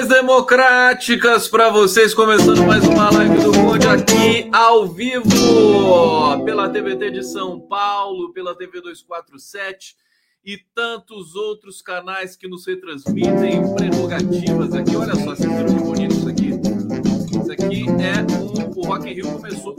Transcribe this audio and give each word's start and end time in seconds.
Democráticas 0.00 1.48
para 1.48 1.68
vocês, 1.68 2.14
começando 2.14 2.64
mais 2.64 2.82
uma 2.88 3.10
live 3.10 3.42
do 3.42 3.52
Conde 3.52 3.86
aqui 3.86 4.48
ao 4.50 4.88
vivo, 4.88 5.28
pela 6.46 6.70
TVT 6.70 7.10
de 7.10 7.22
São 7.22 7.60
Paulo, 7.60 8.32
pela 8.32 8.56
TV 8.56 8.80
247 8.80 9.94
e 10.42 10.56
tantos 10.74 11.34
outros 11.34 11.82
canais 11.82 12.34
que 12.36 12.48
nos 12.48 12.66
retransmitem 12.66 13.74
prerrogativas 13.74 14.72
aqui. 14.72 14.96
Olha 14.96 15.14
só, 15.14 15.36
vocês 15.36 15.52
viram 15.52 15.76
que 15.76 15.82
bonito 15.84 16.14
isso 16.14 16.28
aqui? 16.28 16.48
Isso 17.38 17.52
aqui 17.52 17.84
é 18.00 18.22
um, 18.34 18.70
o 18.74 18.86
Rock 18.86 19.06
in 19.10 19.12
Rio 19.12 19.30
começou 19.30 19.76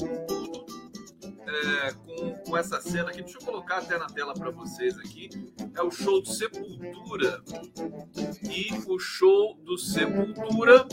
é, 1.47 1.91
com, 1.91 2.12
com 2.53 2.57
essa 2.57 2.79
cena 2.79 3.09
aqui. 3.09 3.23
Deixa 3.23 3.39
eu 3.39 3.45
colocar 3.45 3.77
até 3.79 3.97
na 3.97 4.05
tela 4.05 4.31
para 4.31 4.51
vocês 4.51 4.95
aqui. 4.99 5.27
É 5.75 5.81
o 5.81 5.89
show 5.89 6.21
do 6.21 6.27
Sepultura 6.27 7.41
e 8.43 8.69
o 8.87 8.99
show 8.99 9.55
do 9.63 9.75
Sepultura. 9.75 10.85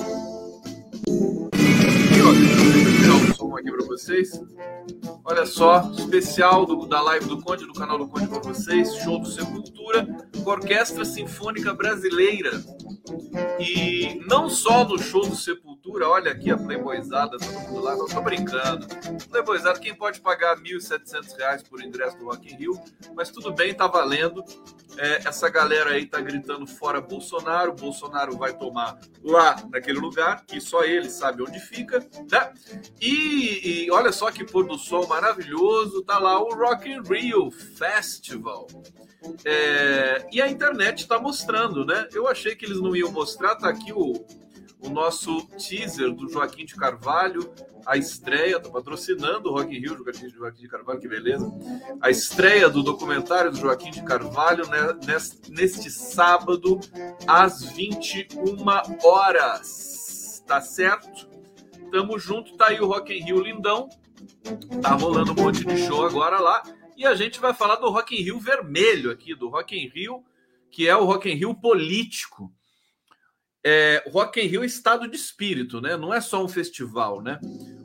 Aqui, 3.41 3.47
ó, 3.47 3.47
deixa 3.47 3.47
eu 3.47 3.47
tirar 3.47 3.47
o 3.47 3.51
som 3.51 3.57
aqui 3.57 3.71
para 3.71 3.87
vocês. 3.87 4.43
Olha 5.25 5.47
só, 5.47 5.91
especial 5.97 6.67
do, 6.67 6.87
da 6.87 7.01
live 7.01 7.27
do 7.27 7.41
Conde, 7.41 7.67
do 7.67 7.73
canal 7.73 7.99
do 7.99 8.09
Conde 8.09 8.27
para 8.27 8.41
vocês, 8.41 8.95
show 8.97 9.19
do 9.19 9.29
Sepultura, 9.29 10.07
com 10.43 10.51
a 10.51 10.55
Orquestra 10.55 11.05
Sinfônica 11.05 11.73
Brasileira. 11.75 12.63
E 13.59 14.21
não 14.27 14.49
só 14.49 14.85
no 14.85 14.99
show 14.99 15.23
do 15.23 15.35
Sepultura, 15.35 16.09
olha 16.09 16.33
aqui 16.33 16.51
a 16.51 16.57
Playboyzada, 16.57 17.39
todo 17.39 17.61
mundo 17.61 17.81
lá, 17.81 17.97
não 17.97 18.07
tô 18.07 18.21
brincando. 18.21 18.87
Playboyzada, 19.29 19.79
quem 19.79 19.95
pode 19.95 20.21
pagar 20.21 20.57
R$ 20.57 20.63
1.700 20.63 21.69
por 21.69 21.83
ingresso 21.83 22.19
do 22.19 22.27
Rock 22.27 22.53
in 22.53 22.57
Rio, 22.57 22.81
mas 23.15 23.31
tudo 23.31 23.53
bem, 23.53 23.75
tá 23.75 23.87
valendo. 23.87 24.45
É, 24.99 25.29
essa 25.29 25.49
galera 25.49 25.91
aí 25.91 26.05
tá 26.05 26.21
gritando 26.21 26.67
fora 26.67 27.01
Bolsonaro, 27.01 27.73
Bolsonaro 27.73 28.37
vai 28.37 28.53
tomar 28.53 28.99
lá 29.23 29.57
naquele 29.71 29.99
lugar, 29.99 30.45
que 30.45 30.61
só 30.61 30.83
ele 30.85 31.09
sabe 31.09 31.43
onde 31.43 31.61
fica, 31.61 32.01
né? 32.31 32.53
E, 33.01 33.30
e 33.31 33.91
olha 33.91 34.13
só 34.13 34.31
que 34.31 34.45
pôr 34.45 34.67
do 34.67 34.79
sol 34.79 35.07
maravilhoso, 35.07 36.03
tá 36.03 36.19
lá 36.19 36.41
o 36.41 36.55
Rock 36.55 36.91
in 36.91 37.03
Rio 37.03 37.51
Festival. 37.51 38.67
É, 39.45 40.27
e 40.33 40.41
a 40.41 40.49
internet 40.49 41.01
está 41.01 41.19
mostrando, 41.19 41.85
né? 41.85 42.09
Eu 42.13 42.27
achei 42.27 42.57
que 42.57 42.65
eles 42.65 42.81
não 42.81 42.97
iam 42.97 43.13
mostrar, 43.13 43.55
tá 43.57 43.69
aqui 43.69 43.93
o, 43.93 44.25
o 44.81 44.89
nosso 44.89 45.47
teaser 45.59 46.13
do 46.13 46.29
Joaquim 46.29 46.65
de 46.65 46.75
Carvalho, 46.75 47.53
a 47.87 47.97
estreia, 47.97 48.61
tá 48.61 48.69
patrocinando 48.69 49.51
o 49.51 49.53
Rock 49.53 49.77
in 49.77 49.81
Rio, 49.81 49.97
Joaquim, 49.97 50.29
Joaquim 50.29 50.63
de 50.63 50.69
Carvalho, 50.69 51.01
que 51.01 51.09
beleza. 51.09 51.51
A 52.01 52.11
estreia 52.11 52.69
do 52.69 52.83
documentário 52.83 53.51
do 53.51 53.59
Joaquim 53.59 53.91
de 53.91 54.03
Carvalho 54.03 54.67
né, 54.69 54.99
neste, 55.07 55.51
neste 55.51 55.91
sábado, 55.91 56.81
às 57.27 57.63
21 57.65 58.57
horas. 59.03 60.43
Tá 60.47 60.61
certo? 60.61 61.30
Tamo 61.91 62.19
junto, 62.19 62.57
tá 62.57 62.69
aí 62.69 62.81
o 62.81 62.87
Rock 62.87 63.13
in 63.13 63.25
Rio 63.25 63.41
lindão. 63.41 63.89
Tá 64.81 64.95
rolando 64.95 65.33
um 65.33 65.35
monte 65.35 65.65
de 65.65 65.77
show 65.79 66.05
agora 66.05 66.39
lá. 66.39 66.63
E 66.97 67.07
a 67.07 67.15
gente 67.15 67.41
vai 67.41 67.55
falar 67.55 67.77
do 67.77 67.91
Rock 67.91 68.15
in 68.15 68.23
Rio 68.23 68.39
vermelho 68.39 69.11
aqui, 69.11 69.35
do 69.35 69.49
Rock 69.49 69.77
in 69.77 69.89
Rio, 69.89 70.23
que 70.71 70.87
é 70.87 70.97
o 70.97 71.05
Rock 71.05 71.31
in 71.31 71.35
Rio 71.35 71.55
político. 71.55 72.53
É, 73.65 74.03
Rock 74.11 74.41
in 74.41 74.47
Rio 74.47 74.63
é 74.63 74.67
estado 74.67 75.09
de 75.09 75.17
espírito, 75.17 75.81
né? 75.81 75.97
Não 75.97 76.15
é 76.15 76.21
só 76.21 76.45
um 76.45 76.49
festival, 76.49 77.21
né? 77.21 77.39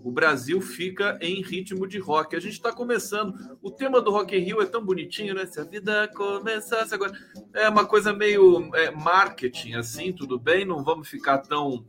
O 0.03 0.11
Brasil 0.11 0.61
fica 0.61 1.17
em 1.21 1.41
ritmo 1.41 1.87
de 1.87 1.97
rock. 1.97 2.35
A 2.35 2.39
gente 2.39 2.53
está 2.53 2.71
começando. 2.71 3.33
O 3.61 3.71
tema 3.71 4.01
do 4.01 4.11
Rock 4.11 4.35
in 4.35 4.39
Rio 4.39 4.61
é 4.61 4.65
tão 4.65 4.85
bonitinho, 4.85 5.33
né? 5.33 5.45
Se 5.45 5.59
a 5.59 5.63
vida 5.63 6.07
começasse 6.15 6.93
agora, 6.93 7.11
é 7.53 7.67
uma 7.67 7.85
coisa 7.85 8.13
meio 8.13 8.69
é, 8.75 8.91
marketing, 8.91 9.73
assim, 9.73 10.13
tudo 10.13 10.39
bem? 10.39 10.63
Não 10.63 10.83
vamos 10.83 11.07
ficar 11.09 11.39
tão 11.39 11.85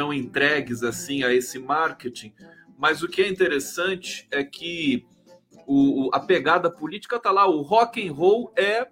tão 0.00 0.14
entregues 0.14 0.82
assim 0.82 1.22
a 1.22 1.30
esse 1.30 1.58
marketing. 1.58 2.32
Mas 2.78 3.02
o 3.02 3.08
que 3.08 3.20
é 3.20 3.28
interessante 3.28 4.26
é 4.30 4.42
que 4.42 5.04
o, 5.66 6.08
a 6.14 6.18
pegada 6.18 6.70
política 6.70 7.16
está 7.16 7.30
lá. 7.30 7.46
O 7.46 7.60
rock 7.60 8.08
and 8.08 8.10
roll 8.10 8.50
é 8.56 8.88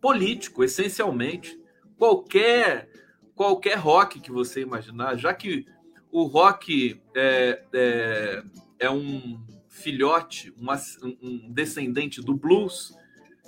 político, 0.00 0.64
essencialmente. 0.64 1.56
Qualquer 1.96 2.90
qualquer 3.32 3.78
rock 3.78 4.18
que 4.18 4.32
você 4.32 4.62
imaginar, 4.62 5.16
já 5.16 5.32
que 5.32 5.64
o 6.10 6.24
rock 6.24 7.00
é, 7.14 7.62
é, 7.72 8.42
é 8.80 8.90
um 8.90 9.40
filhote, 9.68 10.52
uma, 10.58 10.76
um 11.22 11.52
descendente 11.52 12.20
do 12.20 12.34
blues, 12.34 12.92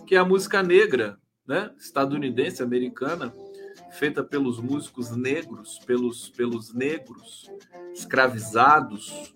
que 0.06 0.14
é 0.14 0.18
a 0.18 0.24
música 0.24 0.62
negra, 0.62 1.18
né? 1.44 1.72
estadunidense, 1.76 2.62
americana, 2.62 3.34
feita 3.90 4.22
pelos 4.22 4.60
músicos 4.60 5.10
negros, 5.10 5.78
pelos, 5.80 6.28
pelos 6.30 6.72
negros 6.72 7.50
escravizados, 7.92 9.34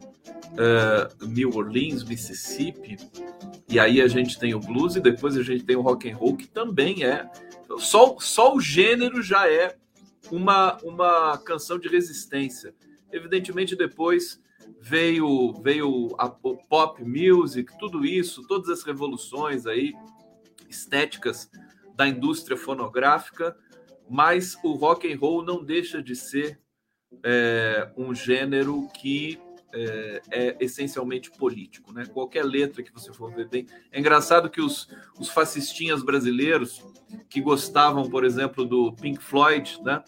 uh, 0.53 1.27
New 1.27 1.51
Orleans, 1.57 2.05
Mississippi, 2.05 2.97
e 3.69 3.79
aí 3.79 4.01
a 4.01 4.09
gente 4.09 4.39
tem 4.39 4.55
o 4.55 4.61
blues 4.61 4.97
e 4.97 5.01
depois 5.01 5.37
a 5.37 5.43
gente 5.43 5.65
tem 5.65 5.77
o 5.77 5.81
rock 5.81 6.11
and 6.11 6.17
roll 6.17 6.37
que 6.37 6.47
também 6.47 7.05
é 7.05 7.29
só, 7.79 8.17
só 8.21 8.55
o 8.55 8.61
gênero 8.61 9.23
já 9.23 9.51
é 9.51 9.77
uma, 10.31 10.77
uma 10.83 11.39
canção 11.39 11.79
de 11.79 11.89
resistência. 11.89 12.75
Evidentemente 13.13 13.77
depois 13.77 14.41
veio 14.81 15.53
veio 15.63 16.15
a 16.19 16.29
pop 16.29 17.03
music, 17.03 17.77
tudo 17.79 18.05
isso, 18.05 18.47
todas 18.47 18.69
as 18.69 18.83
revoluções 18.83 19.67
aí 19.67 19.93
estéticas 20.69 21.51
da 21.97 22.09
indústria 22.09 22.57
fonográfica, 22.57 23.57
mas 24.09 24.57
o 24.63 24.73
rock 24.73 25.13
and 25.13 25.19
roll 25.19 25.45
não 25.45 25.65
deixa 25.65 26.03
de 26.03 26.15
ser 26.15 26.61
é, 27.23 27.91
um 27.97 28.15
gênero 28.15 28.89
que 28.95 29.41
é, 29.73 30.23
é, 30.31 30.57
essencialmente 30.61 31.31
político, 31.33 31.93
né? 31.93 32.07
Qualquer 32.07 32.45
letra 32.45 32.83
que 32.83 32.93
você 32.93 33.13
for 33.13 33.35
ver 33.35 33.49
bem. 33.49 33.67
É 33.91 33.99
engraçado 33.99 34.49
que 34.49 34.61
os, 34.61 34.89
os 35.19 35.29
fascistinhas 35.29 36.03
brasileiros 36.03 36.81
que 37.29 37.41
gostavam, 37.41 38.09
por 38.09 38.25
exemplo, 38.25 38.65
do 38.65 38.93
Pink 38.93 39.23
Floyd, 39.23 39.83
né? 39.83 40.03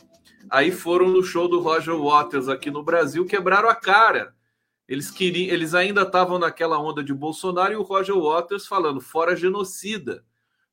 Aí 0.48 0.70
foram 0.70 1.08
no 1.08 1.22
show 1.22 1.48
do 1.48 1.58
Roger 1.58 1.96
Waters 1.96 2.48
aqui 2.48 2.70
no 2.70 2.84
Brasil, 2.84 3.26
quebraram 3.26 3.68
a 3.68 3.74
cara. 3.74 4.34
Eles 4.86 5.10
queriam, 5.10 5.52
eles 5.52 5.74
ainda 5.74 6.02
estavam 6.02 6.38
naquela 6.38 6.78
onda 6.78 7.02
de 7.02 7.12
Bolsonaro 7.12 7.72
e 7.72 7.76
o 7.76 7.82
Roger 7.82 8.16
Waters 8.16 8.68
falando 8.68 9.00
fora 9.00 9.34
genocida, 9.34 10.24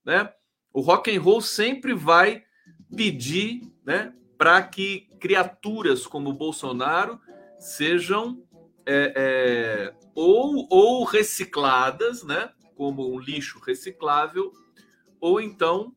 né? 0.05 0.31
O 0.71 0.81
rock 0.81 1.15
and 1.15 1.19
roll 1.19 1.41
sempre 1.41 1.95
vai 1.95 2.43
pedir, 2.95 3.61
né, 3.85 4.13
para 4.37 4.61
que 4.61 5.07
criaturas 5.19 6.05
como 6.05 6.33
Bolsonaro 6.33 7.19
sejam 7.59 8.41
é, 8.85 9.13
é, 9.15 9.93
ou, 10.13 10.67
ou 10.69 11.03
recicladas, 11.03 12.23
né, 12.23 12.49
como 12.75 13.13
um 13.13 13.19
lixo 13.19 13.59
reciclável, 13.59 14.51
ou 15.19 15.39
então 15.39 15.95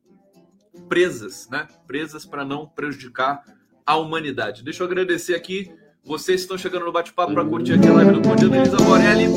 presas, 0.87 1.49
né, 1.49 1.67
presas 1.85 2.25
para 2.25 2.45
não 2.45 2.67
prejudicar 2.67 3.43
a 3.85 3.97
humanidade. 3.97 4.63
Deixa 4.63 4.83
eu 4.83 4.87
agradecer 4.87 5.35
aqui 5.35 5.71
vocês 6.07 6.39
estão 6.39 6.57
chegando 6.57 6.85
no 6.85 6.91
bate-papo 6.93 7.33
para 7.33 7.43
curtir 7.43 7.73
aqui 7.73 7.85
a 7.89 7.93
live 7.93 8.13
do 8.13 8.21
Conde 8.21 8.45
Elisa 8.45 8.77
Morelli. 8.77 9.27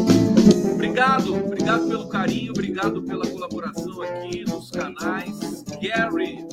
Obrigado, 0.72 1.34
obrigado 1.34 1.88
pelo 1.88 2.08
carinho, 2.08 2.52
obrigado 2.52 3.02
pela 3.02 3.26
colaboração 3.26 4.00
aqui 4.02 4.44
nos 4.44 4.70
canais. 4.70 5.64
Gary, 5.82 6.46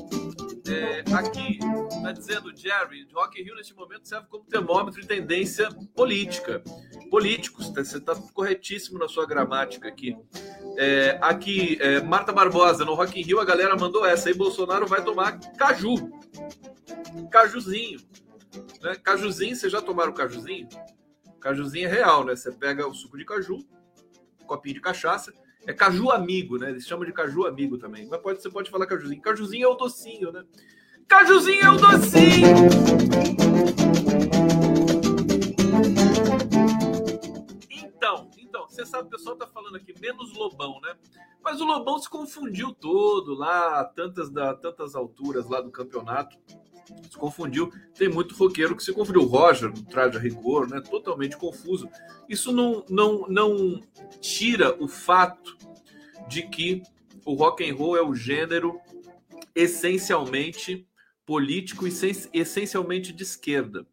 é, 0.70 1.04
aqui 1.14 1.60
está 1.90 2.12
dizendo, 2.12 2.56
Jerry, 2.56 3.08
Rock 3.14 3.40
in 3.40 3.44
Rio 3.44 3.56
neste 3.56 3.74
momento 3.74 4.08
serve 4.08 4.28
como 4.28 4.44
termômetro 4.46 5.02
de 5.02 5.08
tendência 5.08 5.70
política. 5.96 6.62
Políticos, 7.10 7.70
tá, 7.70 7.84
você 7.84 7.98
está 7.98 8.16
corretíssimo 8.34 9.00
na 9.00 9.08
sua 9.08 9.26
gramática 9.26 9.88
aqui. 9.88 10.18
É, 10.78 11.18
aqui, 11.22 11.78
é, 11.82 12.02
Marta 12.02 12.32
Barbosa, 12.32 12.86
no 12.86 12.94
Rock 12.94 13.20
in 13.20 13.24
Rio 13.24 13.40
a 13.40 13.46
galera 13.46 13.76
mandou 13.76 14.06
essa, 14.06 14.30
aí 14.30 14.36
Bolsonaro 14.36 14.88
vai 14.88 15.04
tomar 15.04 15.40
caju. 15.58 16.12
Cajuzinho. 17.32 18.00
Né? 18.82 18.96
Cajuzinho, 18.96 19.56
vocês 19.56 19.72
já 19.72 19.82
tomaram 19.82 20.14
cajuzinho? 20.14 20.68
Cajuzinho 21.40 21.88
é 21.88 21.92
real, 21.92 22.26
né? 22.26 22.36
Você 22.36 22.52
pega 22.52 22.88
o 22.88 22.94
suco 22.94 23.18
de 23.18 23.26
caju, 23.26 23.58
copinho 24.46 24.76
de 24.76 24.82
cachaça, 24.82 25.34
é 25.66 25.74
caju 25.74 26.12
amigo, 26.12 26.58
né? 26.58 26.70
Eles 26.70 26.86
chamam 26.86 27.06
de 27.06 27.12
caju 27.12 27.46
amigo 27.46 27.78
também. 27.78 28.08
Mas 28.08 28.22
pode, 28.22 28.42
você 28.42 28.50
pode 28.50 28.70
falar 28.70 28.86
cajuzinho. 28.86 29.22
Cajuzinho 29.22 29.66
é 29.66 29.68
o 29.68 29.76
docinho, 29.76 30.32
né? 30.32 30.44
Cajuzinho 31.08 31.64
é 31.64 31.70
o 31.72 31.78
docinho! 31.78 32.48
Então, 37.70 38.30
então, 38.38 38.68
você 38.68 38.86
sabe, 38.86 39.08
o 39.08 39.12
pessoal 39.12 39.36
tá 39.36 39.48
falando 39.48 39.78
aqui, 39.78 39.94
menos 40.02 40.34
Lobão, 40.34 40.80
né? 40.82 40.96
Mas 41.42 41.62
o 41.62 41.66
Lobão 41.66 41.98
se 41.98 42.10
confundiu 42.10 42.74
todo 42.74 43.34
lá, 43.34 43.86
tantas, 43.86 44.30
da, 44.30 44.54
tantas 44.54 44.96
alturas 44.96 45.50
lá 45.50 45.62
do 45.62 45.72
campeonato. 45.72 46.38
Se 47.10 47.18
confundiu. 47.18 47.72
Tem 47.96 48.10
muito 48.10 48.36
roqueiro 48.36 48.76
que 48.76 48.84
se 48.84 48.94
confundiu. 48.94 49.22
O 49.22 49.26
Roger, 49.26 49.70
no 49.70 49.84
traje 49.84 50.18
a 50.18 50.22
rigor, 50.22 50.70
né? 50.70 50.82
Totalmente 50.82 51.38
confuso. 51.38 51.90
Isso 52.30 52.52
não, 52.52 52.86
não, 52.90 53.28
não 53.28 53.82
tira 54.22 54.76
o 54.82 54.88
fato 54.88 55.58
de 56.28 56.44
que 56.44 56.84
o 57.26 57.34
rock 57.34 57.70
and 57.70 57.76
roll 57.76 57.98
é 57.98 58.02
o 58.02 58.16
gênero 58.16 58.80
essencialmente 59.54 60.88
político 61.26 61.88
e 61.88 61.92
essencialmente 62.34 63.12
de 63.12 63.24
esquerda. 63.24 63.86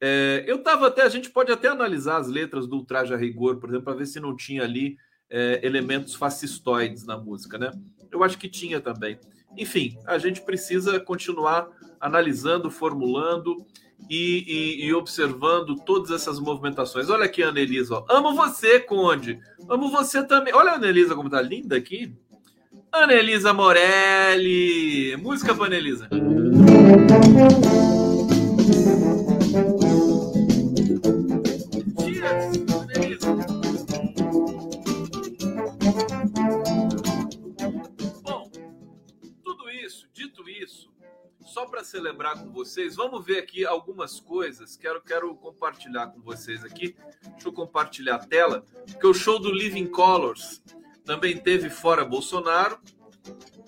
É, 0.00 0.44
eu 0.46 0.56
estava 0.56 0.88
até, 0.88 1.02
a 1.02 1.08
gente 1.08 1.30
pode 1.30 1.52
até 1.52 1.68
analisar 1.68 2.16
as 2.16 2.28
letras 2.28 2.66
do 2.66 2.76
Ultraje 2.76 3.14
a 3.14 3.16
Rigor, 3.16 3.56
por 3.56 3.68
exemplo, 3.68 3.84
para 3.84 3.94
ver 3.94 4.06
se 4.06 4.18
não 4.18 4.36
tinha 4.36 4.62
ali 4.62 4.98
é, 5.30 5.60
elementos 5.62 6.14
fascistoides 6.14 7.04
na 7.04 7.16
música, 7.16 7.56
né? 7.56 7.70
Eu 8.10 8.22
acho 8.22 8.36
que 8.36 8.48
tinha 8.48 8.80
também. 8.80 9.18
Enfim, 9.56 9.96
a 10.06 10.18
gente 10.18 10.42
precisa 10.42 10.98
continuar 10.98 11.68
analisando, 12.04 12.70
formulando 12.70 13.64
e, 14.10 14.44
e, 14.46 14.86
e, 14.86 14.94
observando 14.94 15.74
todas 15.76 16.10
essas 16.10 16.38
movimentações. 16.38 17.08
Olha 17.08 17.24
aqui, 17.24 17.42
Anelisa. 17.42 17.94
Ó. 17.94 18.04
Amo 18.10 18.34
você, 18.34 18.78
Conde. 18.78 19.40
Amo 19.68 19.90
você 19.90 20.22
também. 20.22 20.52
Olha 20.54 20.72
a 20.72 20.74
Anelisa 20.74 21.14
como 21.14 21.30
tá 21.30 21.40
linda 21.40 21.76
aqui. 21.76 22.14
Anelisa 22.92 23.54
Morelli. 23.54 25.16
Música 25.16 25.54
para 25.54 25.66
Anelisa. 25.66 26.08
só 26.10 27.73
com 42.32 42.50
vocês, 42.50 42.96
vamos 42.96 43.24
ver 43.24 43.38
aqui 43.38 43.66
algumas 43.66 44.18
coisas. 44.18 44.76
Quero, 44.76 45.02
quero 45.02 45.34
compartilhar 45.36 46.06
com 46.06 46.20
vocês 46.22 46.64
aqui. 46.64 46.96
Deixa 47.22 47.48
eu 47.48 47.52
compartilhar 47.52 48.14
a 48.14 48.26
tela. 48.26 48.64
Porque 48.86 49.06
o 49.06 49.12
show 49.12 49.38
do 49.38 49.52
Living 49.52 49.86
Colors 49.86 50.62
também 51.04 51.36
teve 51.36 51.68
fora 51.68 52.04
Bolsonaro. 52.04 52.80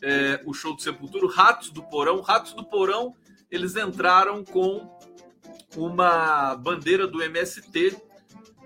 É, 0.03 0.41
o 0.47 0.55
show 0.55 0.75
do 0.75 0.81
Sepultura, 0.81 1.31
Ratos 1.31 1.71
do 1.71 1.83
Porão. 1.83 2.23
Ratos 2.23 2.55
do 2.55 2.65
Porão, 2.65 3.15
eles 3.51 3.77
entraram 3.77 4.43
com 4.43 4.99
uma 5.77 6.57
bandeira 6.57 7.07
do 7.07 7.23
MST. 7.23 7.95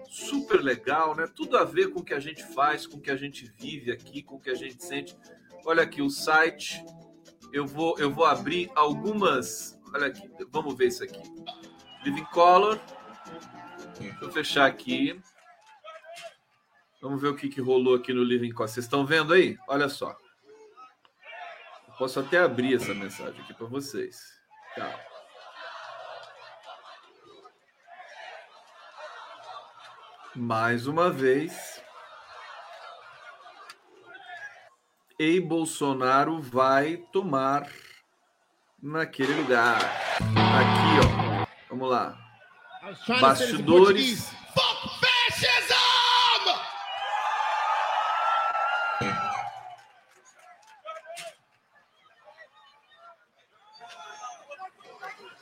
Super 0.08 0.62
legal, 0.62 1.16
né? 1.16 1.26
Tudo 1.34 1.56
a 1.56 1.64
ver 1.64 1.90
com 1.90 2.00
o 2.00 2.04
que 2.04 2.14
a 2.14 2.20
gente 2.20 2.44
faz, 2.44 2.86
com 2.86 2.98
o 2.98 3.00
que 3.00 3.10
a 3.10 3.16
gente 3.16 3.52
vive 3.58 3.90
aqui, 3.90 4.22
com 4.22 4.36
o 4.36 4.40
que 4.40 4.50
a 4.50 4.54
gente 4.54 4.84
sente. 4.84 5.16
Olha 5.64 5.82
aqui 5.82 6.00
o 6.00 6.08
site 6.08 6.84
eu 7.52 7.66
vou, 7.66 7.98
eu 7.98 8.10
vou 8.10 8.24
abrir 8.24 8.70
algumas. 8.74 9.78
Olha 9.94 10.06
aqui, 10.06 10.28
vamos 10.50 10.76
ver 10.76 10.88
isso 10.88 11.04
aqui. 11.04 11.20
Living 12.04 12.24
Color. 12.26 12.80
Deixa 13.98 14.24
eu 14.24 14.32
fechar 14.32 14.66
aqui. 14.66 15.20
Vamos 17.02 17.20
ver 17.20 17.28
o 17.28 17.36
que, 17.36 17.48
que 17.48 17.60
rolou 17.60 17.96
aqui 17.96 18.12
no 18.12 18.22
Living 18.22 18.52
Color. 18.52 18.68
Vocês 18.68 18.86
estão 18.86 19.04
vendo 19.04 19.32
aí? 19.32 19.58
Olha 19.68 19.88
só. 19.88 20.16
Eu 21.88 21.94
posso 21.94 22.20
até 22.20 22.38
abrir 22.38 22.76
essa 22.76 22.94
mensagem 22.94 23.40
aqui 23.40 23.54
para 23.54 23.66
vocês. 23.66 24.38
Tá. 24.76 25.06
Mais 30.34 30.86
uma 30.86 31.10
vez, 31.10 31.82
e 35.18 35.38
Bolsonaro 35.38 36.40
vai 36.40 36.96
tomar 37.12 37.68
naquele 38.82 39.34
lugar. 39.34 39.78
Aqui, 40.18 41.44
ó. 41.44 41.46
Vamos 41.68 41.90
lá. 41.90 42.16
Bastidores. 43.20 44.30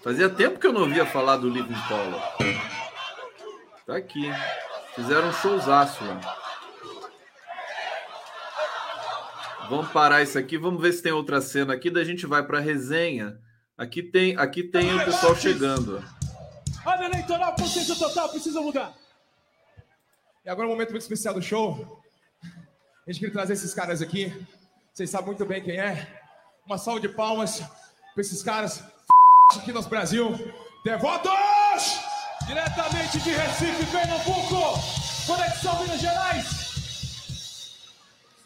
Fazia 0.03 0.31
tempo 0.31 0.59
que 0.59 0.67
eu 0.67 0.73
não 0.73 0.83
ouvia 0.83 1.05
falar 1.05 1.37
do 1.37 1.51
Living 1.51 1.75
Color. 1.87 2.23
Tá 3.87 3.97
aqui. 3.97 4.31
Fizeram 4.95 5.29
um 5.29 5.33
showzaço 5.33 6.03
lá. 6.05 6.48
Vamos 9.69 9.91
parar 9.93 10.23
isso 10.23 10.39
aqui, 10.39 10.57
vamos 10.57 10.81
ver 10.81 10.93
se 10.93 11.03
tem 11.03 11.13
outra 11.13 11.41
cena 11.41 11.75
aqui, 11.75 11.91
daí 11.91 12.03
a 12.03 12.07
gente 12.07 12.27
vai 12.27 12.43
para 12.43 12.59
a 12.59 12.61
resenha. 12.61 13.39
Aqui 13.77 14.03
tem, 14.03 14.37
aqui 14.37 14.63
tem 14.63 14.95
o 14.95 15.05
pessoal 15.05 15.37
chegando. 15.37 16.03
A 16.87 17.05
eleitoral, 17.05 17.55
consciência 17.55 17.95
total, 17.95 18.31
precisa 18.31 18.61
mudar. 18.61 18.95
E 20.45 20.49
agora 20.49 20.67
é 20.67 20.69
um 20.69 20.73
momento 20.73 20.91
muito 20.91 21.03
especial 21.03 21.35
do 21.35 21.43
show. 21.43 22.03
A 23.07 23.11
gente 23.11 23.21
queria 23.21 23.33
trazer 23.33 23.53
esses 23.53 23.75
caras 23.75 24.01
aqui. 24.01 24.33
Vocês 24.93 25.11
sabem 25.11 25.27
muito 25.27 25.45
bem 25.45 25.63
quem 25.63 25.79
é. 25.79 26.07
Uma 26.67 26.79
salva 26.79 27.01
de 27.01 27.09
palmas 27.09 27.61
para 28.15 28.21
esses 28.21 28.43
caras 28.43 28.83
aqui 29.55 29.73
no 29.73 29.83
Brasil. 29.83 30.31
Devotos! 30.83 32.01
Diretamente 32.47 33.21
de 33.21 33.31
Recife, 33.31 33.87
Pernambuco. 33.91 34.79
Conexão 35.27 35.83
Minas 35.83 36.01
Gerais. 36.01 36.68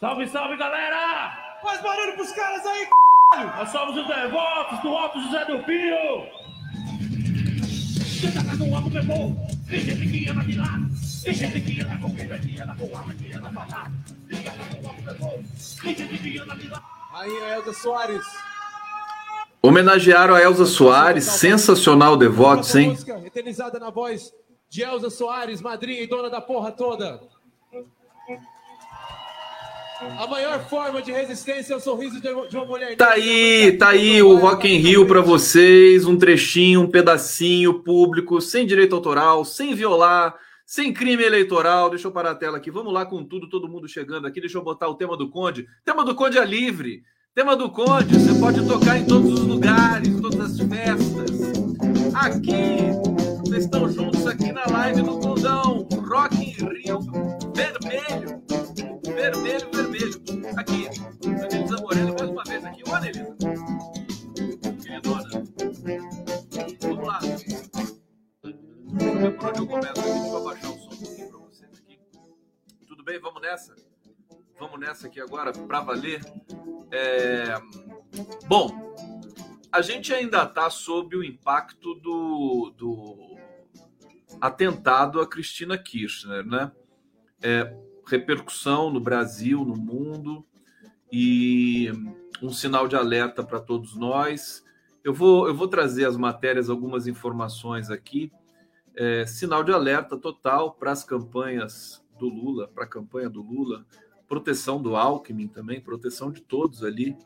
Salve, 0.02 0.26
salve, 0.26 0.56
galera! 0.56 1.32
Faz 1.62 1.80
barulho 1.80 2.14
pros 2.16 2.32
caras 2.32 2.66
aí, 2.66 2.87
c... 2.87 3.44
Nós 3.56 3.68
somos 3.68 3.97
os 3.97 4.09
devotos 4.09 4.80
do 4.80 4.88
Alto 4.88 5.21
José 5.21 5.44
do 5.44 5.62
Pio! 5.62 6.26
Senta 8.21 8.42
no 8.56 8.75
alto, 8.75 8.90
meu 8.90 9.06
povo! 9.06 9.47
Tem 9.71 9.78
gente 9.78 10.09
que 10.09 10.28
anda 10.28 10.44
de 10.44 10.59
lado! 10.59 10.90
Tem 11.23 11.32
gente 11.32 11.61
que 11.61 11.80
anda 11.82 11.99
com 12.00 12.16
quem 12.16 12.26
que 12.26 12.61
anda 12.61 12.75
com 12.75 12.97
arma, 12.97 13.14
que 13.14 13.32
anda 13.32 13.52
falado! 13.52 13.92
Tem 15.85 15.94
gente 15.94 16.18
que 16.18 16.38
anda 16.40 16.56
de 16.56 16.68
lado! 16.68 16.85
Rainha 17.12 17.54
Elza 17.54 17.73
Soares! 17.73 18.25
Homenagearam 19.62 20.35
a 20.35 20.42
Elza 20.42 20.66
Soares, 20.66 21.26
sensacional 21.26 22.16
devotos, 22.16 22.75
hein? 22.75 22.99
Eternizada 23.25 23.78
na 23.78 23.90
voz 23.90 24.35
de 24.68 24.82
Elza 24.82 25.11
Soares, 25.11 25.62
madrinha 25.62 26.02
e 26.02 26.09
dona 26.09 26.28
da 26.28 26.40
porra 26.40 26.73
toda. 26.73 27.21
A 30.18 30.26
maior 30.26 30.59
forma 30.68 31.00
de 31.00 31.12
resistência 31.12 31.75
é 31.75 31.76
o 31.76 31.80
sorriso 31.80 32.21
de 32.21 32.56
uma 32.56 32.66
mulher. 32.66 32.97
Tá 32.97 33.12
aí, 33.12 33.76
tá 33.78 33.90
aí 33.90 34.21
o 34.23 34.37
Rock 34.37 34.68
in 34.68 34.78
Rio 34.78 35.06
para 35.06 35.21
vocês, 35.21 36.04
um 36.04 36.16
trechinho, 36.16 36.80
um 36.80 36.90
pedacinho 36.90 37.82
público, 37.82 38.40
sem 38.40 38.66
direito 38.66 38.94
autoral, 38.94 39.44
sem 39.44 39.75
violar, 39.75 40.35
sem 40.66 40.92
crime 40.92 41.23
eleitoral. 41.23 41.88
Deixa 41.90 42.09
eu 42.09 42.12
parar 42.12 42.32
a 42.32 42.35
tela 42.35 42.56
aqui. 42.56 42.71
Vamos 42.71 42.92
lá 42.92 43.06
com 43.06 43.25
tudo, 43.25 43.49
todo 43.49 43.68
mundo 43.68 43.87
chegando 43.87 44.26
aqui. 44.26 44.40
Deixa 44.40 44.59
eu 44.59 44.62
botar 44.62 44.88
o 44.88 44.94
tema 44.94 45.16
do 45.16 45.30
Conde. 45.30 45.62
O 45.62 45.66
tema 45.85 46.04
do 46.04 46.14
Conde 46.14 46.38
é 46.38 46.44
livre. 46.44 47.02
Tema 47.35 47.56
do 47.56 47.71
Conde, 47.71 48.18
você 48.18 48.38
pode 48.38 48.66
tocar 48.66 48.99
em 48.99 49.06
todos 49.06 49.32
os 49.32 49.47
lugares, 49.47 50.21
todas 50.21 50.40
as 50.40 50.59
festas. 50.59 51.52
Aqui, 52.12 52.92
vocês 53.40 53.64
estão 53.64 53.88
juntos 53.88 54.26
aqui 54.26 54.52
na 54.52 54.66
live 54.66 55.00
do 55.02 55.18
Condão. 55.18 55.88
Rock 56.09 56.37
in 56.37 56.50
Rio 56.50 57.00
vermelho, 57.54 58.42
vermelho. 59.14 59.72
Eu 69.62 69.66
começo 69.66 69.90
aqui. 69.90 70.02
Deixa 70.02 70.28
eu 70.28 70.37
abaixar 70.37 70.71
o 70.71 70.78
som 70.78 70.90
um 70.90 70.97
pouquinho 70.97 71.28
para 71.28 71.38
vocês 71.38 71.78
aqui. 71.78 72.00
Tudo 72.87 73.04
bem? 73.04 73.19
Vamos 73.21 73.40
nessa? 73.40 73.75
Vamos 74.59 74.81
nessa 74.81 75.07
aqui 75.07 75.21
agora 75.21 75.52
para 75.52 75.81
valer. 75.81 76.21
É... 76.90 77.54
Bom, 78.47 78.95
a 79.71 79.81
gente 79.81 80.12
ainda 80.12 80.42
está 80.42 80.69
sob 80.69 81.16
o 81.16 81.25
impacto 81.25 81.95
do, 81.95 82.75
do 82.76 83.37
atentado 84.40 85.21
a 85.21 85.26
Cristina 85.26 85.78
Kirchner, 85.78 86.45
né? 86.45 86.73
É, 87.40 87.76
repercussão 88.07 88.90
no 88.90 89.00
Brasil, 89.00 89.64
no 89.64 89.76
mundo, 89.76 90.47
e 91.11 91.90
um 92.40 92.50
sinal 92.50 92.87
de 92.87 92.97
alerta 92.97 93.42
para 93.42 93.61
todos 93.61 93.97
nós. 93.97 94.64
Eu 95.02 95.14
vou, 95.14 95.49
eu 95.49 95.54
vou 95.54 95.66
trazer 95.66 96.04
as 96.04 96.16
matérias, 96.16 96.69
algumas 96.69 97.07
informações 97.07 97.90
aqui. 97.90 98.31
É, 98.97 99.25
sinal 99.27 99.65
de 99.65 99.73
alerta 99.73 100.17
total 100.17 100.73
para 100.73 100.93
as 100.93 101.03
campanhas 101.03 102.05
do 102.19 102.29
Lula, 102.29 102.69
para 102.69 102.85
a 102.85 102.87
campanha 102.89 103.29
do 103.29 103.43
Lula, 103.43 103.87
proteção 104.29 104.81
do 104.81 104.97
Alckmin 104.97 105.49
também, 105.49 105.81
proteção 105.81 106.31
de 106.31 106.41
todos 106.41 106.85
ali 106.85 107.17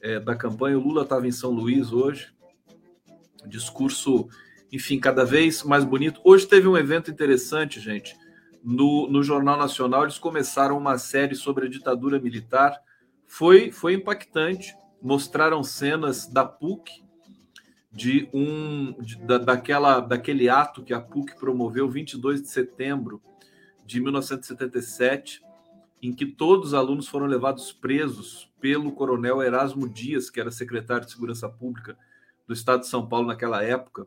é, 0.00 0.18
da 0.18 0.34
campanha. 0.34 0.78
O 0.78 0.82
Lula 0.82 1.02
estava 1.02 1.26
em 1.26 1.32
São 1.32 1.50
Luís 1.50 1.92
hoje, 1.92 2.34
discurso, 3.46 4.28
enfim, 4.72 4.98
cada 4.98 5.24
vez 5.24 5.62
mais 5.62 5.84
bonito. 5.84 6.20
Hoje 6.24 6.46
teve 6.46 6.66
um 6.66 6.76
evento 6.76 7.10
interessante, 7.10 7.78
gente 7.80 8.16
no, 8.64 9.06
no 9.08 9.22
Jornal 9.22 9.58
Nacional, 9.58 10.04
eles 10.04 10.18
começaram 10.18 10.78
uma 10.78 10.96
série 10.96 11.34
sobre 11.34 11.66
a 11.66 11.68
ditadura 11.68 12.18
militar. 12.18 12.80
Foi, 13.26 13.70
foi 13.70 13.92
impactante. 13.92 14.74
Mostraram 15.02 15.62
cenas 15.62 16.26
da 16.26 16.46
PUC, 16.46 17.03
de 17.94 18.28
um 18.32 18.92
de, 19.00 19.16
da, 19.18 19.38
daquela, 19.38 20.00
daquele 20.00 20.48
ato 20.48 20.82
que 20.82 20.92
a 20.92 21.00
PUC 21.00 21.38
promoveu 21.38 21.88
22 21.88 22.42
de 22.42 22.48
setembro 22.48 23.22
de 23.86 24.00
1977, 24.00 25.42
em 26.02 26.12
que 26.12 26.26
todos 26.26 26.68
os 26.68 26.74
alunos 26.74 27.06
foram 27.06 27.26
levados 27.26 27.72
presos 27.72 28.50
pelo 28.60 28.92
coronel 28.92 29.42
Erasmo 29.42 29.88
Dias, 29.88 30.28
que 30.28 30.40
era 30.40 30.50
secretário 30.50 31.06
de 31.06 31.12
Segurança 31.12 31.48
Pública 31.48 31.96
do 32.46 32.52
estado 32.52 32.80
de 32.80 32.88
São 32.88 33.06
Paulo 33.06 33.28
naquela 33.28 33.62
época, 33.62 34.06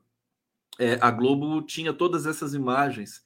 é, 0.77 0.97
a 1.01 1.09
Globo 1.09 1.61
tinha 1.61 1.91
todas 1.93 2.25
essas 2.25 2.53
imagens 2.53 3.23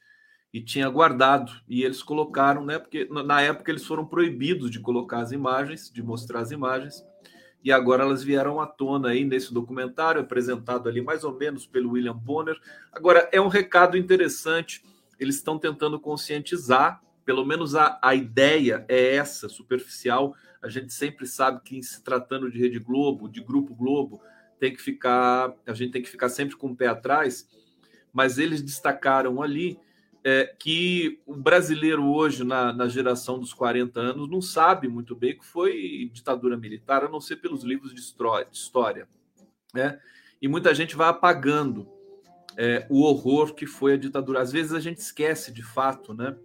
e 0.53 0.61
tinha 0.61 0.87
guardado. 0.89 1.51
E 1.67 1.83
eles 1.83 2.01
colocaram, 2.01 2.65
né? 2.65 2.79
Porque 2.79 3.07
na 3.09 3.41
época 3.41 3.71
eles 3.71 3.85
foram 3.85 4.05
proibidos 4.05 4.69
de 4.69 4.79
colocar 4.79 5.19
as 5.19 5.31
imagens, 5.31 5.91
de 5.91 6.01
mostrar 6.01 6.39
as 6.39 6.51
imagens, 6.51 7.03
e 7.63 7.71
agora 7.71 8.03
elas 8.03 8.23
vieram 8.23 8.59
à 8.59 8.65
tona 8.65 9.09
aí 9.09 9.23
nesse 9.23 9.53
documentário, 9.53 10.21
apresentado 10.21 10.89
ali 10.89 11.01
mais 11.01 11.23
ou 11.23 11.33
menos 11.37 11.65
pelo 11.65 11.91
William 11.91 12.15
Bonner. 12.15 12.59
Agora, 12.91 13.29
é 13.31 13.39
um 13.39 13.47
recado 13.47 13.97
interessante, 13.97 14.83
eles 15.19 15.35
estão 15.35 15.59
tentando 15.59 15.99
conscientizar, 15.99 17.01
pelo 17.23 17.45
menos 17.45 17.75
a, 17.75 17.99
a 18.01 18.15
ideia 18.15 18.83
é 18.87 19.15
essa, 19.15 19.47
superficial. 19.47 20.35
A 20.61 20.67
gente 20.67 20.91
sempre 20.93 21.27
sabe 21.27 21.61
que, 21.63 21.81
se 21.83 22.03
tratando 22.03 22.49
de 22.49 22.59
Rede 22.59 22.79
Globo, 22.79 23.29
de 23.29 23.41
Grupo 23.41 23.75
Globo, 23.75 24.21
tem 24.59 24.73
que 24.73 24.81
ficar, 24.81 25.53
a 25.65 25.73
gente 25.73 25.91
tem 25.91 26.01
que 26.01 26.09
ficar 26.09 26.29
sempre 26.29 26.55
com 26.55 26.67
o 26.67 26.75
pé 26.75 26.87
atrás, 26.87 27.47
mas 28.11 28.37
eles 28.37 28.61
destacaram 28.61 29.41
ali 29.41 29.79
é, 30.23 30.53
que 30.59 31.19
o 31.25 31.35
brasileiro 31.35 32.05
hoje, 32.05 32.43
na, 32.43 32.71
na, 32.71 32.87
geração 32.87 33.39
dos 33.39 33.53
40 33.53 33.99
anos, 33.99 34.29
não 34.29 34.41
sabe 34.41 34.87
muito 34.87 35.15
bem 35.15 35.37
que 35.37 35.45
foi 35.45 36.09
ditadura 36.13 36.55
militar, 36.55 37.03
a 37.03 37.09
não 37.09 37.19
ser 37.19 37.37
pelos 37.37 37.63
livros 37.63 37.93
de 37.93 38.01
história. 38.51 39.07
Né? 39.73 39.99
E 40.41 40.47
muita 40.47 40.73
gente 40.73 40.95
vai 40.95 41.09
apagando 41.09 41.87
é, 42.57 42.85
o 42.89 43.01
horror 43.01 43.53
que 43.53 43.65
foi 43.65 43.93
a 43.93 43.97
ditadura. 43.97 44.41
Às 44.41 44.51
vezes 44.51 44.73
a 44.73 44.79
gente 44.79 44.97
esquece 44.97 45.51
de 45.51 45.63
fato, 45.63 46.13
né? 46.13 46.35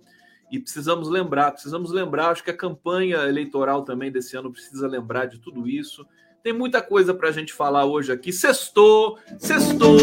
E 0.50 0.60
precisamos 0.60 1.08
lembrar, 1.08 1.50
precisamos 1.50 1.90
lembrar, 1.90 2.30
acho 2.30 2.44
que 2.44 2.50
a 2.50 2.56
campanha 2.56 3.16
eleitoral 3.26 3.82
também 3.82 4.12
desse 4.12 4.36
ano 4.36 4.52
precisa 4.52 4.86
lembrar 4.86 5.26
de 5.26 5.40
tudo 5.40 5.68
isso. 5.68 6.06
Tem 6.40 6.52
muita 6.52 6.80
coisa 6.80 7.12
para 7.12 7.28
a 7.28 7.32
gente 7.32 7.52
falar 7.52 7.84
hoje 7.84 8.12
aqui. 8.12 8.32
Sextou, 8.32 9.18
sextou, 9.38 9.98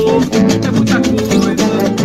é 0.68 0.72
muita 0.72 0.96
coisa. 0.96 2.03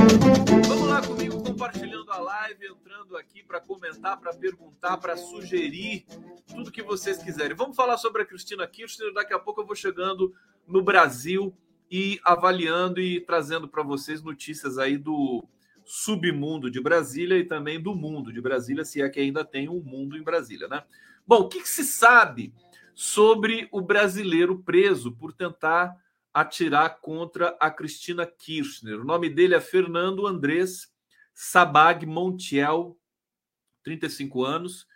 Para 3.49 3.61
comentar, 3.61 4.21
para 4.21 4.35
perguntar, 4.35 4.99
para 4.99 5.17
sugerir 5.17 6.05
tudo 6.47 6.71
que 6.71 6.83
vocês 6.83 7.23
quiserem. 7.23 7.57
Vamos 7.57 7.75
falar 7.75 7.97
sobre 7.97 8.23
a 8.23 8.27
Cristina 8.27 8.67
Kirchner. 8.67 9.13
Daqui 9.15 9.33
a 9.33 9.39
pouco 9.39 9.63
eu 9.63 9.67
vou 9.67 9.75
chegando 9.75 10.35
no 10.67 10.83
Brasil 10.83 11.57
e 11.91 12.21
avaliando 12.23 13.01
e 13.01 13.21
trazendo 13.21 13.67
para 13.67 13.83
vocês 13.83 14.23
notícias 14.23 14.77
aí 14.77 14.99
do 14.99 15.43
submundo 15.85 16.71
de 16.71 16.81
Brasília 16.81 17.39
e 17.39 17.45
também 17.45 17.81
do 17.81 17.95
mundo 17.95 18.31
de 18.31 18.43
Brasília, 18.43 18.85
se 18.85 19.01
é 19.01 19.09
que 19.09 19.19
ainda 19.19 19.43
tem 19.43 19.71
um 19.71 19.81
mundo 19.81 20.19
em 20.19 20.23
Brasília, 20.23 20.69
né? 20.69 20.85
Bom, 21.27 21.41
o 21.41 21.49
que, 21.49 21.63
que 21.63 21.69
se 21.69 21.85
sabe 21.85 22.53
sobre 22.95 23.69
o 23.73 23.81
brasileiro 23.81 24.59
preso 24.59 25.13
por 25.13 25.33
tentar 25.33 25.97
atirar 26.35 27.01
contra 27.01 27.57
a 27.59 27.71
Cristina 27.71 28.27
Kirchner. 28.27 29.01
O 29.01 29.05
nome 29.05 29.31
dele 29.31 29.55
é 29.55 29.61
Fernando 29.61 30.27
Andrés 30.27 30.93
Sabag 31.33 32.05
Montiel, 32.05 32.97
35 33.89 34.45
anos, 34.45 34.87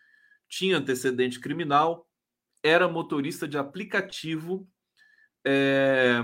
tinha 0.49 0.76
antecedente 0.76 1.40
criminal, 1.40 2.06
era 2.62 2.87
motorista 2.87 3.49
de 3.49 3.56
aplicativo. 3.56 4.68
É, 5.44 6.22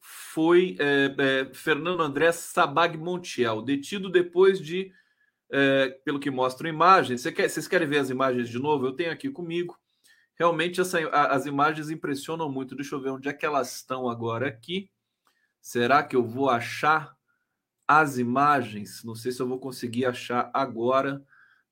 foi 0.00 0.76
é, 0.78 1.14
é, 1.18 1.54
Fernando 1.54 2.02
Andrés 2.02 2.36
Sabag 2.36 2.98
Montiel, 2.98 3.62
detido 3.62 4.10
depois 4.10 4.60
de, 4.60 4.92
é, 5.50 5.88
pelo 6.04 6.20
que 6.20 6.30
mostram 6.30 6.68
imagens. 6.68 7.22
Você 7.22 7.32
quer, 7.32 7.48
vocês 7.48 7.66
querem 7.66 7.88
ver 7.88 7.98
as 7.98 8.10
imagens 8.10 8.48
de 8.50 8.58
novo? 8.58 8.86
Eu 8.86 8.92
tenho 8.92 9.10
aqui 9.10 9.30
comigo. 9.30 9.78
Realmente 10.36 10.80
essa, 10.80 10.98
as 11.08 11.46
imagens 11.46 11.88
impressionam 11.88 12.50
muito. 12.50 12.76
Deixa 12.76 12.94
eu 12.94 13.00
ver 13.00 13.10
onde 13.10 13.28
é 13.28 13.32
que 13.32 13.46
elas 13.46 13.76
estão 13.76 14.08
agora 14.08 14.48
aqui. 14.48 14.90
Será 15.60 16.02
que 16.02 16.14
eu 16.14 16.24
vou 16.24 16.50
achar 16.50 17.16
as 17.88 18.18
imagens? 18.18 19.02
Não 19.04 19.14
sei 19.14 19.32
se 19.32 19.40
eu 19.40 19.48
vou 19.48 19.58
conseguir 19.58 20.04
achar 20.04 20.50
agora, 20.52 21.24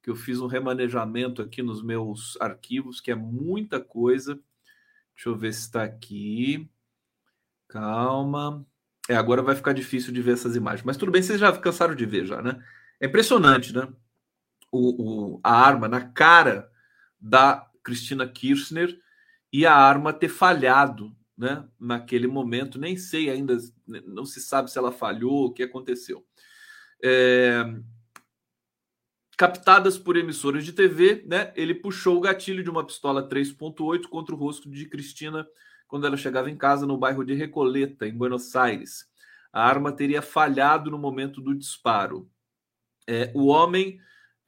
que 0.02 0.10
eu 0.10 0.16
fiz 0.16 0.40
um 0.40 0.46
remanejamento 0.46 1.40
aqui 1.40 1.62
nos 1.62 1.82
meus 1.82 2.36
arquivos, 2.40 3.00
que 3.00 3.10
é 3.10 3.14
muita 3.14 3.80
coisa. 3.80 4.34
Deixa 5.14 5.28
eu 5.28 5.36
ver 5.36 5.52
se 5.52 5.60
está 5.60 5.84
aqui. 5.84 6.68
Calma. 7.68 8.66
É, 9.08 9.14
agora 9.14 9.42
vai 9.42 9.54
ficar 9.54 9.72
difícil 9.72 10.12
de 10.12 10.20
ver 10.20 10.32
essas 10.32 10.56
imagens. 10.56 10.84
Mas 10.84 10.96
tudo 10.96 11.12
bem, 11.12 11.22
vocês 11.22 11.38
já 11.38 11.56
cansaram 11.56 11.94
de 11.94 12.04
ver 12.04 12.26
já, 12.26 12.42
né? 12.42 12.62
É 13.00 13.06
impressionante, 13.06 13.72
né? 13.72 13.88
O, 14.70 15.34
o, 15.34 15.40
a 15.42 15.52
arma 15.52 15.86
na 15.86 16.00
cara 16.00 16.70
da 17.20 17.68
Cristina 17.82 18.26
Kirchner 18.26 18.98
e 19.52 19.66
a 19.66 19.74
arma 19.74 20.12
ter 20.12 20.28
falhado 20.28 21.14
né, 21.36 21.68
naquele 21.78 22.26
momento. 22.26 22.78
Nem 22.78 22.96
sei 22.96 23.30
ainda, 23.30 23.56
não 24.06 24.24
se 24.24 24.40
sabe 24.40 24.70
se 24.70 24.78
ela 24.78 24.90
falhou, 24.90 25.46
o 25.46 25.52
que 25.52 25.62
aconteceu. 25.62 26.26
É... 27.02 27.64
Captadas 29.42 29.98
por 29.98 30.16
emissoras 30.16 30.64
de 30.64 30.72
TV, 30.72 31.24
né, 31.26 31.52
ele 31.56 31.74
puxou 31.74 32.16
o 32.16 32.20
gatilho 32.20 32.62
de 32.62 32.70
uma 32.70 32.86
pistola 32.86 33.28
3.8 33.28 34.04
contra 34.04 34.32
o 34.32 34.38
rosto 34.38 34.70
de 34.70 34.86
Cristina 34.88 35.44
quando 35.88 36.06
ela 36.06 36.16
chegava 36.16 36.48
em 36.48 36.56
casa 36.56 36.86
no 36.86 36.96
bairro 36.96 37.24
de 37.24 37.34
Recoleta, 37.34 38.06
em 38.06 38.16
Buenos 38.16 38.54
Aires. 38.54 39.04
A 39.52 39.66
arma 39.66 39.90
teria 39.90 40.22
falhado 40.22 40.92
no 40.92 40.96
momento 40.96 41.40
do 41.40 41.56
disparo. 41.56 42.30
É, 43.04 43.32
o 43.34 43.46
homem 43.46 43.98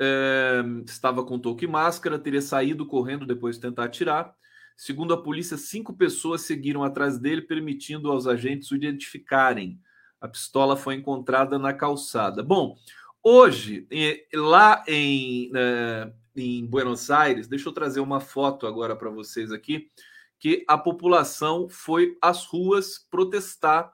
é, 0.01 0.63
estava 0.87 1.25
com 1.25 1.41
touca 1.41 1.65
e 1.65 1.67
máscara, 1.67 2.17
teria 2.17 2.41
saído 2.41 2.87
correndo 2.87 3.27
depois 3.27 3.57
de 3.57 3.63
tentar 3.63 3.87
atirar. 3.87 4.33
Segundo 4.77 5.13
a 5.13 5.21
polícia, 5.21 5.57
cinco 5.57 5.93
pessoas 5.93 6.43
seguiram 6.43 6.85
atrás 6.85 7.19
dele, 7.19 7.43
permitindo 7.43 8.13
aos 8.13 8.29
agentes 8.29 8.71
o 8.71 8.77
identificarem. 8.77 9.81
A 10.21 10.29
pistola 10.29 10.77
foi 10.77 10.95
encontrada 10.95 11.59
na 11.59 11.75
calçada. 11.75 12.45
Bom, 12.45 12.79
hoje, 13.25 13.89
lá 14.33 14.85
em, 14.87 15.51
é, 15.57 16.13
em 16.37 16.67
Buenos 16.67 17.11
Aires, 17.11 17.49
deixa 17.49 17.69
eu 17.69 17.73
trazer 17.73 18.01
uma 18.01 18.21
foto 18.21 18.67
agora 18.67 18.95
para 18.95 19.09
vocês 19.09 19.51
aqui, 19.51 19.91
que 20.39 20.65
a 20.69 20.77
população 20.77 21.69
foi 21.69 22.19
às 22.21 22.45
ruas 22.45 22.99
protestar 23.11 23.91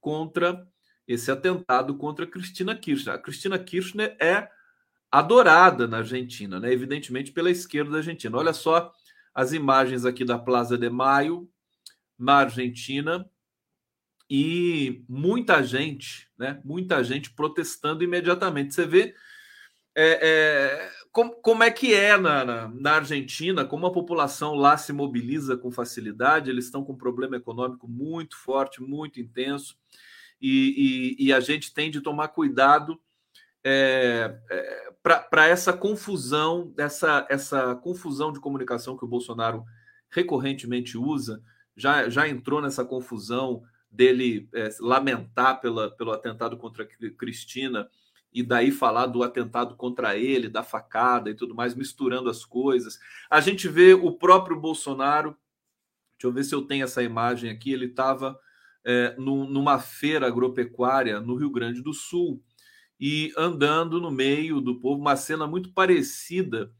contra 0.00 0.68
esse 1.08 1.30
atentado 1.30 1.96
contra 1.96 2.26
Cristina 2.26 2.76
Kirchner. 2.76 3.14
A 3.14 3.18
Cristina 3.18 3.58
Kirchner 3.58 4.16
é 4.20 4.48
adorada 5.10 5.86
na 5.86 5.98
Argentina, 5.98 6.60
né? 6.60 6.72
evidentemente 6.72 7.32
pela 7.32 7.50
esquerda 7.50 7.92
da 7.92 7.96
Argentina. 7.98 8.36
Olha 8.36 8.52
só 8.52 8.92
as 9.34 9.52
imagens 9.52 10.04
aqui 10.04 10.24
da 10.24 10.38
Plaza 10.38 10.76
de 10.76 10.90
Maio, 10.90 11.48
na 12.18 12.36
Argentina, 12.36 13.28
e 14.28 15.04
muita 15.08 15.62
gente, 15.62 16.28
né? 16.36 16.60
muita 16.64 17.02
gente 17.04 17.30
protestando 17.30 18.02
imediatamente. 18.02 18.74
Você 18.74 18.86
vê 18.86 19.14
é, 19.94 20.18
é, 20.20 20.90
como, 21.10 21.32
como, 21.36 21.62
é 21.62 21.70
que 21.70 21.94
é 21.94 22.16
na, 22.18 22.44
na, 22.44 22.68
na, 22.68 22.92
Argentina, 22.96 23.64
como 23.64 23.86
a 23.86 23.92
população 23.92 24.54
lá 24.54 24.76
se 24.76 24.92
mobiliza 24.92 25.56
com 25.56 25.70
facilidade, 25.70 26.50
eles 26.50 26.66
estão 26.66 26.84
com 26.84 26.92
um 26.92 26.98
problema 26.98 27.36
econômico 27.36 27.88
muito 27.88 28.36
forte, 28.36 28.82
muito 28.82 29.18
intenso, 29.18 29.76
e, 30.38 31.16
e, 31.18 31.26
e 31.26 31.32
a 31.32 31.40
gente 31.40 31.72
tem 31.72 31.90
de 31.90 32.02
tomar 32.02 32.28
cuidado 32.28 33.00
é, 33.64 34.38
é, 34.50 34.92
para 35.02 35.46
essa 35.46 35.72
confusão, 35.72 36.74
essa, 36.76 37.26
essa 37.30 37.74
confusão 37.76 38.32
de 38.32 38.38
comunicação 38.38 38.96
que 38.96 39.04
o 39.04 39.08
Bolsonaro 39.08 39.64
recorrentemente 40.10 40.98
usa, 40.98 41.42
já, 41.74 42.08
já 42.08 42.28
entrou 42.28 42.60
nessa 42.60 42.84
confusão 42.84 43.62
dele 43.96 44.48
é, 44.54 44.68
lamentar 44.80 45.60
pela, 45.60 45.90
pelo 45.90 46.12
atentado 46.12 46.56
contra 46.56 46.86
Cristina 46.86 47.88
e 48.32 48.42
daí 48.42 48.70
falar 48.70 49.06
do 49.06 49.22
atentado 49.22 49.76
contra 49.76 50.16
ele, 50.16 50.48
da 50.48 50.62
facada 50.62 51.30
e 51.30 51.34
tudo 51.34 51.54
mais, 51.54 51.74
misturando 51.74 52.28
as 52.28 52.44
coisas. 52.44 52.98
A 53.30 53.40
gente 53.40 53.66
vê 53.66 53.94
o 53.94 54.12
próprio 54.12 54.60
Bolsonaro, 54.60 55.30
deixa 56.18 56.26
eu 56.26 56.32
ver 56.32 56.44
se 56.44 56.54
eu 56.54 56.62
tenho 56.62 56.84
essa 56.84 57.02
imagem 57.02 57.50
aqui, 57.50 57.72
ele 57.72 57.86
estava 57.86 58.38
é, 58.84 59.16
numa 59.18 59.78
feira 59.78 60.26
agropecuária 60.26 61.20
no 61.20 61.34
Rio 61.34 61.50
Grande 61.50 61.82
do 61.82 61.94
Sul 61.94 62.42
e 63.00 63.32
andando 63.36 64.00
no 64.00 64.10
meio 64.10 64.60
do 64.60 64.78
povo, 64.80 65.00
uma 65.00 65.16
cena 65.16 65.46
muito 65.46 65.72
parecida 65.72 66.72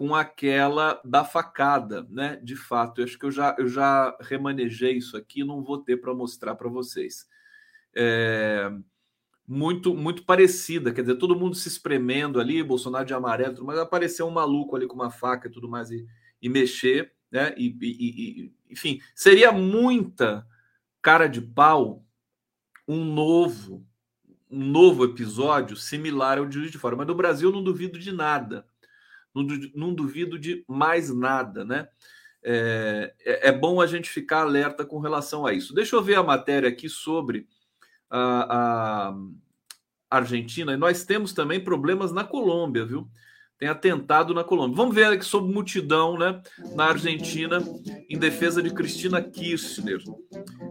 com 0.00 0.14
aquela 0.14 0.98
da 1.04 1.26
facada, 1.26 2.06
né? 2.08 2.40
De 2.42 2.56
fato, 2.56 3.02
eu 3.02 3.04
acho 3.04 3.18
que 3.18 3.26
eu 3.26 3.30
já, 3.30 3.54
eu 3.58 3.68
já 3.68 4.16
remanejei 4.22 4.96
isso 4.96 5.14
aqui, 5.14 5.44
não 5.44 5.62
vou 5.62 5.76
ter 5.76 5.98
para 5.98 6.14
mostrar 6.14 6.54
para 6.54 6.70
vocês. 6.70 7.28
É, 7.94 8.72
muito 9.46 9.94
muito 9.94 10.24
parecida, 10.24 10.90
quer 10.90 11.02
dizer, 11.02 11.16
todo 11.16 11.38
mundo 11.38 11.54
se 11.54 11.68
espremendo 11.68 12.40
ali, 12.40 12.62
Bolsonaro 12.62 13.04
de 13.04 13.12
amarelo, 13.12 13.62
mas 13.62 13.78
apareceu 13.78 14.26
um 14.26 14.30
maluco 14.30 14.74
ali 14.74 14.86
com 14.86 14.94
uma 14.94 15.10
faca 15.10 15.48
e 15.48 15.50
tudo 15.50 15.68
mais 15.68 15.90
e, 15.90 16.06
e 16.40 16.48
mexer, 16.48 17.12
né? 17.30 17.54
E, 17.58 17.66
e, 17.82 18.44
e, 18.46 18.54
enfim, 18.70 19.02
seria 19.14 19.52
muita 19.52 20.46
cara 21.02 21.26
de 21.26 21.42
pau 21.42 22.06
um 22.88 23.04
novo 23.04 23.86
um 24.50 24.64
novo 24.64 25.04
episódio 25.04 25.76
similar 25.76 26.38
ao 26.38 26.46
de 26.46 26.54
Juiz 26.54 26.70
de 26.72 26.78
Fora. 26.78 26.96
Mas 26.96 27.06
no 27.06 27.14
Brasil 27.14 27.52
não 27.52 27.62
duvido 27.62 27.98
de 27.98 28.10
nada. 28.10 28.66
Não, 29.34 29.94
duvido 29.94 30.38
de 30.38 30.64
mais 30.68 31.14
nada, 31.14 31.64
né? 31.64 31.88
é, 32.42 33.12
é, 33.24 33.48
é, 33.48 33.52
bom 33.52 33.80
a 33.80 33.86
gente 33.86 34.08
ficar 34.08 34.40
alerta 34.42 34.84
com 34.84 34.98
relação 34.98 35.46
a 35.46 35.52
isso. 35.52 35.74
Deixa 35.74 35.94
eu 35.96 36.02
ver 36.02 36.16
a 36.16 36.22
matéria 36.22 36.68
aqui 36.68 36.88
sobre 36.88 37.46
a, 38.08 39.08
a 39.10 39.14
Argentina. 40.10 40.72
E 40.72 40.76
nós 40.76 41.04
temos 41.04 41.32
também 41.32 41.62
problemas 41.62 42.12
na 42.12 42.24
Colômbia, 42.24 42.84
viu? 42.84 43.08
Tem 43.58 43.68
atentado 43.68 44.32
na 44.32 44.42
Colômbia. 44.42 44.76
Vamos 44.76 44.94
ver 44.94 45.04
aqui 45.04 45.24
sobre 45.24 45.52
multidão 45.52 46.16
né, 46.16 46.40
na 46.74 46.86
Argentina 46.86 47.62
em 48.08 48.18
defesa 48.18 48.62
de 48.62 48.72
Cristina 48.72 49.22
Kirchner. 49.22 50.02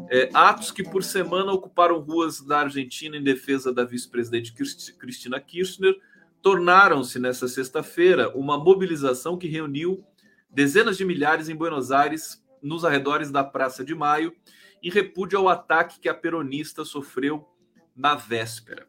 É, 0.10 0.28
atos 0.34 0.72
que 0.72 0.82
por 0.82 1.04
semana 1.04 1.52
ocuparam 1.52 2.00
ruas 2.00 2.42
da 2.42 2.62
Argentina 2.62 3.16
em 3.16 3.24
defesa 3.24 3.72
da 3.72 3.84
vice-presidente 3.84 4.56
Cristina 4.98 5.40
Kirchner 5.40 5.96
tornaram-se 6.42 7.20
nessa 7.20 7.48
sexta-feira 7.48 8.30
uma 8.36 8.58
mobilização 8.58 9.38
que 9.38 9.48
reuniu 9.48 10.06
dezenas 10.50 10.98
de 10.98 11.06
milhares 11.06 11.50
em 11.50 11.56
Buenos 11.56 11.92
Aires, 11.92 12.44
nos 12.62 12.84
arredores 12.84 13.32
da 13.32 13.44
Praça 13.44 13.84
de 13.84 13.94
Maio, 13.94 14.34
em 14.82 14.90
repúdio 14.90 15.40
ao 15.40 15.50
ataque 15.50 16.00
que 16.00 16.10
a 16.10 16.14
peronista 16.14 16.84
sofreu 16.84 17.48
na 17.96 18.16
véspera. 18.16 18.88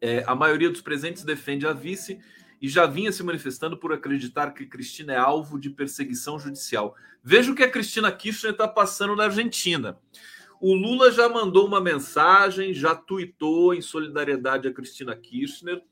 É, 0.00 0.24
a 0.26 0.34
maioria 0.34 0.70
dos 0.70 0.80
presentes 0.80 1.24
defende 1.24 1.66
a 1.66 1.72
vice 1.72 2.18
e 2.60 2.68
já 2.68 2.86
vinha 2.86 3.12
se 3.12 3.22
manifestando 3.22 3.76
por 3.76 3.92
acreditar 3.92 4.52
que 4.52 4.66
Cristina 4.66 5.12
é 5.12 5.16
alvo 5.16 5.58
de 5.58 5.70
perseguição 5.70 6.38
judicial. 6.38 6.94
Veja 7.22 7.52
o 7.52 7.54
que 7.54 7.62
a 7.62 7.70
Cristina 7.70 8.10
Kirchner 8.10 8.52
está 8.52 8.66
passando 8.66 9.14
na 9.14 9.24
Argentina. 9.24 9.98
O 10.60 10.74
Lula 10.74 11.10
já 11.10 11.28
mandou 11.28 11.66
uma 11.66 11.80
mensagem, 11.80 12.72
já 12.72 12.94
tuitou 12.94 13.74
em 13.74 13.82
solidariedade 13.82 14.66
a 14.66 14.72
Cristina 14.72 15.14
Kirchner, 15.14 15.82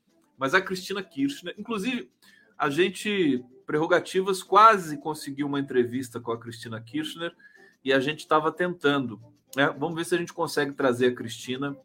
mas 0.43 0.53
a 0.53 0.59
Cristina 0.59 1.01
Kirchner, 1.01 1.55
inclusive, 1.57 2.11
a 2.57 2.69
gente, 2.69 3.41
Prerrogativas, 3.65 4.43
quase 4.43 4.97
conseguiu 4.97 5.47
uma 5.47 5.57
entrevista 5.57 6.19
com 6.19 6.33
a 6.33 6.37
Cristina 6.37 6.81
Kirchner 6.81 7.33
e 7.81 7.93
a 7.93 7.99
gente 8.01 8.19
estava 8.19 8.51
tentando. 8.51 9.21
Né? 9.55 9.73
Vamos 9.79 9.95
ver 9.95 10.03
se 10.03 10.13
a 10.13 10.17
gente 10.17 10.33
consegue 10.33 10.73
trazer 10.73 11.05
a 11.05 11.15
Cristina 11.15 11.77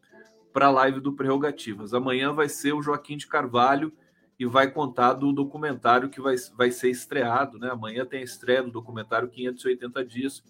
para 0.51 0.65
a 0.65 0.71
live 0.71 0.99
do 0.99 1.13
Prerrogativas. 1.13 1.93
Amanhã 1.93 2.33
vai 2.33 2.49
ser 2.49 2.73
o 2.73 2.81
Joaquim 2.81 3.15
de 3.15 3.27
Carvalho 3.27 3.93
e 4.37 4.45
vai 4.45 4.69
contar 4.69 5.13
do 5.13 5.31
documentário 5.31 6.09
que 6.09 6.19
vai, 6.19 6.35
vai 6.57 6.69
ser 6.69 6.89
estreado. 6.89 7.57
Né? 7.57 7.69
Amanhã 7.71 8.05
tem 8.05 8.19
a 8.19 8.25
estreia 8.25 8.61
do 8.61 8.71
documentário 8.71 9.29
580 9.29 10.03
Dias, 10.03 10.43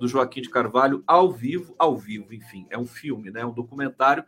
do 0.00 0.08
Joaquim 0.08 0.40
de 0.40 0.48
Carvalho, 0.48 1.04
ao 1.06 1.30
vivo, 1.30 1.74
ao 1.78 1.98
vivo, 1.98 2.32
enfim, 2.32 2.66
é 2.70 2.78
um 2.78 2.86
filme, 2.86 3.30
né? 3.30 3.44
um 3.44 3.52
documentário 3.52 4.24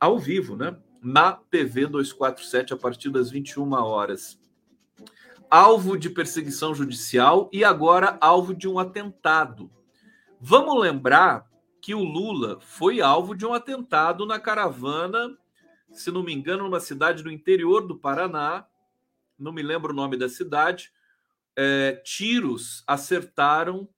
ao 0.00 0.18
vivo, 0.18 0.56
né? 0.56 0.76
Na 1.02 1.32
TV 1.32 1.86
247, 1.86 2.74
a 2.74 2.76
partir 2.76 3.10
das 3.10 3.30
21 3.30 3.72
horas. 3.72 4.38
Alvo 5.50 5.96
de 5.96 6.10
perseguição 6.10 6.74
judicial 6.74 7.48
e 7.52 7.64
agora 7.64 8.18
alvo 8.20 8.54
de 8.54 8.68
um 8.68 8.78
atentado. 8.78 9.70
Vamos 10.40 10.78
lembrar 10.80 11.46
que 11.80 11.94
o 11.94 12.02
Lula 12.02 12.58
foi 12.60 13.00
alvo 13.00 13.34
de 13.34 13.46
um 13.46 13.54
atentado 13.54 14.26
na 14.26 14.38
caravana 14.38 15.36
se 15.92 16.10
não 16.10 16.22
me 16.22 16.32
engano, 16.32 16.64
numa 16.64 16.80
cidade 16.80 17.22
do 17.22 17.30
interior 17.30 17.86
do 17.86 17.96
Paraná, 17.96 18.66
não 19.38 19.52
me 19.52 19.62
lembro 19.62 19.92
o 19.92 19.96
nome 19.96 20.16
da 20.16 20.28
cidade, 20.28 20.92
é, 21.56 21.92
tiros 22.04 22.84
acertaram 22.86 23.88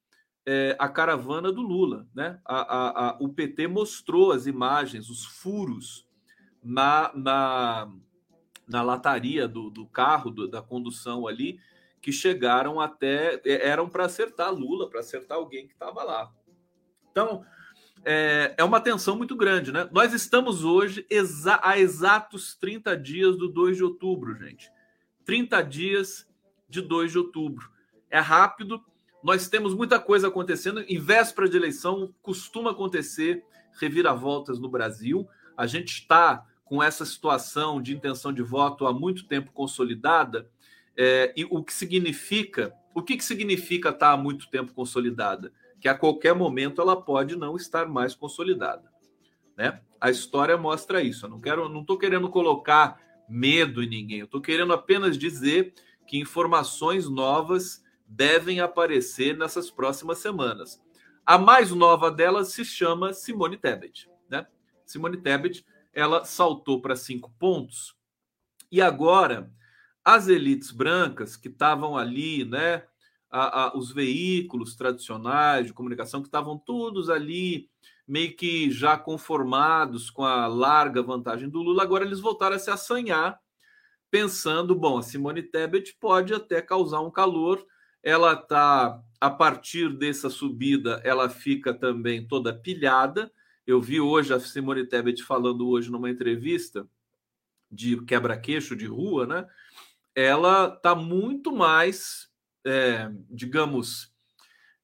é, 0.47 0.77
a 0.79 0.89
caravana 0.89 1.53
do 1.53 1.63
Lula. 1.63 2.07
Né? 2.15 2.41
A, 2.45 2.61
a, 2.61 3.09
a, 3.09 3.19
o 3.21 3.29
PT 3.29 3.67
mostrou 3.67 4.33
as 4.33 4.47
imagens, 4.47 5.09
os 5.09 5.25
furos 5.25 6.07
na, 6.63 7.11
na, 7.15 7.93
na 8.69 8.83
lataria 8.83 9.49
do, 9.49 9.71
do 9.71 9.87
carro, 9.87 10.31
do, 10.31 10.49
da 10.49 10.63
condução 10.63 11.27
ali, 11.27 11.59
que 12.01 12.13
chegaram 12.13 12.81
até. 12.81 13.41
É, 13.45 13.69
eram 13.69 13.89
para 13.89 14.07
acertar 14.07 14.53
Lula, 14.53 14.89
para 14.89 15.01
acertar 15.01 15.39
alguém 15.39 15.67
que 15.67 15.73
estava 15.73 16.03
lá. 16.03 16.33
Então, 17.11 17.45
é, 18.05 18.55
é 18.57 18.65
uma 18.65 18.81
tensão 18.81 19.17
muito 19.17 19.37
grande, 19.37 19.73
né? 19.73 19.89
Nós 19.93 20.13
estamos 20.13 20.65
hoje 20.65 21.05
exa 21.11 21.61
a 21.63 21.79
exatos 21.79 22.55
30 22.55 22.97
dias 22.97 23.37
do 23.37 23.49
2 23.49 23.77
de 23.77 23.85
outubro, 23.85 24.35
gente. 24.37 24.71
30 25.25 25.63
dias 25.63 26.27
de 26.69 26.81
2 26.81 27.13
de 27.13 27.19
outubro. 27.19 27.71
É 28.11 28.19
rápido, 28.19 28.83
nós 29.23 29.49
temos 29.49 29.75
muita 29.75 30.01
coisa 30.01 30.29
acontecendo. 30.29 30.81
Em 30.89 30.99
véspera 30.99 31.49
de 31.49 31.57
eleição, 31.57 32.15
costuma 32.23 32.71
acontecer 32.71 33.45
reviravoltas 33.79 34.59
no 34.59 34.69
Brasil. 34.69 35.29
A 35.57 35.67
gente 35.67 35.91
está 35.91 36.47
com 36.71 36.83
essa 36.83 37.05
situação 37.05 37.83
de 37.83 37.95
intenção 37.95 38.33
de 38.33 38.41
voto 38.41 38.87
há 38.87 38.93
muito 38.95 39.27
tempo 39.27 39.53
consolidada. 39.53 40.49
É, 40.97 41.35
e 41.37 41.45
o 41.45 41.63
que 41.63 41.75
significa? 41.75 42.73
O 42.95 43.03
que, 43.03 43.19
que 43.19 43.25
significa 43.25 43.91
estar 43.91 44.13
há 44.13 44.17
muito 44.17 44.49
tempo 44.49 44.73
consolidada? 44.73 45.53
que 45.81 45.89
a 45.89 45.95
qualquer 45.95 46.35
momento 46.35 46.81
ela 46.81 47.01
pode 47.01 47.35
não 47.35 47.57
estar 47.57 47.89
mais 47.89 48.15
consolidada. 48.15 48.93
Né? 49.57 49.81
A 50.01 50.11
história 50.11 50.57
mostra 50.57 51.03
isso. 51.03 51.25
Eu 51.25 51.31
não 51.31 51.41
quero, 51.41 51.69
não 51.69 51.81
estou 51.81 51.99
querendo 51.99 52.29
colocar 52.29 53.01
medo 53.29 53.83
em 53.83 53.89
ninguém. 53.89 54.19
Eu 54.21 54.27
estou 54.27 54.41
querendo 54.41 54.73
apenas 54.73 55.17
dizer 55.17 55.73
que 56.07 56.19
informações 56.19 57.09
novas 57.09 57.83
devem 58.07 58.61
aparecer 58.61 59.37
nessas 59.37 59.71
próximas 59.71 60.19
semanas. 60.19 60.83
A 61.25 61.39
mais 61.39 61.71
nova 61.71 62.11
delas 62.11 62.53
se 62.53 62.65
chama 62.65 63.13
Simone 63.13 63.57
Tebet. 63.57 64.11
Né? 64.29 64.47
Simone 64.85 65.17
Tebet 65.17 65.65
ela 65.93 66.25
saltou 66.25 66.81
para 66.81 66.97
cinco 66.97 67.31
pontos 67.39 67.95
e 68.71 68.81
agora 68.81 69.53
as 70.05 70.29
elites 70.29 70.71
brancas 70.71 71.37
que 71.37 71.49
estavam 71.49 71.97
ali, 71.97 72.45
né, 72.45 72.85
a, 73.31 73.65
a, 73.65 73.77
os 73.77 73.93
veículos 73.93 74.75
tradicionais 74.75 75.67
de 75.67 75.73
comunicação 75.73 76.21
que 76.21 76.29
estavam 76.29 76.59
todos 76.59 77.09
ali 77.11 77.69
meio 78.07 78.35
que 78.35 78.71
já 78.73 78.99
conformados 78.99 80.11
com 80.11 80.25
a 80.25 80.49
larga 80.49 81.01
vantagem 81.01 81.49
do 81.49 81.63
Lula, 81.63 81.85
agora 81.85 82.05
eles 82.05 82.19
voltaram 82.19 82.57
a 82.57 82.59
se 82.59 82.69
assanhar, 82.69 83.39
pensando, 84.11 84.75
bom, 84.75 84.99
a 84.99 85.03
Simone 85.03 85.45
Tebet 85.45 85.97
pode 86.01 86.35
até 86.35 86.61
causar 86.61 87.01
um 87.03 87.11
calor, 87.11 87.65
ela 88.03 88.33
está 88.33 89.01
a 89.21 89.31
partir 89.31 89.97
dessa 89.97 90.29
subida, 90.29 91.01
ela 91.05 91.29
fica 91.29 91.73
também 91.73 92.27
toda 92.27 92.53
pilhada. 92.53 93.31
Eu 93.67 93.81
vi 93.81 94.01
hoje 94.01 94.33
a 94.33 94.41
Simone 94.41 94.87
Tebet 94.87 95.23
falando 95.23 95.69
hoje 95.69 95.91
numa 95.91 96.11
entrevista 96.11 96.89
de 97.71 98.03
quebra-queixo 98.05 98.75
de 98.75 98.87
rua, 98.87 99.27
né? 99.27 99.47
Ela 100.15 100.75
está 100.75 100.95
muito 100.95 101.53
mais 101.53 102.31
é, 102.65 103.11
digamos, 103.29 104.13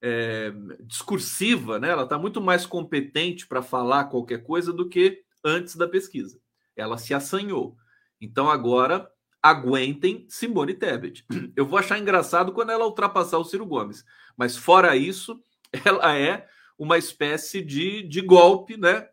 é, 0.01 0.53
discursiva, 0.81 1.79
né? 1.79 1.91
ela 1.91 2.05
está 2.05 2.19
muito 2.19 2.41
mais 2.41 2.67
competente 2.67 3.47
para 3.47 3.62
falar 3.62 4.05
qualquer 4.05 4.43
coisa 4.43 4.73
do 4.73 4.89
que 4.89 5.23
antes 5.45 5.77
da 5.77 5.89
pesquisa. 5.89 6.39
Ela 6.75 6.99
se 6.99 7.15
assanhou. 7.15 7.77
Então 8.21 8.51
agora 8.51 9.11
aguentem 9.43 10.27
Simone 10.29 10.75
Tebet. 10.75 11.25
Eu 11.55 11.67
vou 11.67 11.79
achar 11.79 11.99
engraçado 11.99 12.53
quando 12.53 12.71
ela 12.71 12.87
ultrapassar 12.87 13.39
o 13.39 13.45
Ciro 13.45 13.67
Gomes, 13.67 14.05
mas 14.37 14.57
fora 14.57 14.97
isso, 14.97 15.41
ela 15.85 16.17
é 16.17 16.49
uma 16.79 16.99
espécie 16.99 17.62
de, 17.62 18.03
de 18.03 18.21
golpe, 18.21 18.77
né? 18.77 19.09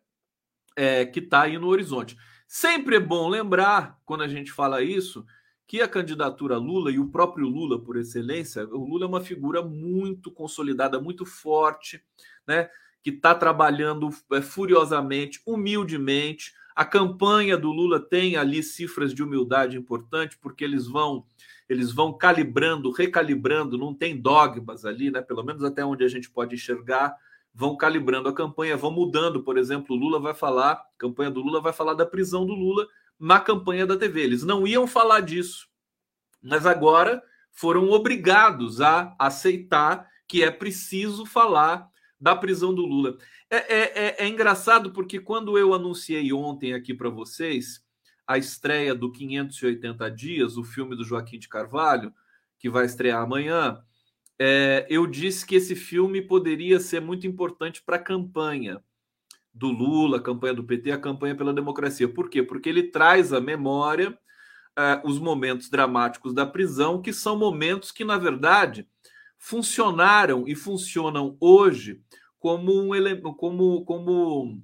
É, 0.76 1.06
que 1.06 1.20
está 1.20 1.44
aí 1.44 1.58
no 1.58 1.68
horizonte. 1.68 2.18
Sempre 2.48 2.96
é 2.96 3.00
bom 3.00 3.30
lembrar, 3.30 4.00
quando 4.06 4.24
a 4.24 4.28
gente 4.28 4.52
fala 4.52 4.82
isso, 4.82 5.26
que 5.68 5.82
a 5.82 5.88
candidatura 5.88 6.58
Lula 6.58 6.92
e 6.92 7.00
o 7.00 7.10
próprio 7.10 7.48
Lula, 7.48 7.80
por 7.80 7.98
excelência, 7.98 8.64
o 8.68 8.86
Lula 8.86 9.06
é 9.06 9.08
uma 9.08 9.22
figura 9.22 9.62
muito 9.62 10.32
consolidada, 10.32 11.00
muito 11.00 11.26
forte, 11.26 12.04
né? 12.46 12.70
Que 13.02 13.10
está 13.10 13.34
trabalhando 13.34 14.10
é, 14.32 14.42
furiosamente, 14.42 15.42
humildemente. 15.46 16.54
A 16.76 16.86
campanha 16.86 17.58
do 17.58 17.72
Lula 17.72 18.00
tem 18.00 18.36
ali 18.36 18.62
cifras 18.62 19.14
de 19.14 19.24
humildade 19.24 19.78
importante, 19.78 20.38
porque 20.38 20.64
eles 20.64 20.88
vão 20.88 21.26
eles 21.70 21.92
vão 21.92 22.16
calibrando, 22.16 22.92
recalibrando, 22.92 23.78
não 23.78 23.94
tem 23.94 24.20
dogmas 24.20 24.86
ali, 24.86 25.10
né? 25.10 25.22
Pelo 25.22 25.44
menos 25.44 25.64
até 25.64 25.84
onde 25.84 26.04
a 26.04 26.08
gente 26.08 26.30
pode 26.30 26.56
enxergar, 26.56 27.16
vão 27.54 27.78
calibrando 27.78 28.28
a 28.28 28.34
campanha, 28.34 28.76
vão 28.76 28.92
mudando. 28.92 29.44
Por 29.44 29.58
exemplo, 29.58 29.96
Lula 29.96 30.20
vai 30.20 30.34
falar, 30.34 30.72
a 30.72 30.86
campanha 30.98 31.30
do 31.30 31.42
Lula 31.42 31.62
vai 31.62 31.72
falar 31.72 31.94
da 31.94 32.06
prisão 32.06 32.46
do 32.46 32.54
Lula 32.54 32.88
na 33.20 33.40
campanha 33.40 33.86
da 33.86 33.96
TV. 33.96 34.22
Eles 34.22 34.44
não 34.44 34.66
iam 34.66 34.88
falar 34.88 35.22
disso, 35.22 35.68
mas 36.42 36.66
agora 36.66 37.22
foram 37.52 37.90
obrigados 37.92 38.82
a 38.82 39.16
aceitar 39.20 40.10
que 40.28 40.44
é 40.44 40.50
preciso 40.50 41.26
falar 41.26 41.88
da 42.20 42.36
prisão 42.36 42.74
do 42.74 42.86
Lula. 42.86 43.18
É, 43.50 43.58
é, 43.58 44.08
é, 44.08 44.16
é 44.24 44.28
engraçado 44.28 44.92
porque 44.92 45.20
quando 45.20 45.58
eu 45.58 45.74
anunciei 45.74 46.34
ontem 46.34 46.74
aqui 46.74 46.94
para 46.94 47.10
vocês 47.10 47.84
a 48.26 48.38
estreia 48.38 48.96
do 48.96 49.12
580 49.12 50.10
Dias, 50.10 50.58
o 50.58 50.64
filme 50.64 50.96
do 50.96 51.04
Joaquim 51.04 51.38
de 51.38 51.50
Carvalho, 51.50 52.14
que 52.58 52.70
vai 52.70 52.86
estrear 52.86 53.22
amanhã, 53.22 53.84
é, 54.40 54.86
eu 54.90 55.06
disse 55.08 55.46
que 55.46 55.56
esse 55.56 55.76
filme 55.76 56.22
poderia 56.22 56.80
ser 56.80 57.00
muito 57.00 57.28
importante 57.28 57.82
para 57.82 57.98
a 57.98 58.04
campanha 58.04 58.84
do 59.54 59.68
Lula, 59.68 60.18
a 60.18 60.22
campanha 60.22 60.54
do 60.54 60.64
PT, 60.64 60.92
a 60.92 60.98
campanha 60.98 61.36
pela 61.36 61.54
democracia. 61.54 62.10
Por 62.10 62.30
quê? 62.30 62.42
Porque 62.42 62.68
ele 62.68 62.84
traz 62.84 63.32
à 63.32 63.40
memória 63.40 64.18
uh, 64.78 65.08
os 65.08 65.20
momentos 65.20 65.70
dramáticos 65.70 66.34
da 66.34 66.46
prisão, 66.46 67.02
que 67.02 67.14
são 67.14 67.38
momentos 67.38 67.92
que, 67.92 68.04
na 68.04 68.18
verdade, 68.18 68.88
funcionaram 69.38 70.48
e 70.48 70.56
funcionam 70.56 71.38
hoje 71.40 72.02
como 72.40 72.94
um, 72.94 73.34
como, 73.36 73.86
como, 73.86 74.62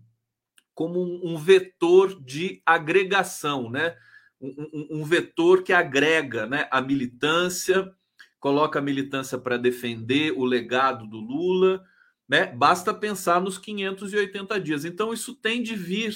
como 0.73 1.01
um 1.23 1.37
vetor 1.37 2.19
de 2.21 2.61
agregação, 2.65 3.69
né? 3.69 3.95
Um, 4.41 5.01
um, 5.01 5.03
vetor 5.03 5.63
que 5.63 5.73
agrega 5.73 6.45
né? 6.45 6.65
a 6.71 6.79
militância, 6.79 7.93
coloca 8.39 8.79
a 8.79 8.81
militância 8.81 9.37
para 9.37 9.57
defender 9.57 10.33
o 10.35 10.45
legado 10.45 11.05
do 11.05 11.17
Lula, 11.17 11.83
né? 12.27 12.45
Basta 12.47 12.93
pensar 12.93 13.41
nos 13.41 13.57
580 13.57 14.59
dias. 14.59 14.85
Então, 14.85 15.11
isso 15.13 15.35
tem 15.35 15.61
de 15.61 15.75
vir 15.75 16.15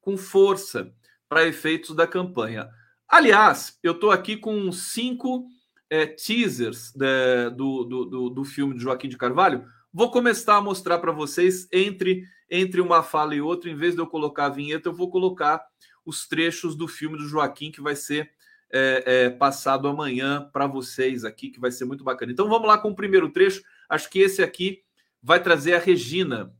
com 0.00 0.16
força 0.16 0.92
para 1.28 1.46
efeitos 1.46 1.94
da 1.94 2.06
campanha. 2.06 2.68
Aliás, 3.08 3.78
eu 3.82 3.92
estou 3.92 4.10
aqui 4.10 4.36
com 4.36 4.70
cinco 4.72 5.46
é, 5.90 6.06
teasers 6.06 6.92
de, 6.92 7.50
do, 7.50 7.84
do, 7.84 8.04
do, 8.04 8.30
do 8.30 8.44
filme 8.44 8.74
de 8.74 8.82
Joaquim 8.82 9.08
de 9.08 9.18
Carvalho. 9.18 9.64
Vou 9.92 10.10
começar 10.10 10.56
a 10.56 10.62
mostrar 10.62 10.98
para 10.98 11.12
vocês 11.12 11.68
entre, 11.70 12.24
entre 12.50 12.80
uma 12.80 13.02
fala 13.02 13.34
e 13.34 13.40
outra. 13.40 13.68
Em 13.68 13.76
vez 13.76 13.94
de 13.94 14.00
eu 14.00 14.06
colocar 14.06 14.46
a 14.46 14.50
vinheta, 14.50 14.88
eu 14.88 14.94
vou 14.94 15.10
colocar 15.10 15.62
os 16.04 16.26
trechos 16.26 16.74
do 16.74 16.88
filme 16.88 17.18
do 17.18 17.28
Joaquim 17.28 17.70
que 17.70 17.82
vai 17.82 17.94
ser 17.94 18.30
é, 18.72 19.02
é, 19.06 19.30
passado 19.30 19.86
amanhã 19.86 20.48
para 20.52 20.66
vocês 20.66 21.24
aqui, 21.24 21.50
que 21.50 21.60
vai 21.60 21.70
ser 21.70 21.84
muito 21.84 22.02
bacana. 22.02 22.32
Então 22.32 22.48
vamos 22.48 22.66
lá 22.66 22.78
com 22.78 22.90
o 22.90 22.96
primeiro 22.96 23.28
trecho. 23.30 23.62
Acho 23.88 24.08
que 24.08 24.20
esse 24.20 24.42
aqui 24.42 24.80
vai 25.22 25.42
trazer 25.42 25.74
a 25.74 25.78
Regina, 25.78 26.52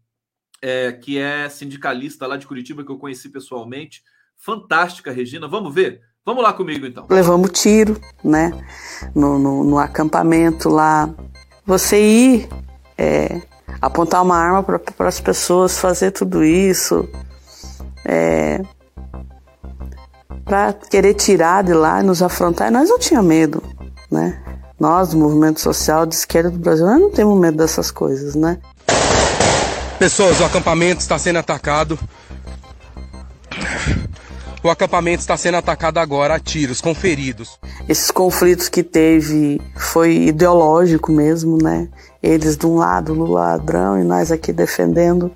é, 0.61 0.93
que 0.93 1.19
é 1.19 1.49
sindicalista 1.49 2.27
lá 2.27 2.37
de 2.37 2.47
Curitiba, 2.47 2.85
que 2.85 2.91
eu 2.91 2.99
conheci 2.99 3.31
pessoalmente. 3.31 4.03
Fantástica, 4.37 5.11
Regina. 5.11 5.49
Vamos 5.49 5.75
ver? 5.75 6.03
Vamos 6.25 6.43
lá 6.43 6.53
comigo, 6.53 6.87
então. 6.87 7.07
Levamos 7.11 7.51
tiro, 7.51 8.01
né? 8.23 8.53
No, 9.15 9.39
no, 9.39 9.65
no 9.65 9.79
acampamento 9.79 10.69
lá. 10.69 11.13
Você 11.67 12.01
ir 12.01 12.49
é, 12.97 13.43
apontar 13.81 14.23
uma 14.23 14.37
arma 14.37 14.63
para 14.63 15.09
as 15.09 15.21
pessoas, 15.21 15.79
fazer 15.79 16.13
tudo 16.13 16.45
isso. 16.45 17.09
É, 18.05 18.61
para 20.53 20.75
querer 20.75 21.15
tirar 21.15 21.65
de 21.65 21.73
lá 21.73 22.01
e 22.01 22.03
nos 22.03 22.23
afrontar, 22.23 22.71
nós 22.71 22.87
não 22.87 22.99
tínhamos 22.99 23.27
medo, 23.27 23.63
né? 24.11 24.39
Nós, 24.79 25.09
do 25.09 25.17
movimento 25.17 25.59
social 25.59 26.05
de 26.05 26.15
esquerda 26.15 26.51
do 26.51 26.59
Brasil, 26.59 26.85
nós 26.85 27.01
não 27.01 27.11
temos 27.11 27.41
medo 27.41 27.57
dessas 27.57 27.91
coisas, 27.91 28.35
né? 28.35 28.59
Pessoas, 29.99 30.39
o 30.41 30.45
acampamento 30.45 31.01
está 31.01 31.19
sendo 31.19 31.39
atacado. 31.39 31.99
O 34.63 34.69
acampamento 34.69 35.21
está 35.21 35.39
sendo 35.39 35.57
atacado 35.57 35.97
agora 35.97 36.35
a 36.35 36.39
tiros, 36.39 36.83
com 36.83 36.95
feridos. 36.95 37.59
Esses 37.89 38.11
conflitos 38.11 38.69
que 38.69 38.83
teve 38.83 39.59
foi 39.75 40.27
ideológico 40.27 41.11
mesmo, 41.11 41.57
né? 41.63 41.89
Eles 42.23 42.59
de 42.59 42.67
um 42.67 42.77
lado, 42.77 43.15
Lula 43.15 43.41
ladrão, 43.41 43.99
e 43.99 44.05
nós 44.05 44.31
aqui 44.31 44.53
defendendo 44.53 45.33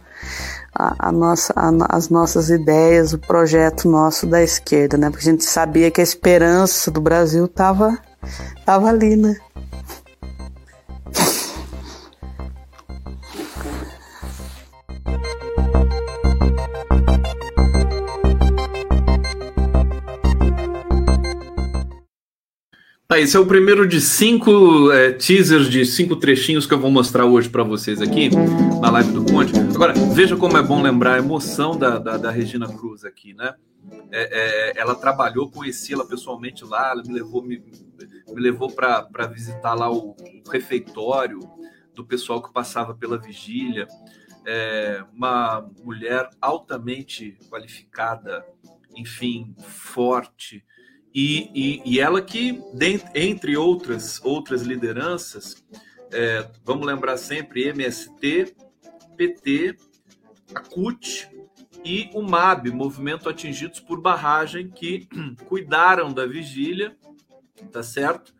a, 0.99 1.13
nossa, 1.13 1.53
a, 1.57 1.97
as 1.97 2.09
nossas 2.09 2.51
ideias, 2.51 3.13
o 3.13 3.19
projeto 3.19 3.89
nosso 3.89 4.27
da 4.27 4.43
esquerda, 4.43 4.97
né? 4.97 5.11
Porque 5.11 5.29
a 5.29 5.33
gente 5.33 5.45
sabia 5.45 5.91
que 5.91 6.01
a 6.01 6.05
esperança 6.05 6.91
do 6.91 7.01
Brasil 7.01 7.45
estava 7.47 7.99
Tava 8.65 8.89
ali, 8.89 9.17
né? 9.17 9.37
Tá, 23.17 23.21
esse 23.21 23.35
é 23.35 23.41
o 23.41 23.47
primeiro 23.47 23.89
de 23.89 23.99
cinco 23.99 24.93
é, 24.93 25.11
teasers, 25.11 25.71
de 25.71 25.87
cinco 25.87 26.17
trechinhos 26.17 26.67
que 26.67 26.75
eu 26.75 26.79
vou 26.79 26.91
mostrar 26.91 27.25
hoje 27.25 27.49
para 27.49 27.63
vocês 27.63 28.03
aqui 28.03 28.29
na 28.79 28.91
live 28.91 29.11
do 29.11 29.25
Conte. 29.25 29.59
Agora, 29.75 29.95
veja 30.15 30.37
como 30.37 30.59
é 30.59 30.63
bom 30.63 30.83
lembrar 30.83 31.15
a 31.15 31.19
emoção 31.19 31.79
da, 31.79 31.99
da, 31.99 32.19
da 32.19 32.31
Regina 32.31 32.69
Cruz 32.69 33.07
aqui, 33.07 33.33
né? 33.33 33.55
É, 34.13 34.75
é, 34.77 34.79
ela 34.79 34.95
trabalhou, 34.95 35.51
conheci 35.51 35.95
ela 35.95 36.07
pessoalmente 36.07 36.63
lá, 36.63 36.91
ela 36.91 37.03
me 37.03 37.15
levou, 37.15 37.43
me, 37.43 37.57
me 37.57 38.41
levou 38.43 38.71
para 38.71 39.27
visitar 39.33 39.73
lá 39.73 39.91
o, 39.91 40.11
o, 40.11 40.51
refeitório 40.51 41.41
do 41.95 42.05
pessoal 42.05 42.43
que 42.43 42.53
passava 42.53 42.95
pela 42.95 43.17
vigília. 43.17 43.89
É, 44.47 45.03
uma 45.15 45.67
mulher 45.83 46.29
altamente 46.39 47.39
qualificada, 47.49 48.45
enfim, 48.95 49.55
forte. 49.59 50.63
E, 51.17 51.51
e, 51.55 51.83
e 51.95 51.99
ela 51.99 52.21
que, 52.21 52.63
entre 53.15 53.57
outras, 53.57 54.23
outras 54.23 54.61
lideranças, 54.61 55.65
é, 56.13 56.47
vamos 56.63 56.87
lembrar 56.87 57.17
sempre 57.17 57.69
MST, 57.69 58.55
PT, 59.17 59.79
a 60.55 60.61
CUT, 60.61 61.27
e 61.83 62.11
o 62.13 62.21
MAB, 62.21 62.71
Movimento 62.71 63.31
Atingidos 63.31 63.81
por 63.81 63.99
Barragem, 63.99 64.69
que 64.69 65.09
cuidaram 65.49 66.13
da 66.13 66.27
vigília, 66.27 66.95
tá 67.73 67.83
certo? 67.83 68.35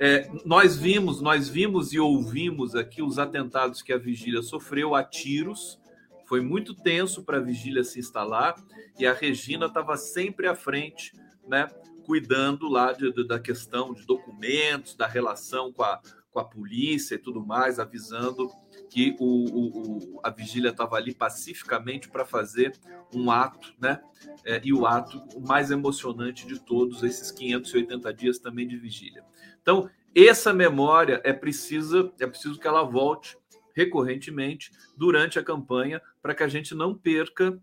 É, 0.00 0.28
nós 0.44 0.76
vimos, 0.76 1.20
nós 1.20 1.48
vimos 1.48 1.92
e 1.92 2.00
ouvimos 2.00 2.74
aqui 2.74 3.00
os 3.00 3.20
atentados 3.20 3.80
que 3.80 3.92
a 3.92 3.98
vigília 3.98 4.42
sofreu 4.42 4.96
a 4.96 5.04
tiros. 5.04 5.78
Foi 6.26 6.40
muito 6.40 6.74
tenso 6.74 7.22
para 7.22 7.36
a 7.36 7.42
vigília 7.42 7.84
se 7.84 8.00
instalar 8.00 8.56
e 8.98 9.06
a 9.06 9.12
Regina 9.12 9.66
estava 9.66 9.96
sempre 9.96 10.48
à 10.48 10.56
frente, 10.56 11.12
né, 11.46 11.68
cuidando 12.08 12.70
lá 12.70 12.90
de, 12.94 13.12
de, 13.12 13.28
da 13.28 13.38
questão 13.38 13.92
de 13.92 14.06
documentos, 14.06 14.96
da 14.96 15.06
relação 15.06 15.70
com 15.70 15.82
a, 15.82 16.00
com 16.30 16.40
a 16.40 16.44
polícia 16.44 17.16
e 17.16 17.18
tudo 17.18 17.44
mais, 17.44 17.78
avisando 17.78 18.50
que 18.88 19.14
o, 19.20 20.14
o, 20.16 20.20
a 20.24 20.30
vigília 20.30 20.70
estava 20.70 20.96
ali 20.96 21.14
pacificamente 21.14 22.08
para 22.08 22.24
fazer 22.24 22.72
um 23.12 23.30
ato, 23.30 23.74
né? 23.78 24.00
É, 24.42 24.58
e 24.64 24.72
o 24.72 24.86
ato 24.86 25.22
mais 25.46 25.70
emocionante 25.70 26.46
de 26.46 26.58
todos 26.58 27.02
esses 27.02 27.30
580 27.30 28.14
dias 28.14 28.38
também 28.38 28.66
de 28.66 28.78
vigília. 28.78 29.22
Então, 29.60 29.90
essa 30.14 30.54
memória 30.54 31.20
é 31.24 31.34
precisa, 31.34 32.10
é 32.18 32.26
preciso 32.26 32.58
que 32.58 32.66
ela 32.66 32.84
volte 32.84 33.36
recorrentemente 33.74 34.72
durante 34.96 35.38
a 35.38 35.44
campanha 35.44 36.00
para 36.22 36.34
que 36.34 36.42
a 36.42 36.48
gente 36.48 36.74
não 36.74 36.94
perca 36.94 37.60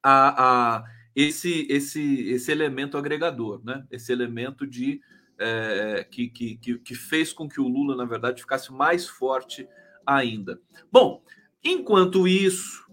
a, 0.00 0.76
a 0.76 0.93
esse, 1.14 1.66
esse, 1.70 2.28
esse 2.28 2.50
elemento 2.50 2.98
agregador, 2.98 3.60
né? 3.64 3.86
Esse 3.90 4.12
elemento 4.12 4.66
de 4.66 5.00
é, 5.38 6.06
que, 6.10 6.28
que, 6.28 6.56
que 6.56 6.94
fez 6.94 7.32
com 7.32 7.48
que 7.48 7.60
o 7.60 7.68
Lula, 7.68 7.96
na 7.96 8.04
verdade, 8.04 8.40
ficasse 8.40 8.72
mais 8.72 9.08
forte 9.08 9.68
ainda. 10.06 10.60
Bom, 10.90 11.22
enquanto 11.62 12.26
isso, 12.26 12.86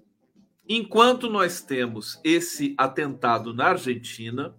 enquanto 0.67 1.29
nós 1.29 1.61
temos 1.61 2.19
esse 2.23 2.75
atentado 2.77 3.53
na 3.53 3.69
Argentina, 3.69 4.55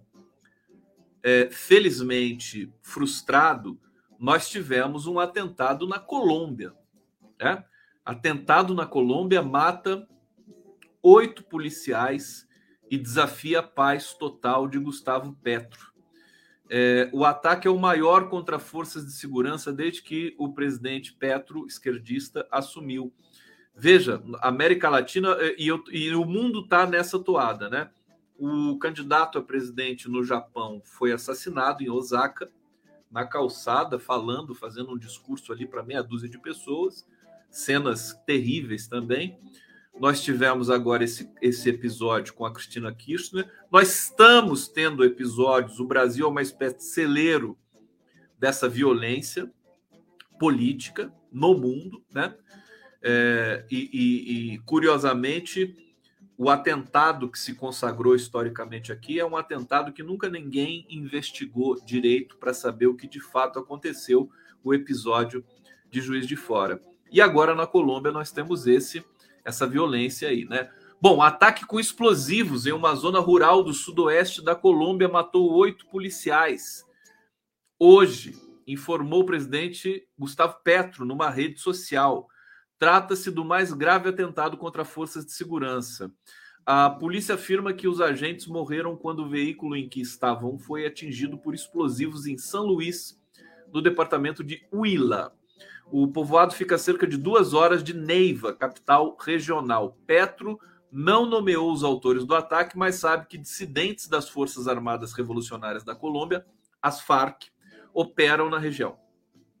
é, 1.21 1.49
felizmente 1.49 2.71
frustrado, 2.81 3.79
nós 4.19 4.49
tivemos 4.49 5.07
um 5.07 5.19
atentado 5.19 5.87
na 5.87 5.99
Colômbia. 5.99 6.73
Né? 7.39 7.63
Atentado 8.05 8.73
na 8.73 8.85
Colômbia 8.85 9.41
mata 9.41 10.07
oito 11.01 11.43
policiais 11.43 12.47
e 12.93 12.97
desafia 12.99 13.57
a 13.57 13.63
paz 13.63 14.13
total 14.13 14.67
de 14.67 14.77
Gustavo 14.77 15.35
Petro. 15.41 15.91
É, 16.69 17.09
o 17.11 17.25
ataque 17.25 17.67
é 17.67 17.71
o 17.71 17.79
maior 17.79 18.29
contra 18.29 18.59
forças 18.59 19.03
de 19.03 19.13
segurança 19.13 19.73
desde 19.73 20.03
que 20.03 20.35
o 20.37 20.53
presidente 20.53 21.11
Petro, 21.11 21.65
esquerdista, 21.65 22.47
assumiu. 22.51 23.11
Veja, 23.75 24.21
América 24.39 24.91
Latina 24.91 25.35
é, 25.39 25.55
e, 25.57 25.69
eu, 25.69 25.83
e 25.91 26.13
o 26.13 26.23
mundo 26.23 26.59
está 26.59 26.85
nessa 26.85 27.17
toada, 27.17 27.67
né? 27.67 27.89
O 28.37 28.77
candidato 28.77 29.39
a 29.39 29.41
presidente 29.41 30.07
no 30.07 30.23
Japão 30.23 30.79
foi 30.85 31.11
assassinado 31.11 31.81
em 31.81 31.89
Osaka, 31.89 32.51
na 33.09 33.25
calçada, 33.25 33.97
falando, 33.97 34.53
fazendo 34.53 34.93
um 34.93 34.99
discurso 34.99 35.51
ali 35.51 35.65
para 35.65 35.81
meia 35.81 36.03
dúzia 36.03 36.29
de 36.29 36.37
pessoas, 36.37 37.07
cenas 37.49 38.13
terríveis 38.27 38.87
também. 38.87 39.39
Nós 39.99 40.21
tivemos 40.23 40.69
agora 40.69 41.03
esse, 41.03 41.29
esse 41.41 41.69
episódio 41.69 42.33
com 42.33 42.45
a 42.45 42.51
Cristina 42.51 42.93
Kirchner. 42.93 43.49
Nós 43.71 44.05
estamos 44.05 44.67
tendo 44.67 45.05
episódios. 45.05 45.79
O 45.79 45.85
Brasil 45.85 46.25
é 46.25 46.29
uma 46.29 46.41
espécie 46.41 46.77
de 46.77 46.83
celeiro 46.85 47.57
dessa 48.39 48.67
violência 48.67 49.51
política 50.39 51.13
no 51.31 51.53
mundo, 51.53 52.03
né? 52.11 52.35
É, 53.01 53.65
e, 53.69 53.89
e, 53.93 54.53
e, 54.53 54.59
curiosamente, 54.59 55.75
o 56.37 56.49
atentado 56.49 57.29
que 57.29 57.37
se 57.37 57.53
consagrou 57.53 58.15
historicamente 58.15 58.91
aqui 58.91 59.19
é 59.19 59.25
um 59.25 59.37
atentado 59.37 59.93
que 59.93 60.01
nunca 60.01 60.29
ninguém 60.29 60.85
investigou 60.89 61.79
direito 61.85 62.37
para 62.37 62.53
saber 62.53 62.87
o 62.87 62.95
que 62.95 63.07
de 63.07 63.19
fato 63.19 63.59
aconteceu, 63.59 64.29
o 64.63 64.73
episódio 64.73 65.45
de 65.89 66.01
Juiz 66.01 66.25
de 66.25 66.35
Fora. 66.35 66.81
E 67.11 67.21
agora 67.21 67.53
na 67.53 67.67
Colômbia 67.67 68.11
nós 68.11 68.31
temos 68.31 68.65
esse 68.65 69.03
essa 69.43 69.67
violência 69.67 70.29
aí, 70.29 70.45
né? 70.45 70.69
Bom, 71.01 71.21
ataque 71.21 71.65
com 71.65 71.79
explosivos 71.79 72.65
em 72.65 72.71
uma 72.71 72.95
zona 72.95 73.19
rural 73.19 73.61
do 73.61 73.73
sudoeste 73.73 74.41
da 74.41 74.55
Colômbia 74.55 75.09
matou 75.09 75.51
oito 75.53 75.85
policiais. 75.87 76.85
Hoje, 77.77 78.33
informou 78.65 79.21
o 79.21 79.25
presidente 79.25 80.07
Gustavo 80.17 80.55
Petro 80.63 81.03
numa 81.03 81.29
rede 81.29 81.59
social. 81.59 82.27
Trata-se 82.79 83.29
do 83.29 83.43
mais 83.43 83.73
grave 83.73 84.09
atentado 84.09 84.55
contra 84.57 84.85
forças 84.85 85.25
de 85.25 85.33
segurança. 85.33 86.09
A 86.65 86.89
polícia 86.89 87.35
afirma 87.35 87.73
que 87.73 87.89
os 87.89 87.99
agentes 87.99 88.47
morreram 88.47 88.95
quando 88.95 89.23
o 89.23 89.29
veículo 89.29 89.75
em 89.75 89.89
que 89.89 89.99
estavam 89.99 90.57
foi 90.57 90.85
atingido 90.85 91.37
por 91.37 91.53
explosivos 91.53 92.25
em 92.25 92.37
São 92.37 92.65
Luís, 92.65 93.21
no 93.73 93.81
departamento 93.81 94.41
de 94.41 94.65
Huila. 94.71 95.33
O 95.95 96.07
povoado 96.07 96.55
fica 96.55 96.73
a 96.73 96.79
cerca 96.79 97.05
de 97.05 97.15
duas 97.17 97.53
horas 97.53 97.83
de 97.83 97.93
Neiva, 97.93 98.51
capital 98.51 99.15
regional. 99.23 99.95
Petro 100.07 100.59
não 100.91 101.23
nomeou 101.23 101.71
os 101.71 101.83
autores 101.83 102.25
do 102.25 102.33
ataque, 102.33 102.75
mas 102.75 102.95
sabe 102.95 103.27
que 103.27 103.37
dissidentes 103.37 104.07
das 104.07 104.27
Forças 104.27 104.67
Armadas 104.67 105.13
Revolucionárias 105.13 105.83
da 105.83 105.93
Colômbia, 105.93 106.43
as 106.81 106.99
FARC, 106.99 107.43
operam 107.93 108.49
na 108.49 108.57
região. 108.57 108.97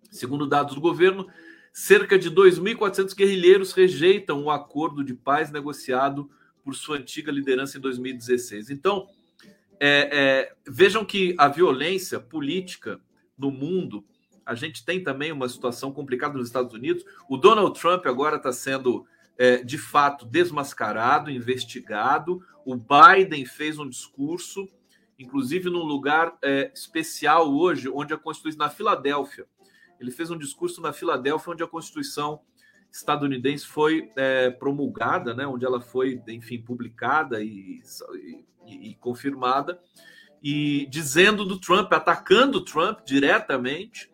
Segundo 0.09 0.47
dados 0.47 0.73
do 0.73 0.81
governo, 0.81 1.27
cerca 1.71 2.17
de 2.17 2.31
2.400 2.31 3.15
guerrilheiros 3.15 3.71
rejeitam 3.71 4.43
o 4.43 4.49
acordo 4.49 5.03
de 5.03 5.13
paz 5.13 5.51
negociado 5.51 6.31
por 6.63 6.73
sua 6.73 6.97
antiga 6.97 7.31
liderança 7.31 7.77
em 7.77 7.81
2016. 7.81 8.71
Então, 8.71 9.07
é, 9.79 10.09
é, 10.11 10.55
vejam 10.67 11.05
que 11.05 11.35
a 11.37 11.47
violência 11.47 12.19
política 12.19 12.99
no 13.37 13.51
mundo, 13.51 14.03
a 14.45 14.55
gente 14.55 14.85
tem 14.85 15.03
também 15.03 15.31
uma 15.31 15.47
situação 15.47 15.91
complicada 15.91 16.37
nos 16.37 16.47
Estados 16.47 16.73
Unidos. 16.73 17.03
O 17.29 17.37
Donald 17.37 17.79
Trump 17.79 18.05
agora 18.05 18.37
está 18.37 18.51
sendo, 18.51 19.05
é, 19.37 19.63
de 19.63 19.77
fato, 19.77 20.25
desmascarado, 20.25 21.31
investigado. 21.31 22.41
O 22.65 22.75
Biden 22.75 23.45
fez 23.45 23.79
um 23.79 23.87
discurso, 23.87 24.67
inclusive 25.17 25.69
num 25.69 25.83
lugar 25.83 26.37
é, 26.43 26.71
especial 26.73 27.53
hoje, 27.53 27.89
onde 27.89 28.13
a 28.13 28.17
Constituição, 28.17 28.65
na 28.65 28.69
Filadélfia. 28.69 29.45
Ele 29.99 30.11
fez 30.11 30.29
um 30.29 30.37
discurso 30.37 30.81
na 30.81 30.91
Filadélfia, 30.91 31.53
onde 31.53 31.63
a 31.63 31.67
Constituição 31.67 32.41
estadunidense 32.93 33.65
foi 33.65 34.11
é, 34.15 34.51
promulgada, 34.51 35.33
né, 35.33 35.47
onde 35.47 35.65
ela 35.65 35.81
foi, 35.81 36.21
enfim, 36.27 36.61
publicada 36.61 37.41
e, 37.41 37.81
e, 38.67 38.91
e, 38.91 38.95
confirmada, 38.95 39.81
e 40.43 40.85
dizendo 40.91 41.43
do 41.43 41.59
Trump, 41.59 41.91
atacando 41.91 42.59
o 42.59 42.65
Trump 42.65 42.99
diretamente. 43.03 44.12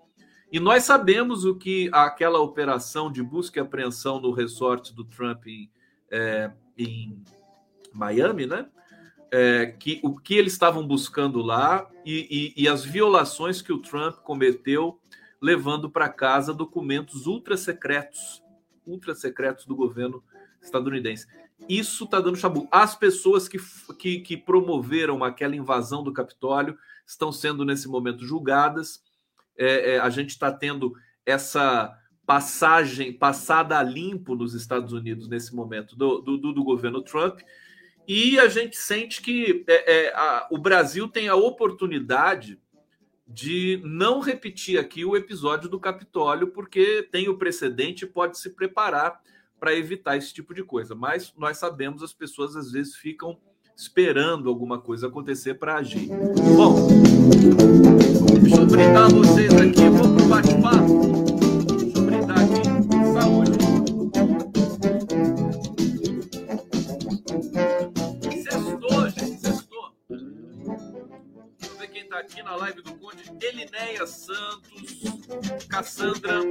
E 0.52 0.60
nós 0.60 0.84
sabemos 0.84 1.46
o 1.46 1.56
que 1.56 1.90
aquela 1.94 2.40
operação 2.40 3.12
de 3.12 3.22
busca 3.22 3.60
e 3.60 3.62
apreensão 3.62 4.20
no 4.20 4.32
resort 4.32 4.94
do 4.94 5.04
Trump 5.04 5.46
em, 5.48 5.70
é, 6.12 6.52
em 6.78 7.24
Miami, 7.94 8.46
né? 8.46 8.68
É, 9.32 9.68
que 9.68 10.00
o 10.04 10.18
que 10.18 10.34
eles 10.34 10.54
estavam 10.54 10.88
buscando 10.88 11.40
lá 11.40 11.88
e, 12.04 12.54
e, 12.58 12.64
e 12.64 12.68
as 12.68 12.84
violações 12.84 13.62
que 13.62 13.72
o 13.72 13.78
Trump 13.78 14.16
cometeu 14.18 15.00
levando 15.40 15.88
para 15.88 16.10
casa 16.10 16.52
documentos 16.52 17.28
ultra 17.28 17.56
secretos 17.56 18.42
ultra 18.90 19.14
secretos 19.14 19.66
do 19.66 19.76
governo 19.76 20.24
estadunidense. 20.62 21.28
Isso 21.68 22.06
está 22.06 22.20
dando 22.20 22.38
chabu. 22.38 22.68
As 22.72 22.96
pessoas 22.96 23.48
que, 23.48 23.60
que, 23.98 24.20
que, 24.20 24.38
promoveram 24.38 25.24
aquela 25.24 25.56
invasão 25.56 26.04
do 26.04 26.14
Capitólio 26.14 26.78
estão 27.06 27.32
sendo, 27.32 27.66
nesse 27.66 27.88
momento, 27.88 28.26
julgadas. 28.26 29.04
É, 29.60 29.96
é, 29.96 30.00
a 30.00 30.10
gente 30.10 30.30
está 30.30 30.52
tendo 30.52 30.96
essa 31.26 31.94
passagem, 32.26 33.12
passada 33.12 33.78
a 33.78 33.84
limpo 33.84 34.36
nos 34.36 34.54
Estados 34.54 34.94
Unidos 34.94 35.28
nesse 35.28 35.54
momento 35.54 35.96
do, 35.96 36.20
do, 36.22 36.38
do 36.38 36.64
governo 36.64 37.02
Trump. 37.02 37.42
E 38.08 38.40
a 38.40 38.48
gente 38.48 38.78
sente 38.78 39.22
que 39.22 39.66
é, 39.68 40.06
é, 40.08 40.14
a, 40.16 40.48
o 40.50 40.58
Brasil 40.58 41.08
tem 41.08 41.28
a 41.28 41.36
oportunidade 41.36 42.60
de 43.28 43.80
não 43.84 44.20
repetir 44.20 44.80
aqui 44.80 45.06
o 45.06 45.16
episódio 45.16 45.70
do 45.70 45.80
Capitólio, 45.80 46.48
porque 46.48 47.08
tem 47.12 47.30
o 47.30 47.38
precedente 47.38 48.06
e 48.06 48.08
pode 48.08 48.40
se 48.40 48.52
preparar 48.52 49.22
para 49.60 49.76
evitar 49.76 50.18
esse 50.18 50.34
tipo 50.34 50.54
de 50.54 50.64
coisa. 50.64 50.96
Mas 50.96 51.34
nós 51.38 51.58
sabemos, 51.58 52.02
as 52.02 52.14
pessoas 52.14 52.56
às 52.56 52.72
vezes 52.72 52.96
ficam 52.96 53.40
esperando 53.80 54.50
alguma 54.50 54.78
coisa 54.78 55.08
acontecer 55.08 55.54
para 55.54 55.78
agir. 55.78 56.10
Bom, 56.58 56.90
deixa 58.42 58.58
eu 58.58 58.66
brindar 58.66 59.10
vocês 59.10 59.54
aqui, 59.54 59.90
vamos 59.90 60.22
para 60.22 60.26
o 60.26 60.28
bate-papo. 60.28 61.78
Deixa 61.78 61.98
eu 61.98 62.04
brindar 62.04 62.40
aqui. 62.40 62.60
Saúde. 63.14 63.60
aqui 72.12 72.44
na 72.44 72.54
live 72.58 72.82
do 72.82 72.94
Conde, 72.96 73.24
Elinéia 73.42 74.06
Santos, 74.06 75.04
Cassandra 75.70 76.42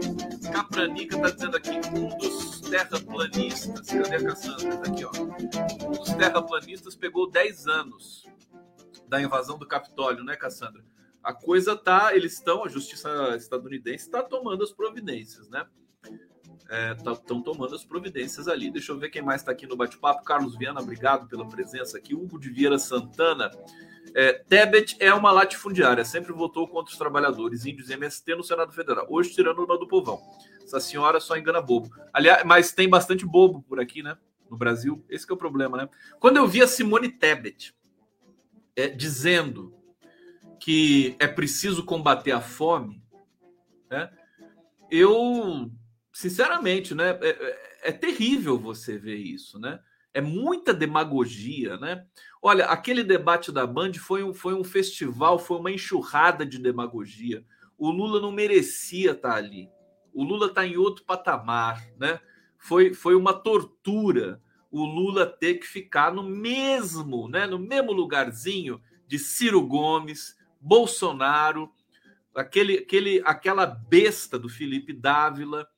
Capranica 0.51 1.15
está 1.15 1.31
dizendo 1.31 1.57
aqui, 1.59 1.79
um 1.95 2.09
dos 2.17 2.58
terraplanistas, 2.69 3.87
cadê 3.87 4.17
a 4.17 4.25
Cassandra? 4.25 4.77
Tá 4.77 4.91
aqui, 4.91 5.05
ó. 5.05 5.11
Dos 5.89 6.11
terraplanistas 6.15 6.95
pegou 6.95 7.31
10 7.31 7.67
anos 7.67 8.27
da 9.09 9.21
invasão 9.21 9.59
do 9.59 9.67
Capitólio, 9.67 10.25
né, 10.25 10.37
Cassandra? 10.37 10.85
A 11.23 11.33
coisa 11.33 11.77
tá, 11.77 12.15
eles 12.15 12.35
estão, 12.35 12.65
a 12.65 12.69
justiça 12.69 13.35
estadunidense 13.37 14.05
está 14.05 14.23
tomando 14.23 14.63
as 14.63 14.71
providências, 14.71 15.49
né? 15.49 15.67
estão 16.97 17.13
é, 17.15 17.17
tá, 17.17 17.17
tomando 17.45 17.75
as 17.75 17.85
providências 17.85 18.47
ali. 18.47 18.71
Deixa 18.71 18.93
eu 18.93 18.99
ver 18.99 19.09
quem 19.09 19.23
mais 19.23 19.41
está 19.41 19.53
aqui 19.53 19.67
no 19.67 19.77
bate-papo. 19.77 20.23
Carlos 20.23 20.57
Viana, 20.57 20.81
obrigado 20.81 21.27
pela 21.27 21.49
presença 21.49 21.97
aqui. 21.97 22.15
Hugo 22.15 22.39
de 22.39 22.51
Vieira 22.51 22.79
Santana. 22.79 23.51
É, 24.15 24.33
Tebet 24.33 24.97
é 25.01 25.13
uma 25.13 25.31
latifundiária, 25.31 26.05
sempre 26.05 26.33
votou 26.33 26.67
contra 26.67 26.91
os 26.91 26.99
trabalhadores 26.99 27.67
índios 27.67 27.91
e 27.91 27.93
MST 27.93 28.35
no 28.35 28.43
Senado 28.43 28.73
Federal. 28.73 29.07
Hoje 29.09 29.31
tirando 29.31 29.63
uma 29.63 29.79
do 29.79 29.87
povão. 29.87 30.21
Essa 30.69 30.81
senhora 30.81 31.19
só 31.19 31.35
engana 31.35 31.63
bobo. 31.63 31.91
Aliás, 32.13 32.45
mas 32.45 32.73
tem 32.73 32.89
bastante 32.89 33.25
bobo 33.25 33.63
por 33.63 33.81
aqui, 33.81 34.03
né? 34.03 34.19
No 34.51 34.57
Brasil. 34.57 35.03
Esse 35.09 35.29
é 35.31 35.33
o 35.33 35.37
problema, 35.37 35.79
né? 35.79 35.89
Quando 36.21 36.37
eu 36.37 36.47
vi 36.47 36.63
a 36.63 36.69
Simone 36.69 37.09
Tebet 37.09 37.75
é, 38.77 38.87
dizendo 38.87 39.75
que 40.61 41.17
é 41.19 41.27
preciso 41.27 41.85
combater 41.85 42.33
a 42.33 42.41
fome, 42.43 43.03
né? 43.91 44.11
Eu, 44.91 45.71
sinceramente, 46.13 46.95
né? 46.95 47.19
É, 47.23 47.29
é, 47.31 47.69
é 47.85 47.93
terrível 47.93 48.59
você 48.59 48.99
ver 48.99 49.17
isso, 49.17 49.59
né? 49.59 49.81
É 50.13 50.21
muita 50.21 50.75
demagogia, 50.75 51.79
né? 51.79 52.05
Olha, 52.43 52.67
aquele 52.67 53.03
debate 53.03 53.51
da 53.51 53.67
Band 53.67 53.95
foi 53.95 54.23
um, 54.23 54.35
foi 54.35 54.53
um 54.53 54.65
festival, 54.65 55.39
foi 55.39 55.59
uma 55.59 55.71
enxurrada 55.71 56.45
de 56.45 56.59
demagogia. 56.59 57.43
O 57.79 57.91
Lula 57.91 58.21
não 58.21 58.33
merecia 58.33 59.13
estar 59.13 59.35
ali. 59.35 59.71
O 60.19 60.25
Lula 60.25 60.47
está 60.47 60.67
em 60.67 60.77
outro 60.77 61.05
patamar, 61.05 61.87
né? 61.97 62.19
Foi, 62.59 62.93
foi 62.93 63.15
uma 63.15 63.33
tortura 63.33 64.43
o 64.69 64.85
Lula 64.85 65.25
ter 65.25 65.55
que 65.55 65.67
ficar 65.67 66.13
no 66.13 66.25
mesmo, 66.25 67.29
né? 67.29 67.47
No 67.47 67.57
mesmo 67.57 67.93
lugarzinho 67.93 68.83
de 69.07 69.17
Ciro 69.17 69.65
Gomes, 69.65 70.37
Bolsonaro, 70.61 71.73
aquele, 72.35 72.79
aquele, 72.79 73.23
aquela 73.25 73.65
besta 73.65 74.37
do 74.37 74.49
Felipe 74.49 74.93
Dávila. 74.93 75.69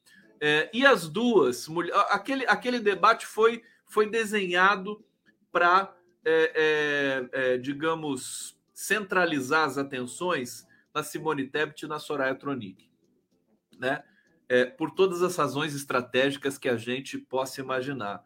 É, 0.40 0.70
e 0.72 0.86
as 0.86 1.06
duas, 1.06 1.68
aquele, 2.08 2.46
aquele 2.46 2.80
debate 2.80 3.26
foi, 3.26 3.62
foi 3.84 4.08
desenhado 4.08 5.04
para 5.52 5.94
é, 6.24 7.28
é, 7.34 7.52
é, 7.52 7.58
digamos, 7.58 8.58
centralizar 8.72 9.66
as 9.66 9.76
atenções 9.76 10.66
na 10.94 11.02
Simone 11.02 11.46
Tebet 11.46 11.84
e 11.84 11.88
na 11.88 11.98
Soraya 11.98 12.34
Tronic, 12.34 12.88
né? 13.78 14.02
É, 14.50 14.64
por 14.64 14.90
todas 14.90 15.22
as 15.22 15.36
razões 15.36 15.74
estratégicas 15.76 16.58
que 16.58 16.68
a 16.68 16.76
gente 16.76 17.16
possa 17.16 17.60
imaginar. 17.60 18.20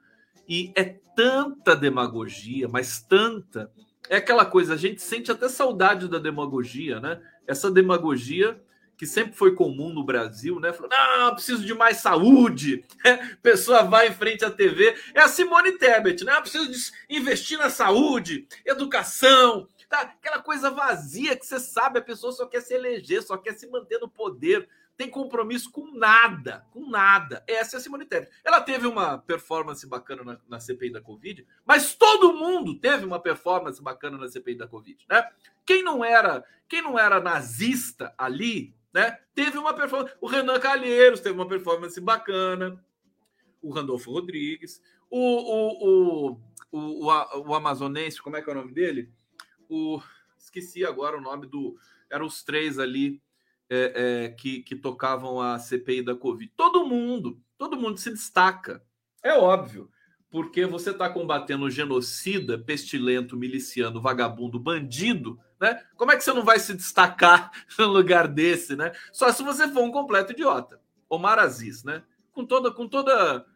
E 0.49 0.73
é 0.75 0.85
tanta 1.15 1.77
demagogia, 1.77 2.67
mas 2.67 3.03
tanta. 3.03 3.71
É 4.09 4.17
aquela 4.17 4.47
coisa, 4.47 4.73
a 4.73 4.77
gente 4.77 5.03
sente 5.03 5.31
até 5.31 5.49
saudade 5.49 6.09
da 6.09 6.19
demagogia, 6.19 6.99
né? 6.99 7.21
Essa 7.47 7.71
demagogia 7.71 8.59
que 8.97 9.07
sempre 9.07 9.35
foi 9.35 9.55
comum 9.55 9.93
no 9.93 10.05
Brasil, 10.05 10.61
né? 10.61 10.73
Falou, 10.73 10.89
não, 10.91 11.35
preciso 11.35 11.65
de 11.65 11.75
mais 11.75 11.99
saúde. 11.99 12.85
É, 13.07 13.19
pessoa 13.43 13.83
vai 13.83 14.09
em 14.09 14.15
frente 14.15 14.47
à 14.47 14.51
TV. 14.51 14.97
É 15.13 15.21
a 15.21 15.29
Simone 15.29 15.73
Tebet, 15.73 16.25
né? 16.25 16.33
Ah, 16.33 16.41
preciso 16.41 16.91
investir 17.07 17.59
na 17.59 17.69
saúde, 17.69 18.49
educação, 18.65 19.69
tá? 19.91 20.01
Aquela 20.01 20.41
coisa 20.41 20.71
vazia 20.71 21.37
que 21.37 21.45
você 21.45 21.61
sabe, 21.61 21.99
a 21.99 22.03
pessoa 22.03 22.33
só 22.33 22.47
quer 22.47 22.63
se 22.63 22.73
eleger, 22.73 23.23
só 23.23 23.37
quer 23.37 23.53
se 23.53 23.67
manter 23.67 23.99
no 23.99 24.09
poder. 24.09 24.67
Tem 24.97 25.11
compromisso 25.11 25.71
com 25.73 25.97
nada, 25.97 26.65
com 26.71 26.89
nada. 26.89 27.43
Essa 27.49 27.77
é 27.77 27.79
a 27.79 27.81
Simone 27.81 28.07
Tebet. 28.07 28.31
Ela 28.45 28.61
teve 28.61 28.87
uma 28.87 29.19
performance 29.19 29.85
bacana 29.87 30.23
na, 30.23 30.41
na 30.49 30.61
CPI 30.61 30.93
da 30.93 31.01
Covid, 31.01 31.47
mas 31.65 31.95
todo 31.95 32.35
mundo 32.35 32.79
teve 32.79 33.05
uma 33.05 33.19
performance 33.19 33.83
bacana 33.83 34.17
na 34.17 34.29
CPI 34.29 34.55
da 34.55 34.69
Covid, 34.69 35.05
né? 35.09 35.29
Quem 35.67 35.83
não 35.83 36.05
era, 36.05 36.45
quem 36.69 36.81
não 36.81 36.99
era 36.99 37.21
nazista 37.21 38.15
ali, 38.17 38.75
né? 38.93 39.19
Teve 39.35 39.59
uma 39.59 39.75
performance. 39.75 40.15
O 40.21 40.29
Renan 40.29 40.61
Calheiros 40.61 41.21
teve 41.21 41.35
uma 41.35 41.49
performance 41.49 42.01
bacana. 42.01 42.81
O 43.61 43.73
Randolfo 43.73 44.13
Rodrigues. 44.13 44.81
O, 45.11 45.19
o, 45.19 46.31
o, 46.31 46.41
o, 46.71 47.09
o, 47.09 47.49
o 47.49 47.55
amazonense, 47.55 48.23
como 48.23 48.37
é 48.37 48.43
que 48.43 48.49
é 48.49 48.53
o 48.53 48.57
nome 48.57 48.73
dele? 48.73 49.11
O, 49.69 50.01
esqueci 50.39 50.85
agora 50.85 51.17
o 51.17 51.21
nome 51.21 51.49
do. 51.49 51.77
Eram 52.09 52.27
os 52.27 52.45
três 52.45 52.79
ali. 52.79 53.21
É, 53.69 54.25
é, 54.25 54.29
que, 54.31 54.63
que 54.63 54.77
tocavam 54.77 55.41
a 55.41 55.59
CPI 55.59 56.03
da 56.03 56.15
Covid. 56.15 56.53
Todo 56.57 56.87
mundo, 56.87 57.41
todo 57.57 57.77
mundo 57.77 57.99
se 57.99 58.11
destaca. 58.11 58.83
É 59.23 59.33
óbvio, 59.33 59.91
porque 60.31 60.67
você 60.67 60.91
está 60.91 61.09
combatendo 61.09 61.65
o 61.65 61.71
genocida, 61.71 62.59
pestilento, 62.59 63.37
miliciano, 63.37 64.01
vagabundo, 64.01 64.59
bandido, 64.59 65.39
né? 65.61 65.83
Como 65.97 66.13
é 66.13 66.17
que 66.17 66.25
você 66.25 66.33
não 66.33 66.45
vai 66.45 66.59
se 66.59 66.75
destacar 66.75 67.51
no 67.79 67.87
lugar 67.87 68.29
desse, 68.29 68.77
né? 68.77 68.93
Só 69.13 69.33
se 69.33 69.43
você 69.43 69.69
for 69.69 69.83
um 69.83 69.93
completo 69.93 70.33
idiota. 70.33 70.81
Omar 71.09 71.39
Aziz, 71.39 71.85
né? 71.85 72.03
Com 72.33 72.45
toda, 72.45 72.71
com 72.71 72.89
toda, 72.89 73.47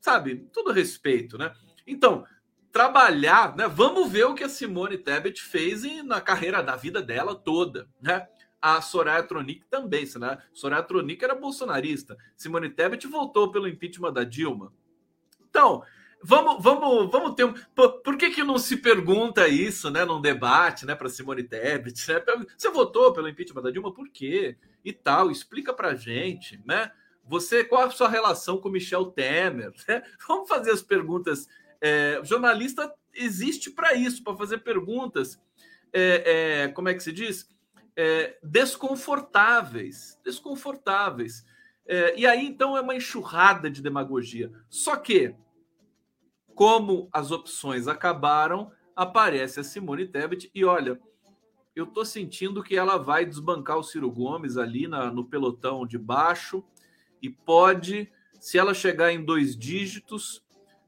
sabe, 0.00 0.46
todo 0.52 0.72
respeito, 0.72 1.38
né? 1.38 1.52
Então, 1.86 2.24
trabalhar, 2.70 3.56
né? 3.56 3.66
Vamos 3.66 4.12
ver 4.12 4.26
o 4.26 4.34
que 4.34 4.44
a 4.44 4.48
Simone 4.48 4.98
Tebet 4.98 5.42
fez 5.42 5.82
na 6.04 6.20
carreira, 6.20 6.62
na 6.62 6.76
vida 6.76 7.00
dela 7.00 7.34
toda, 7.34 7.88
né? 8.00 8.28
A 8.60 8.80
Soraya 8.80 9.22
Tronic 9.22 9.64
também, 9.66 10.04
né? 10.18 10.38
Soraya 10.52 10.82
Tronic 10.82 11.22
era 11.22 11.34
bolsonarista. 11.34 12.16
Simone 12.36 12.70
Tebet 12.70 13.06
voltou 13.06 13.50
pelo 13.50 13.68
impeachment 13.68 14.12
da 14.12 14.24
Dilma. 14.24 14.72
Então, 15.48 15.82
vamos, 16.22 16.62
vamos, 16.62 17.10
vamos 17.10 17.34
ter 17.34 17.44
um. 17.44 17.54
Por, 17.74 18.00
por, 18.00 18.16
que, 18.16 18.30
que 18.30 18.42
não 18.42 18.58
se 18.58 18.76
pergunta 18.78 19.46
isso, 19.46 19.90
né, 19.90 20.04
num 20.04 20.20
debate, 20.20 20.84
né, 20.84 20.94
para 20.94 21.08
Simone 21.08 21.42
Tebet? 21.42 22.08
Né? 22.08 22.22
Você 22.56 22.70
votou 22.70 23.12
pelo 23.12 23.28
impeachment 23.28 23.62
da 23.62 23.70
Dilma, 23.70 23.92
por 23.92 24.08
quê? 24.08 24.56
E 24.84 24.92
tal, 24.92 25.30
explica 25.30 25.72
para 25.72 25.94
gente, 25.94 26.60
né? 26.64 26.90
Você, 27.28 27.64
qual 27.64 27.82
a 27.82 27.90
sua 27.90 28.08
relação 28.08 28.58
com 28.58 28.68
Michel 28.68 29.06
Temer? 29.06 29.72
Né? 29.88 30.02
Vamos 30.28 30.48
fazer 30.48 30.70
as 30.70 30.82
perguntas. 30.82 31.48
É, 31.80 32.20
jornalista 32.22 32.92
existe 33.12 33.70
para 33.70 33.94
isso, 33.94 34.22
para 34.22 34.36
fazer 34.36 34.58
perguntas. 34.58 35.40
É, 35.92 36.62
é, 36.64 36.68
como 36.68 36.88
é 36.88 36.94
que 36.94 37.02
se 37.02 37.12
diz? 37.12 37.48
É, 37.96 38.38
desconfortáveis, 38.42 40.20
desconfortáveis. 40.22 41.44
É, 41.86 42.18
e 42.18 42.26
aí 42.26 42.44
então 42.46 42.76
é 42.76 42.80
uma 42.80 42.94
enxurrada 42.94 43.70
de 43.70 43.80
demagogia. 43.80 44.52
Só 44.68 44.96
que, 44.96 45.34
como 46.54 47.08
as 47.12 47.30
opções 47.30 47.88
acabaram, 47.88 48.70
aparece 48.94 49.60
a 49.60 49.64
Simone 49.64 50.06
Tebet 50.06 50.50
e 50.54 50.64
olha, 50.64 51.00
eu 51.74 51.86
tô 51.86 52.04
sentindo 52.04 52.62
que 52.62 52.74
ela 52.74 52.96
vai 52.96 53.26
desbancar 53.26 53.76
o 53.76 53.82
Ciro 53.82 54.10
Gomes 54.10 54.56
ali 54.56 54.88
na, 54.88 55.10
no 55.10 55.26
pelotão 55.26 55.86
de 55.86 55.98
baixo 55.98 56.64
e 57.20 57.28
pode, 57.28 58.10
se 58.40 58.56
ela 58.56 58.72
chegar 58.72 59.12
em 59.12 59.22
dois 59.22 59.54
dígitos, 59.56 60.42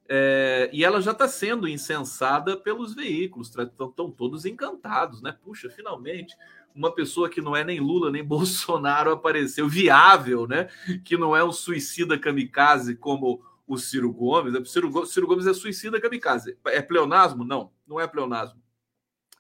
é, 0.09 0.71
e 0.73 0.83
ela 0.83 1.03
já 1.03 1.13
está 1.13 1.29
sendo 1.29 1.69
incensada 1.69 2.57
pelos 2.57 2.95
veículos, 2.95 3.55
estão 3.55 4.11
todos 4.11 4.47
encantados, 4.47 5.21
né? 5.21 5.37
Puxa, 5.43 5.69
finalmente 5.69 6.35
uma 6.79 6.95
pessoa 6.95 7.29
que 7.29 7.41
não 7.41 7.57
é 7.57 7.65
nem 7.65 7.81
Lula 7.81 8.11
nem 8.11 8.23
Bolsonaro 8.25 9.11
apareceu, 9.11 9.69
viável, 9.69 10.47
né? 10.47 10.69
Que 11.05 11.17
não 11.17 11.37
é 11.37 11.45
um 11.45 11.53
suicida 11.53 12.19
kamikaze 12.19 12.95
como 12.95 13.43
o 13.67 13.77
Ciro 13.77 14.13
Gomes. 14.13 14.55
O 14.55 14.65
Ciro, 14.65 15.07
Ciro 15.07 15.27
Gomes 15.27 15.47
é 15.47 15.53
suicida 15.53 16.01
kamikaze. 16.01 16.57
É 16.67 16.81
pleonasmo? 16.81 17.45
Não, 17.45 17.73
não 17.87 18.01
é 18.01 18.07
pleonasmo. 18.07 18.63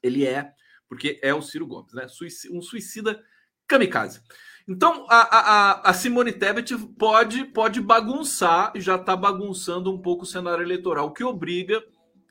Ele 0.02 0.26
é, 0.26 0.52
porque 0.88 1.18
é 1.22 1.32
o 1.32 1.40
Ciro 1.40 1.66
Gomes, 1.66 1.92
né? 1.92 2.06
Um 2.50 2.60
suicida 2.60 3.22
kamikaze. 3.66 4.20
Então, 4.66 5.06
a, 5.08 5.38
a, 5.38 5.90
a 5.90 5.94
Simone 5.94 6.32
Tebet 6.32 6.76
pode, 6.98 7.44
pode 7.46 7.80
bagunçar, 7.80 8.72
e 8.74 8.80
já 8.82 8.96
está 8.96 9.16
bagunçando 9.16 9.90
um 9.90 9.98
pouco 9.98 10.24
o 10.24 10.26
cenário 10.26 10.62
eleitoral, 10.62 11.06
o 11.06 11.12
que 11.12 11.24
obriga 11.24 11.82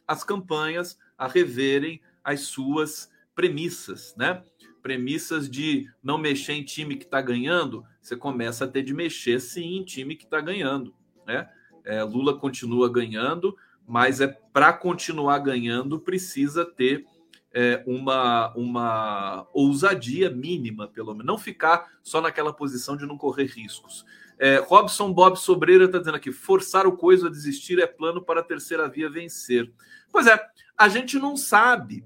as 0.07 0.23
campanhas 0.23 0.99
a 1.17 1.27
reverem 1.27 1.99
as 2.23 2.41
suas 2.41 3.09
premissas, 3.33 4.15
né? 4.17 4.43
Premissas 4.81 5.49
de 5.49 5.89
não 6.01 6.17
mexer 6.17 6.53
em 6.53 6.63
time 6.63 6.95
que 6.95 7.05
está 7.05 7.21
ganhando, 7.21 7.83
você 8.01 8.15
começa 8.15 8.65
a 8.65 8.67
ter 8.67 8.83
de 8.83 8.93
mexer 8.93 9.39
sim 9.39 9.77
em 9.77 9.83
time 9.83 10.15
que 10.15 10.25
está 10.25 10.39
ganhando, 10.39 10.93
né? 11.25 11.49
É, 11.83 12.03
Lula 12.03 12.37
continua 12.37 12.91
ganhando, 12.91 13.55
mas 13.87 14.19
é 14.19 14.27
para 14.27 14.73
continuar 14.73 15.39
ganhando 15.39 15.99
precisa 15.99 16.65
ter 16.65 17.05
é, 17.53 17.81
uma, 17.87 18.53
uma 18.55 19.47
ousadia 19.53 20.29
mínima, 20.29 20.87
pelo 20.87 21.13
menos. 21.13 21.25
Não 21.25 21.37
ficar 21.37 21.89
só 22.03 22.21
naquela 22.21 22.53
posição 22.53 22.97
de 22.97 23.05
não 23.05 23.17
correr 23.17 23.45
riscos. 23.45 24.05
É, 24.37 24.57
Robson 24.57 25.11
Bob 25.11 25.37
Sobreira 25.37 25.85
está 25.85 25.97
dizendo 25.97 26.17
aqui: 26.17 26.31
forçar 26.31 26.85
o 26.85 26.95
coisa 26.95 27.27
a 27.27 27.31
desistir 27.31 27.79
é 27.79 27.87
plano 27.87 28.21
para 28.21 28.41
a 28.41 28.43
terceira 28.43 28.87
via 28.87 29.09
vencer. 29.09 29.71
Pois 30.11 30.27
é, 30.27 30.39
a 30.77 30.87
gente 30.87 31.17
não 31.17 31.35
sabe 31.35 32.05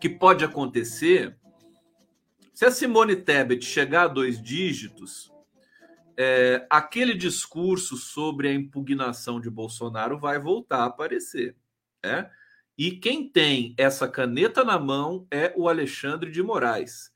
que 0.00 0.08
pode 0.08 0.44
acontecer 0.44 1.36
se 2.56 2.64
a 2.64 2.70
Simone 2.70 3.14
Tebet 3.14 3.62
chegar 3.62 4.04
a 4.04 4.08
dois 4.08 4.40
dígitos. 4.40 5.30
É, 6.16 6.66
aquele 6.70 7.12
discurso 7.12 7.98
sobre 7.98 8.48
a 8.48 8.54
impugnação 8.54 9.38
de 9.38 9.50
Bolsonaro 9.50 10.18
vai 10.18 10.38
voltar 10.38 10.78
a 10.78 10.84
aparecer. 10.86 11.54
Né? 12.02 12.30
E 12.78 12.92
quem 12.92 13.28
tem 13.28 13.74
essa 13.76 14.08
caneta 14.08 14.64
na 14.64 14.78
mão 14.78 15.26
é 15.30 15.52
o 15.54 15.68
Alexandre 15.68 16.30
de 16.30 16.42
Moraes. 16.42 17.12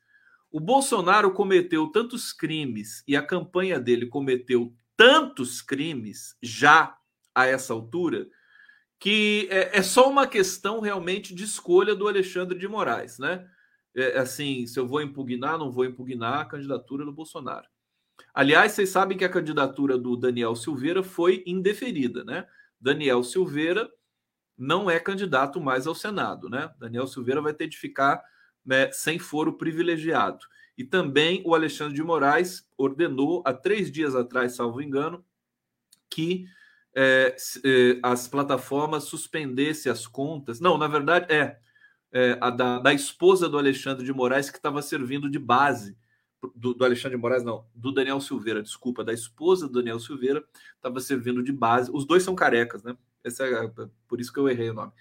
O 0.51 0.59
Bolsonaro 0.59 1.33
cometeu 1.33 1.87
tantos 1.87 2.31
crimes 2.31 3.03
e 3.07 3.15
a 3.15 3.25
campanha 3.25 3.79
dele 3.79 4.05
cometeu 4.05 4.71
tantos 4.95 5.59
crimes 5.59 6.37
já 6.39 6.95
a 7.33 7.47
essa 7.47 7.73
altura 7.73 8.27
que 8.99 9.47
é, 9.49 9.79
é 9.79 9.81
só 9.81 10.07
uma 10.07 10.27
questão 10.27 10.81
realmente 10.81 11.33
de 11.33 11.45
escolha 11.45 11.95
do 11.95 12.07
Alexandre 12.07 12.59
de 12.59 12.67
Moraes, 12.67 13.17
né? 13.17 13.49
É, 13.95 14.19
assim, 14.19 14.65
se 14.65 14.79
eu 14.79 14.87
vou 14.87 15.01
impugnar, 15.01 15.57
não 15.57 15.71
vou 15.71 15.85
impugnar 15.85 16.39
a 16.39 16.45
candidatura 16.45 17.03
do 17.03 17.11
Bolsonaro. 17.11 17.67
Aliás, 18.33 18.71
vocês 18.71 18.89
sabem 18.89 19.17
que 19.17 19.25
a 19.25 19.29
candidatura 19.29 19.97
do 19.97 20.15
Daniel 20.15 20.55
Silveira 20.55 21.03
foi 21.03 21.43
indeferida, 21.45 22.23
né? 22.23 22.47
Daniel 22.79 23.23
Silveira 23.23 23.89
não 24.57 24.89
é 24.89 24.99
candidato 24.99 25.59
mais 25.59 25.87
ao 25.87 25.95
Senado, 25.95 26.49
né? 26.49 26.71
Daniel 26.79 27.07
Silveira 27.07 27.41
vai 27.41 27.53
ter 27.53 27.67
de 27.67 27.77
ficar 27.77 28.23
né, 28.65 28.91
sem 28.91 29.19
foro 29.19 29.57
privilegiado. 29.57 30.45
E 30.77 30.83
também 30.83 31.41
o 31.45 31.53
Alexandre 31.53 31.95
de 31.95 32.03
Moraes 32.03 32.67
ordenou 32.77 33.43
há 33.45 33.53
três 33.53 33.91
dias 33.91 34.15
atrás, 34.15 34.53
salvo 34.53 34.81
engano, 34.81 35.25
que 36.09 36.45
é, 36.95 37.35
é, 37.65 37.99
as 38.03 38.27
plataformas 38.27 39.05
suspendessem 39.05 39.91
as 39.91 40.07
contas. 40.07 40.59
Não, 40.59 40.77
na 40.77 40.87
verdade, 40.87 41.31
é, 41.33 41.59
é 42.11 42.35
da, 42.51 42.79
da, 42.79 42.93
esposa 42.93 43.47
do 43.47 43.57
Alexandre 43.57 44.05
de 44.05 44.13
Moraes 44.13 44.49
que 44.49 44.57
estava 44.57 44.81
servindo 44.81 45.29
de 45.29 45.39
base. 45.39 45.95
Do, 46.55 46.73
do, 46.73 46.83
Alexandre 46.83 47.15
de 47.15 47.21
Moraes, 47.21 47.43
não, 47.43 47.65
do 47.75 47.91
Daniel 47.91 48.19
Silveira, 48.19 48.63
desculpa, 48.63 49.03
da 49.03 49.13
esposa 49.13 49.67
do 49.67 49.73
Daniel 49.73 49.99
Silveira, 49.99 50.43
estava 50.75 50.99
servindo 50.99 51.43
de 51.43 51.51
base. 51.51 51.91
Os 51.93 52.05
dois 52.05 52.23
são 52.23 52.33
carecas, 52.33 52.83
né? 52.83 52.97
Essa 53.23 53.45
é, 53.45 53.71
por 54.07 54.19
isso 54.19 54.33
que 54.33 54.39
eu 54.39 54.49
errei 54.49 54.71
o 54.71 54.73
nome. 54.73 54.91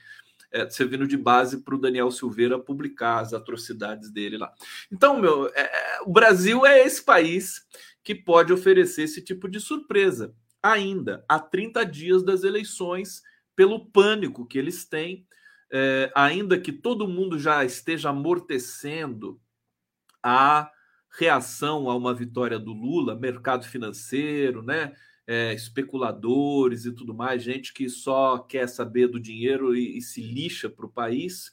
É, 0.52 0.68
servindo 0.68 1.06
de 1.06 1.16
base 1.16 1.58
para 1.62 1.74
o 1.74 1.80
Daniel 1.80 2.10
Silveira 2.10 2.58
publicar 2.58 3.20
as 3.20 3.32
atrocidades 3.32 4.10
dele 4.10 4.36
lá. 4.36 4.52
Então, 4.92 5.18
meu, 5.18 5.46
é, 5.54 5.60
é, 5.60 6.00
o 6.02 6.10
Brasil 6.10 6.66
é 6.66 6.84
esse 6.84 7.02
país 7.02 7.66
que 8.02 8.14
pode 8.14 8.52
oferecer 8.52 9.02
esse 9.02 9.22
tipo 9.22 9.48
de 9.48 9.60
surpresa, 9.60 10.34
ainda 10.62 11.24
há 11.28 11.38
30 11.38 11.84
dias 11.84 12.22
das 12.22 12.42
eleições, 12.42 13.22
pelo 13.54 13.86
pânico 13.86 14.46
que 14.46 14.58
eles 14.58 14.84
têm, 14.84 15.26
é, 15.72 16.10
ainda 16.14 16.58
que 16.58 16.72
todo 16.72 17.08
mundo 17.08 17.38
já 17.38 17.64
esteja 17.64 18.10
amortecendo 18.10 19.40
a 20.22 20.70
reação 21.18 21.90
a 21.90 21.96
uma 21.96 22.14
vitória 22.14 22.58
do 22.58 22.72
Lula, 22.72 23.14
mercado 23.14 23.64
financeiro, 23.64 24.62
né? 24.62 24.92
é, 25.30 25.54
especuladores 25.54 26.84
e 26.84 26.92
tudo 26.92 27.14
mais, 27.14 27.40
gente 27.40 27.72
que 27.72 27.88
só 27.88 28.36
quer 28.36 28.68
saber 28.68 29.06
do 29.06 29.20
dinheiro 29.20 29.76
e, 29.76 29.96
e 29.96 30.02
se 30.02 30.20
lixa 30.20 30.68
para 30.68 30.84
o 30.84 30.90
país, 30.90 31.52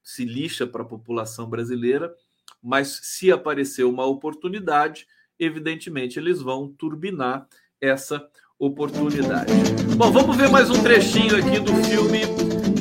se 0.00 0.24
lixa 0.24 0.68
para 0.68 0.82
a 0.82 0.86
população 0.86 1.50
brasileira, 1.50 2.14
mas 2.62 3.00
se 3.02 3.32
aparecer 3.32 3.82
uma 3.82 4.06
oportunidade, 4.06 5.04
evidentemente 5.36 6.16
eles 6.16 6.40
vão 6.40 6.68
turbinar 6.68 7.48
essa 7.80 8.24
oportunidade. 8.56 9.52
Bom, 9.96 10.12
vamos 10.12 10.36
ver 10.36 10.48
mais 10.48 10.70
um 10.70 10.80
trechinho 10.80 11.36
aqui 11.36 11.58
do 11.58 11.74
filme 11.84 12.20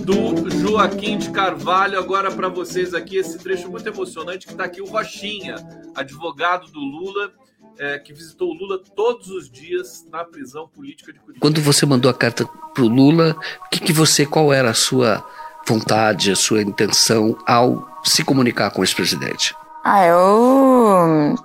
do 0.05 0.56
Joaquim 0.77 1.17
de 1.17 1.31
Carvalho. 1.31 1.97
Agora 1.97 2.29
para 2.29 2.49
vocês 2.49 2.93
aqui 2.93 3.17
esse 3.17 3.39
trecho 3.39 3.67
muito 3.67 3.89
emocionante 3.89 4.45
que 4.45 4.51
está 4.51 4.65
aqui 4.65 4.79
o 4.79 4.85
Rochinha, 4.85 5.55
advogado 5.95 6.67
do 6.67 6.79
Lula 6.79 7.31
é, 7.79 7.97
que 7.97 8.13
visitou 8.13 8.51
o 8.51 8.53
Lula 8.53 8.79
todos 8.95 9.27
os 9.31 9.49
dias 9.49 10.05
na 10.11 10.23
prisão 10.23 10.67
política 10.67 11.11
de 11.11 11.17
Curitiba. 11.17 11.41
Quando 11.41 11.61
você 11.61 11.83
mandou 11.83 12.11
a 12.11 12.13
carta 12.13 12.45
para 12.45 12.83
o 12.83 12.87
Lula, 12.87 13.35
o 13.65 13.69
que, 13.69 13.79
que 13.79 13.91
você, 13.91 14.23
qual 14.23 14.53
era 14.53 14.69
a 14.69 14.75
sua 14.75 15.27
vontade, 15.67 16.31
a 16.31 16.35
sua 16.35 16.61
intenção 16.61 17.35
ao 17.47 17.99
se 18.03 18.23
comunicar 18.23 18.69
com 18.69 18.83
esse 18.83 18.93
presidente? 18.93 19.55
Ah, 19.83 20.05
eu 20.05 21.35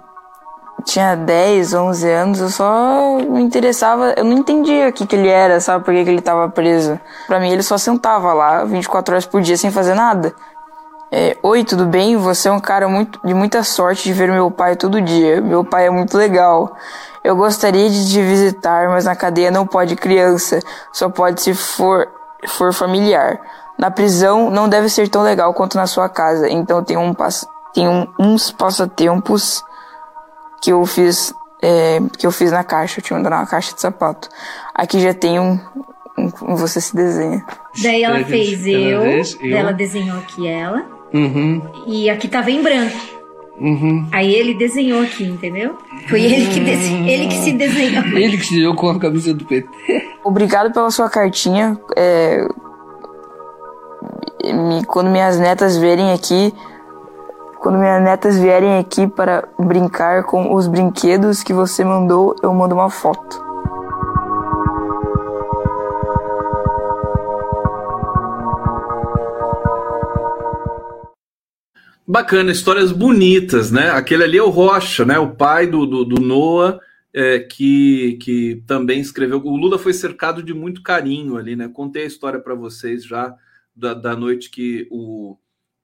tinha 0.85 1.15
10, 1.15 1.75
11 1.75 2.11
anos, 2.11 2.41
eu 2.41 2.49
só 2.49 3.19
me 3.19 3.43
interessava, 3.43 4.15
eu 4.17 4.25
não 4.25 4.33
entendia 4.33 4.89
o 4.89 4.93
que, 4.93 5.07
que 5.07 5.17
ele 5.17 5.29
era, 5.29 5.61
sabe, 5.61 5.85
por 5.85 5.95
que, 5.95 6.05
que 6.05 6.11
ele 6.11 6.19
estava 6.19 6.49
preso. 6.49 6.99
Para 7.27 7.41
mim 7.41 7.51
ele 7.51 7.63
só 7.63 7.79
sentava 7.79 8.33
lá 8.33 8.65
24 8.65 9.15
horas 9.15 9.27
por 9.27 9.41
dia 9.41 9.57
sem 9.57 9.71
fazer 9.71 9.95
nada. 9.95 10.35
É, 11.11 11.37
Oi, 11.43 11.63
tudo 11.63 11.85
bem? 11.85 12.17
Você 12.17 12.49
é 12.49 12.53
um 12.53 12.59
cara 12.59 12.89
muito, 12.89 13.21
de 13.23 13.35
muita 13.35 13.63
sorte 13.63 14.05
de 14.05 14.15
ver 14.15 14.31
meu 14.31 14.51
pai 14.51 14.77
todo 14.77 15.01
dia. 15.01 15.43
Meu 15.43 15.63
pai 15.63 15.87
é 15.87 15.91
muito 15.91 16.17
legal. 16.17 16.75
Eu 17.23 17.37
gostaria 17.37 17.91
de 17.91 18.11
te 18.11 18.23
visitar, 18.23 18.89
mas 18.89 19.05
na 19.05 19.15
cadeia 19.15 19.51
não 19.51 19.67
pode 19.67 19.95
criança, 19.95 20.59
só 20.91 21.11
pode 21.11 21.43
se 21.43 21.55
for, 21.55 22.09
for 22.49 22.73
familiar. 22.73 23.39
Na 23.79 23.91
prisão 23.91 24.51
não 24.51 24.69
deve 24.69 24.89
ser 24.89 25.09
tão 25.09 25.23
legal 25.23 25.53
quanto 25.53 25.77
na 25.77 25.87
sua 25.87 26.09
casa, 26.09 26.49
então 26.49 26.83
tem, 26.83 26.97
um, 26.97 27.15
tem 27.75 27.89
um, 27.89 28.09
uns 28.19 28.51
passatempos 28.51 29.63
que 30.63 30.71
eu 30.71 30.87
fiz 30.87 31.35
é, 31.63 32.01
que 32.19 32.27
eu 32.27 32.33
fiz 32.33 32.51
na 32.51 32.65
caixa. 32.65 32.99
Eu 32.99 33.05
tinha 33.05 33.17
mandado 33.17 33.35
uma 33.35 33.47
caixa 33.47 33.75
de 33.75 33.81
sapato. 33.81 34.29
Aqui 34.75 35.01
já 35.01 35.13
tem 35.13 35.39
um, 35.39 35.59
um, 36.19 36.31
um 36.43 36.57
você 36.57 36.81
se 36.81 36.95
desenha. 36.95 37.45
Daí 37.83 38.03
ela 38.03 38.25
fez 38.25 38.67
eu, 38.67 39.03
eu. 39.03 39.57
ela 39.57 39.73
desenhou 39.73 40.19
aqui 40.19 40.47
ela. 40.47 40.85
Uhum. 41.13 41.63
E 41.87 42.09
aqui 42.09 42.27
tava 42.29 42.51
em 42.51 42.63
branco. 42.63 42.97
Uhum. 43.61 44.09
Aí 44.11 44.35
ele 44.35 44.55
desenhou 44.55 45.03
aqui, 45.03 45.25
entendeu? 45.25 45.77
Foi 46.09 46.21
ele 46.23 46.47
que, 46.53 46.59
desenhou, 46.59 47.07
ele 47.07 47.29
que 47.29 47.35
se 47.35 47.53
desenhou. 47.53 48.05
Ele 48.17 48.37
que 48.37 48.45
se 48.45 48.55
desenhou 48.55 48.75
com 48.75 48.89
a 48.89 48.99
camisa 48.99 49.33
do 49.35 49.45
PT. 49.45 49.69
Obrigado 50.25 50.73
pela 50.73 50.91
sua 50.91 51.09
cartinha. 51.09 51.79
É, 51.95 52.45
me, 54.53 54.85
quando 54.87 55.11
minhas 55.11 55.39
netas 55.39 55.77
verem 55.77 56.13
aqui, 56.13 56.53
quando 57.63 57.79
minhas 57.79 58.03
netas 58.03 58.37
vierem 58.41 58.77
aqui 58.81 59.07
para 59.07 59.49
brincar 59.57 60.25
com 60.25 60.53
os 60.53 60.67
brinquedos 60.67 61.45
que 61.45 61.53
você 61.53 61.85
mandou, 61.85 62.35
eu 62.43 62.53
mando 62.53 62.75
uma 62.75 62.91
foto. 62.91 63.41
Bacana, 72.05 72.51
histórias 72.51 72.91
bonitas, 72.91 73.71
né? 73.71 73.91
Aquele 73.91 74.25
ali 74.25 74.37
é 74.37 74.43
o 74.43 74.51
Rocha, 74.51 75.05
né? 75.05 75.21
O 75.21 75.31
pai 75.31 75.69
do, 75.69 75.87
do, 75.87 76.05
do 76.05 76.21
Noah, 76.21 76.81
é, 77.15 77.39
que, 77.39 78.19
que 78.21 78.61
também 78.67 79.01
escreveu. 79.01 79.41
O 79.41 79.57
Lula 79.57 79.79
foi 79.79 79.93
cercado 79.93 80.43
de 80.43 80.53
muito 80.53 80.83
carinho 80.83 81.37
ali, 81.37 81.55
né? 81.55 81.71
Contei 81.73 82.03
a 82.03 82.09
história 82.09 82.41
para 82.41 82.57
vocês 82.57 83.05
já 83.05 83.33
da, 83.75 83.95
da 83.95 84.17
noite 84.17 84.51
que 84.51 84.89
o, 84.91 85.37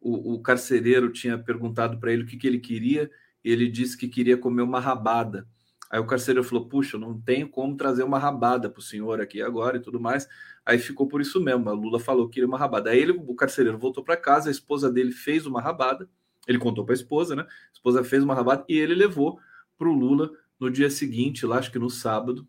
o, 0.08 0.34
o 0.34 0.42
carcereiro 0.42 1.12
tinha 1.12 1.38
perguntado 1.38 1.98
para 1.98 2.12
ele 2.12 2.22
o 2.22 2.26
que, 2.26 2.36
que 2.36 2.46
ele 2.46 2.58
queria, 2.58 3.10
ele 3.44 3.68
disse 3.68 3.96
que 3.96 4.08
queria 4.08 4.36
comer 4.36 4.62
uma 4.62 4.80
rabada. 4.80 5.46
Aí 5.90 5.98
o 5.98 6.06
carcereiro 6.06 6.46
falou: 6.46 6.68
Puxa, 6.68 6.98
não 6.98 7.18
tenho 7.20 7.48
como 7.48 7.76
trazer 7.76 8.02
uma 8.02 8.18
rabada 8.18 8.68
para 8.68 8.80
o 8.80 8.82
senhor 8.82 9.20
aqui 9.20 9.40
agora 9.40 9.78
e 9.78 9.80
tudo 9.80 9.98
mais. 9.98 10.28
Aí 10.64 10.78
ficou 10.78 11.08
por 11.08 11.20
isso 11.20 11.40
mesmo. 11.40 11.68
A 11.68 11.72
Lula 11.72 11.98
falou 11.98 12.28
que 12.28 12.34
queria 12.34 12.46
uma 12.46 12.58
rabada. 12.58 12.90
Aí 12.90 12.98
ele, 12.98 13.12
o 13.12 13.34
carcereiro 13.34 13.78
voltou 13.78 14.04
para 14.04 14.16
casa, 14.16 14.48
a 14.48 14.52
esposa 14.52 14.90
dele 14.90 15.12
fez 15.12 15.46
uma 15.46 15.60
rabada. 15.60 16.08
Ele 16.46 16.58
contou 16.58 16.84
para 16.84 16.94
a 16.94 16.96
esposa, 16.96 17.34
né? 17.34 17.42
A 17.42 17.72
esposa 17.72 18.04
fez 18.04 18.22
uma 18.22 18.34
rabada 18.34 18.64
e 18.68 18.78
ele 18.78 18.94
levou 18.94 19.38
para 19.78 19.88
o 19.88 19.92
Lula 19.92 20.30
no 20.58 20.70
dia 20.70 20.90
seguinte, 20.90 21.46
lá 21.46 21.58
acho 21.58 21.70
que 21.70 21.78
no 21.78 21.88
sábado. 21.88 22.46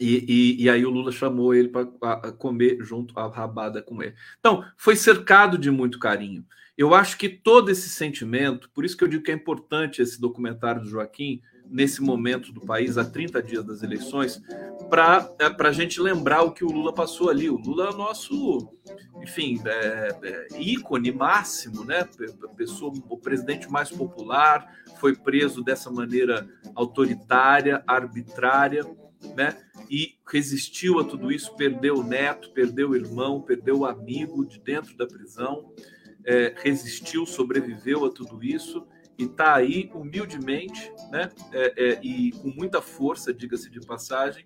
E, 0.00 0.24
e, 0.58 0.64
e 0.64 0.70
aí 0.70 0.84
o 0.84 0.90
Lula 0.90 1.12
chamou 1.12 1.54
ele 1.54 1.68
para 1.68 1.86
comer 2.32 2.78
junto 2.80 3.18
a 3.18 3.28
rabada 3.28 3.82
com 3.82 4.02
ele. 4.02 4.14
Então, 4.38 4.64
foi 4.76 4.96
cercado 4.96 5.56
de 5.56 5.70
muito 5.70 5.98
carinho. 5.98 6.44
Eu 6.76 6.92
acho 6.92 7.16
que 7.16 7.28
todo 7.28 7.70
esse 7.70 7.88
sentimento, 7.88 8.68
por 8.70 8.84
isso 8.84 8.96
que 8.96 9.04
eu 9.04 9.08
digo 9.08 9.22
que 9.22 9.30
é 9.30 9.34
importante 9.34 10.02
esse 10.02 10.20
documentário 10.20 10.82
do 10.82 10.88
Joaquim, 10.88 11.40
nesse 11.70 12.02
momento 12.02 12.52
do 12.52 12.60
país, 12.60 12.98
há 12.98 13.04
30 13.04 13.42
dias 13.42 13.64
das 13.64 13.82
eleições, 13.82 14.42
para 14.90 15.28
é, 15.38 15.46
a 15.46 15.72
gente 15.72 16.00
lembrar 16.00 16.42
o 16.42 16.52
que 16.52 16.64
o 16.64 16.70
Lula 16.70 16.92
passou 16.92 17.30
ali. 17.30 17.48
O 17.48 17.56
Lula 17.56 17.86
é 17.86 17.90
o 17.90 17.96
nosso, 17.96 18.68
enfim, 19.22 19.60
é, 19.64 20.18
é, 20.22 20.60
ícone 20.60 21.12
máximo, 21.12 21.84
né? 21.84 22.08
Pessoa, 22.56 22.92
o 23.08 23.16
presidente 23.16 23.70
mais 23.70 23.90
popular, 23.90 24.68
foi 24.98 25.14
preso 25.14 25.62
dessa 25.62 25.90
maneira 25.90 26.48
autoritária, 26.74 27.82
arbitrária, 27.86 28.84
né? 29.36 29.56
E 29.88 30.14
resistiu 30.28 30.98
a 30.98 31.04
tudo 31.04 31.30
isso, 31.30 31.54
perdeu 31.54 31.98
o 31.98 32.04
neto, 32.04 32.50
perdeu 32.50 32.90
o 32.90 32.96
irmão, 32.96 33.40
perdeu 33.40 33.78
o 33.78 33.86
amigo 33.86 34.44
de 34.44 34.58
dentro 34.58 34.96
da 34.96 35.06
prisão 35.06 35.72
é, 36.24 36.54
resistiu, 36.56 37.26
sobreviveu 37.26 38.04
a 38.04 38.10
tudo 38.10 38.42
isso 38.42 38.86
e 39.18 39.24
está 39.24 39.54
aí 39.54 39.90
humildemente, 39.94 40.92
né, 41.10 41.30
é, 41.52 41.74
é, 41.76 42.00
e 42.02 42.32
com 42.32 42.48
muita 42.48 42.82
força, 42.82 43.32
diga-se 43.32 43.70
de 43.70 43.80
passagem, 43.80 44.44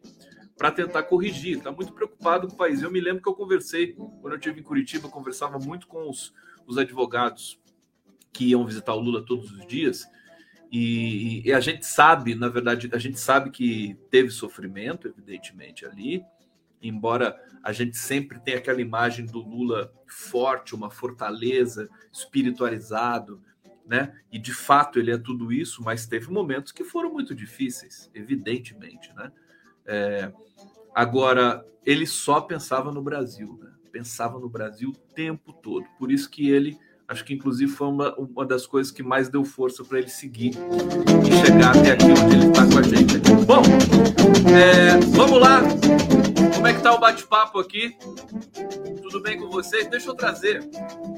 para 0.56 0.72
tentar 0.72 1.04
corrigir. 1.04 1.58
Está 1.58 1.70
muito 1.70 1.92
preocupado 1.92 2.48
com 2.48 2.54
o 2.54 2.56
país. 2.56 2.82
Eu 2.82 2.90
me 2.90 3.00
lembro 3.00 3.22
que 3.22 3.28
eu 3.28 3.34
conversei, 3.34 3.92
quando 3.92 4.32
eu 4.32 4.38
estive 4.38 4.60
em 4.60 4.62
Curitiba, 4.62 5.08
conversava 5.08 5.58
muito 5.58 5.86
com 5.86 6.10
os, 6.10 6.34
os 6.66 6.76
advogados 6.76 7.58
que 8.32 8.46
iam 8.46 8.66
visitar 8.66 8.94
o 8.94 9.00
Lula 9.00 9.24
todos 9.24 9.50
os 9.52 9.66
dias. 9.66 10.04
E, 10.70 11.48
e, 11.48 11.52
a 11.52 11.60
gente 11.60 11.86
sabe, 11.86 12.34
na 12.34 12.48
verdade, 12.48 12.90
a 12.92 12.98
gente 12.98 13.18
sabe 13.18 13.50
que 13.50 13.96
teve 14.10 14.30
sofrimento, 14.30 15.08
evidentemente, 15.08 15.86
ali, 15.86 16.22
embora 16.82 17.36
a 17.62 17.72
gente 17.72 17.96
sempre 17.96 18.38
tenha 18.40 18.58
aquela 18.58 18.80
imagem 18.80 19.26
do 19.26 19.40
Lula 19.40 19.92
forte, 20.06 20.74
uma 20.74 20.90
fortaleza, 20.90 21.88
espiritualizado, 22.12 23.42
né? 23.86 24.12
E 24.30 24.38
de 24.38 24.52
fato 24.52 24.98
ele 24.98 25.10
é 25.10 25.18
tudo 25.18 25.52
isso, 25.52 25.82
mas 25.82 26.06
teve 26.06 26.30
momentos 26.30 26.72
que 26.72 26.84
foram 26.84 27.12
muito 27.12 27.34
difíceis, 27.34 28.10
evidentemente, 28.14 29.12
né? 29.14 29.32
É, 29.86 30.32
agora 30.94 31.64
ele 31.84 32.06
só 32.06 32.40
pensava 32.40 32.92
no 32.92 33.02
Brasil, 33.02 33.58
né? 33.62 33.70
Pensava 33.90 34.38
no 34.38 34.48
Brasil 34.48 34.90
o 34.90 35.14
tempo 35.14 35.52
todo. 35.52 35.86
Por 35.98 36.12
isso 36.12 36.28
que 36.28 36.50
ele, 36.50 36.78
acho 37.08 37.24
que 37.24 37.32
inclusive 37.32 37.72
foi 37.72 37.88
uma, 37.88 38.14
uma 38.16 38.44
das 38.44 38.66
coisas 38.66 38.92
que 38.92 39.02
mais 39.02 39.30
deu 39.30 39.42
força 39.44 39.82
para 39.82 39.98
ele 39.98 40.08
seguir 40.08 40.52
e 41.26 41.46
chegar 41.46 41.74
até 41.74 41.92
aqui 41.92 42.04
onde 42.04 42.34
ele 42.34 42.46
está 42.46 42.66
com 42.66 42.78
a 42.78 42.82
gente. 42.82 43.18
Bom, 43.46 43.62
é, 44.54 44.98
vamos 45.16 45.40
lá. 45.40 45.62
Como 46.38 46.66
é 46.68 46.72
que 46.72 46.80
tá 46.80 46.94
o 46.94 47.00
bate-papo 47.00 47.58
aqui? 47.58 47.96
Tudo 49.02 49.20
bem 49.20 49.36
com 49.38 49.50
vocês? 49.50 49.88
Deixa 49.88 50.08
eu 50.08 50.14
trazer 50.14 50.60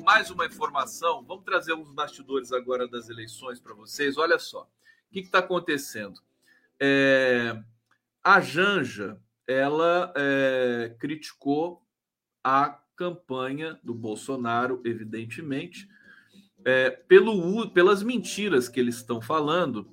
mais 0.02 0.30
uma 0.30 0.46
informação. 0.46 1.22
Vamos 1.24 1.44
trazer 1.44 1.74
uns 1.74 1.90
bastidores 1.90 2.52
agora 2.52 2.88
das 2.88 3.10
eleições 3.10 3.60
para 3.60 3.74
vocês. 3.74 4.16
Olha 4.16 4.38
só, 4.38 4.62
o 4.62 5.12
que 5.12 5.20
está 5.20 5.40
acontecendo? 5.40 6.18
É, 6.80 7.54
a 8.24 8.40
Janja, 8.40 9.20
ela 9.46 10.10
é, 10.16 10.96
criticou 10.98 11.84
a 12.42 12.80
campanha 12.96 13.78
do 13.84 13.92
Bolsonaro, 13.92 14.80
evidentemente, 14.86 15.86
é, 16.64 16.88
pelo, 16.88 17.70
pelas 17.70 18.02
mentiras 18.02 18.70
que 18.70 18.80
eles 18.80 18.96
estão 18.96 19.20
falando 19.20 19.86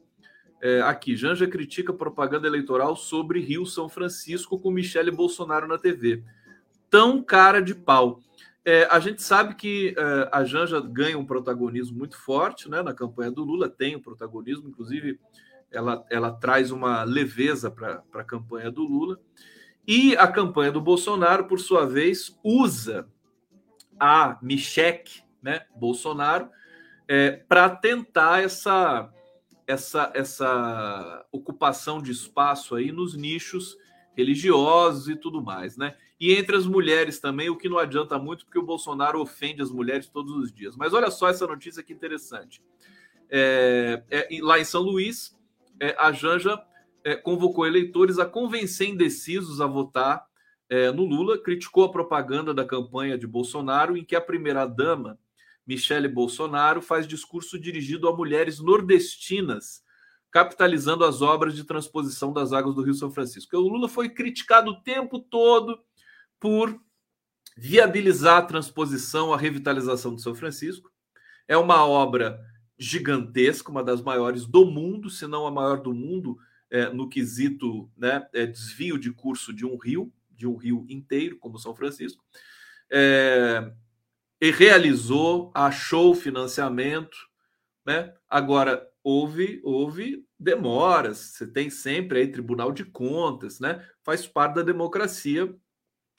é, 0.62 0.82
aqui, 0.82 1.16
Janja 1.16 1.48
critica 1.48 1.94
propaganda 1.94 2.48
eleitoral 2.48 2.96
sobre 2.96 3.40
Rio 3.40 3.66
São 3.66 3.88
Francisco 3.88 4.60
com 4.60 4.72
Michele 4.72 5.12
Bolsonaro 5.12 5.68
na 5.68 5.78
TV. 5.78 6.24
Tão 6.90 7.22
cara 7.22 7.62
de 7.62 7.76
pau. 7.76 8.22
É, 8.66 8.88
a 8.92 9.00
gente 9.00 9.22
sabe 9.22 9.56
que 9.56 9.96
é, 9.98 10.30
a 10.32 10.44
Janja 10.44 10.82
ganha 10.82 11.18
um 11.18 11.26
protagonismo 11.26 11.98
muito 11.98 12.18
forte 12.18 12.70
né, 12.70 12.82
na 12.82 12.94
campanha 12.94 13.32
do 13.32 13.44
Lula, 13.44 13.70
tem 13.70 13.96
um 13.96 14.02
protagonismo, 14.02 14.68
inclusive 14.68 15.20
ela, 15.72 16.06
ela 16.10 16.32
traz 16.32 16.72
uma 16.72 17.04
leveza 17.04 17.70
para 17.70 18.04
a 18.14 18.24
campanha 18.24 18.72
do 18.72 18.84
Lula. 18.84 19.20
E 19.88 20.18
a 20.18 20.28
campanha 20.28 20.72
do 20.72 20.82
Bolsonaro, 20.82 21.46
por 21.46 21.60
sua 21.60 21.86
vez, 21.86 22.38
usa 22.44 23.08
a 24.00 24.38
Michele 24.42 25.04
né, 25.42 25.66
Bolsonaro 25.76 26.50
é, 27.08 27.32
para 27.48 27.70
tentar 27.70 28.44
essa 28.44 29.10
essa, 29.68 30.10
essa 30.16 31.26
ocupação 31.32 32.02
de 32.02 32.12
espaço 32.12 32.74
aí 32.74 32.92
nos 32.92 33.16
nichos 33.16 33.78
religiosos 34.16 35.10
e 35.10 35.16
tudo 35.16 35.44
mais, 35.44 35.78
né? 35.78 35.96
E 36.20 36.34
entre 36.34 36.56
as 36.56 36.66
mulheres 36.66 37.20
também, 37.20 37.50
o 37.50 37.58
que 37.58 37.70
não 37.70 37.78
adianta 37.78 38.18
muito, 38.18 38.46
porque 38.46 38.58
o 38.58 38.66
Bolsonaro 38.66 39.22
ofende 39.22 39.62
as 39.62 39.70
mulheres 39.70 40.08
todos 40.08 40.34
os 40.36 40.52
dias. 40.52 40.76
Mas 40.76 40.94
olha 40.94 41.12
só 41.12 41.30
essa 41.30 41.46
notícia 41.46 41.84
que 41.84 41.94
interessante. 41.94 42.64
É, 43.30 44.02
é, 44.10 44.28
lá 44.42 44.58
em 44.58 44.64
São 44.64 44.82
Luís, 44.82 45.38
é, 45.80 45.96
a 46.00 46.12
Janja 46.12 46.60
é, 47.04 47.16
convocou 47.16 47.68
eleitores 47.68 48.18
a 48.18 48.26
convencer 48.26 48.90
indecisos 48.90 49.62
a 49.62 49.68
votar 49.68 50.26
é, 50.70 50.92
no 50.92 51.06
Lula, 51.06 51.38
criticou 51.38 51.84
a 51.84 51.92
propaganda 51.92 52.54
da 52.54 52.66
campanha 52.66 53.18
de 53.18 53.28
Bolsonaro, 53.28 53.96
em 53.96 54.04
que 54.04 54.16
a 54.16 54.22
primeira-dama 54.22 55.20
Michele 55.68 56.08
Bolsonaro 56.08 56.82
faz 56.82 57.06
discurso 57.06 57.60
dirigido 57.60 58.08
a 58.08 58.16
mulheres 58.16 58.60
nordestinas, 58.60 59.84
capitalizando 60.32 61.04
as 61.04 61.22
obras 61.22 61.56
de 61.56 61.66
transposição 61.66 62.32
das 62.32 62.54
águas 62.54 62.74
do 62.74 62.82
Rio 62.82 62.94
São 62.94 63.12
Francisco. 63.12 63.58
O 63.58 63.68
Lula 63.68 63.90
foi 63.90 64.10
criticado 64.10 64.72
o 64.72 64.82
tempo 64.82 65.20
todo 65.20 65.78
por 66.40 66.80
viabilizar 67.58 68.38
a 68.38 68.46
transposição, 68.46 69.34
a 69.34 69.38
revitalização 69.38 70.16
do 70.16 70.22
São 70.22 70.34
Francisco. 70.34 70.90
É 71.48 71.58
uma 71.58 71.86
obra 71.86 72.40
gigantesca, 72.78 73.72
uma 73.72 73.84
das 73.84 74.02
maiores 74.02 74.46
do 74.46 74.66
mundo, 74.66 75.10
se 75.10 75.28
não 75.28 75.46
a 75.48 75.52
maior 75.52 75.82
do 75.82 75.94
mundo, 75.94 76.38
é, 76.70 76.90
no 76.90 77.10
quesito 77.10 77.90
né, 77.98 78.26
é, 78.34 78.46
desvio 78.46 78.98
de 78.98 79.12
curso 79.12 79.52
de 79.52 79.66
um 79.66 79.78
rio, 79.78 80.14
de 80.32 80.46
um 80.48 80.56
rio 80.56 80.86
inteiro, 80.88 81.38
como 81.38 81.58
São 81.58 81.76
Francisco. 81.76 82.24
É, 82.90 83.74
e 84.40 84.52
realizou, 84.52 85.52
achou 85.54 86.14
financiamento, 86.14 87.18
né? 87.86 88.14
Agora 88.30 88.88
houve 89.04 89.62
houve 89.64 90.26
demoras, 90.40 91.18
você 91.18 91.48
tem 91.48 91.70
sempre 91.70 92.20
aí 92.20 92.32
Tribunal 92.32 92.72
de 92.72 92.86
Contas, 92.86 93.60
né? 93.60 93.84
Faz 94.04 94.28
parte 94.28 94.56
da 94.56 94.62
democracia 94.62 95.54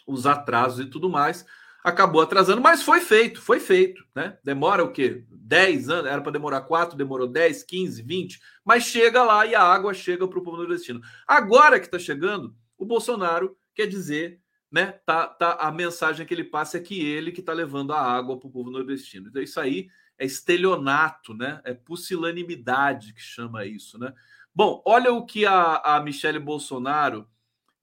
os 0.06 0.26
atrasos 0.26 0.86
e 0.86 0.90
tudo 0.90 1.08
mais. 1.08 1.44
Acabou 1.84 2.20
atrasando, 2.20 2.60
mas 2.60 2.82
foi 2.82 3.00
feito, 3.00 3.40
foi 3.40 3.60
feito, 3.60 4.02
né? 4.14 4.36
Demora 4.42 4.82
o 4.82 4.90
quê? 4.90 5.24
10 5.30 5.88
anos, 5.88 6.10
era 6.10 6.20
para 6.20 6.32
demorar 6.32 6.62
4, 6.62 6.96
demorou 6.96 7.28
10, 7.28 7.62
15, 7.62 8.02
20, 8.02 8.40
mas 8.64 8.84
chega 8.84 9.22
lá 9.22 9.46
e 9.46 9.54
a 9.54 9.62
água 9.62 9.94
chega 9.94 10.26
para 10.26 10.38
o 10.38 10.42
povo 10.42 10.56
nordestino. 10.56 11.00
Agora 11.26 11.78
que 11.78 11.86
está 11.86 11.98
chegando, 11.98 12.54
o 12.76 12.84
Bolsonaro 12.84 13.56
quer 13.74 13.86
dizer 13.86 14.40
né? 14.70 14.92
Tá, 15.04 15.26
tá, 15.26 15.52
a 15.54 15.72
mensagem 15.72 16.26
que 16.26 16.34
ele 16.34 16.44
passa 16.44 16.76
é 16.76 16.80
que 16.80 17.00
ele 17.00 17.32
que 17.32 17.40
está 17.40 17.52
levando 17.52 17.92
a 17.92 18.00
água 18.00 18.38
para 18.38 18.48
o 18.48 18.50
povo 18.50 18.70
nordestino. 18.70 19.28
Então, 19.28 19.42
isso 19.42 19.58
aí 19.58 19.88
é 20.18 20.26
estelionato, 20.26 21.32
né? 21.34 21.60
É 21.64 21.72
pusilanimidade 21.72 23.14
que 23.14 23.22
chama 23.22 23.64
isso, 23.64 23.98
né? 23.98 24.12
Bom, 24.54 24.82
olha 24.84 25.12
o 25.12 25.24
que 25.24 25.46
a, 25.46 25.76
a 25.76 26.00
Michele 26.00 26.38
Bolsonaro 26.38 27.28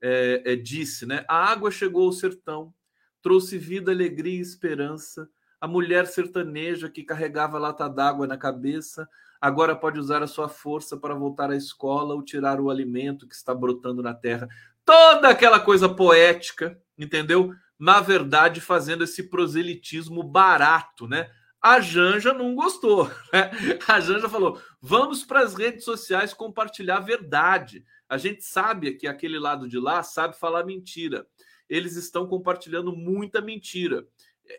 é, 0.02 0.42
é, 0.46 0.56
disse, 0.56 1.06
né? 1.06 1.26
A 1.28 1.52
água 1.52 1.72
chegou 1.72 2.06
ao 2.06 2.12
sertão, 2.12 2.74
trouxe 3.22 3.58
vida, 3.58 3.92
alegria 3.92 4.38
e 4.38 4.42
esperança. 4.42 5.30
A 5.60 5.68
mulher 5.68 6.06
sertaneja 6.06 6.90
que 6.90 7.04
carregava 7.04 7.58
lata 7.58 7.88
d'água 7.88 8.28
na 8.28 8.38
cabeça 8.38 9.10
agora 9.40 9.76
pode 9.76 10.00
usar 10.00 10.22
a 10.22 10.28
sua 10.28 10.50
força 10.50 10.98
para 10.98 11.14
voltar 11.14 11.50
à 11.50 11.56
escola 11.56 12.14
ou 12.14 12.24
tirar 12.24 12.60
o 12.60 12.70
alimento 12.70 13.28
que 13.28 13.36
está 13.36 13.54
brotando 13.54 14.04
na 14.04 14.14
terra 14.14 14.48
toda 14.86 15.30
aquela 15.30 15.60
coisa 15.60 15.90
poética, 15.90 16.80
entendeu? 16.98 17.52
Na 17.78 18.00
verdade, 18.00 18.62
fazendo 18.62 19.04
esse 19.04 19.24
proselitismo 19.30 20.24
barato, 20.24 21.08
né? 21.08 21.30
A 21.62 21.80
Janja 21.80 22.32
não 22.32 22.54
gostou, 22.54 23.10
né? 23.34 23.52
A 23.88 24.00
Janja 24.00 24.30
falou: 24.30 24.62
vamos 24.80 25.26
para 25.26 25.42
as 25.42 25.56
redes 25.56 25.84
sociais 25.84 26.34
compartilhar 26.34 26.98
a 26.98 27.02
verdade. 27.02 27.84
A 28.08 28.18
gente 28.18 28.44
sabe 28.44 28.94
que 28.94 29.08
aquele 29.08 29.40
lado 29.40 29.68
de 29.68 29.80
lá 29.80 30.04
sabe 30.04 30.38
falar 30.38 30.64
mentira. 30.64 31.26
Eles 31.68 31.96
estão 31.96 32.28
compartilhando 32.28 32.96
muita 32.96 33.42
mentira. 33.42 34.06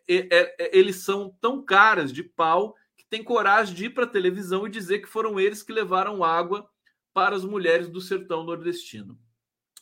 Eles 0.08 0.96
são 0.96 1.32
tão 1.40 1.64
caras 1.64 2.12
de 2.12 2.24
pau 2.24 2.74
que 2.96 3.06
tem 3.08 3.22
coragem 3.22 3.72
de 3.72 3.84
ir 3.84 3.90
para 3.90 4.02
a 4.02 4.08
televisão 4.08 4.66
e 4.66 4.70
dizer 4.70 4.98
que 4.98 5.06
foram 5.06 5.38
eles 5.38 5.62
que 5.62 5.72
levaram 5.72 6.24
água 6.24 6.68
para 7.14 7.36
as 7.36 7.44
mulheres 7.44 7.88
do 7.88 8.00
sertão 8.00 8.42
nordestino. 8.42 9.16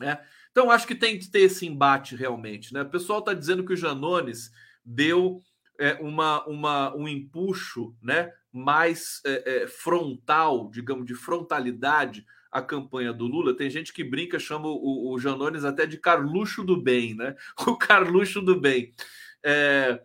É. 0.00 0.18
Então, 0.50 0.70
acho 0.70 0.86
que 0.86 0.94
tem 0.94 1.18
que 1.18 1.28
ter 1.30 1.40
esse 1.40 1.66
embate 1.66 2.14
realmente. 2.16 2.72
Né? 2.72 2.82
O 2.82 2.90
pessoal 2.90 3.18
está 3.18 3.34
dizendo 3.34 3.64
que 3.64 3.72
o 3.72 3.76
Janones 3.76 4.50
deu 4.84 5.42
é, 5.78 5.94
uma, 5.94 6.44
uma, 6.46 6.94
um 6.96 7.08
empuxo 7.08 7.94
né, 8.02 8.32
mais 8.52 9.20
é, 9.24 9.62
é, 9.62 9.66
frontal, 9.66 10.70
digamos, 10.70 11.06
de 11.06 11.14
frontalidade 11.14 12.24
à 12.50 12.62
campanha 12.62 13.12
do 13.12 13.26
Lula. 13.26 13.56
Tem 13.56 13.68
gente 13.68 13.92
que 13.92 14.04
brinca, 14.04 14.38
chama 14.38 14.68
o, 14.68 15.12
o 15.12 15.18
Janones 15.18 15.64
até 15.64 15.86
de 15.86 15.98
Carluxo 15.98 16.62
do 16.62 16.80
Bem, 16.80 17.14
né? 17.14 17.34
O 17.66 17.76
Carluxo 17.76 18.40
do 18.40 18.60
Bem. 18.60 18.92
É, 19.42 20.00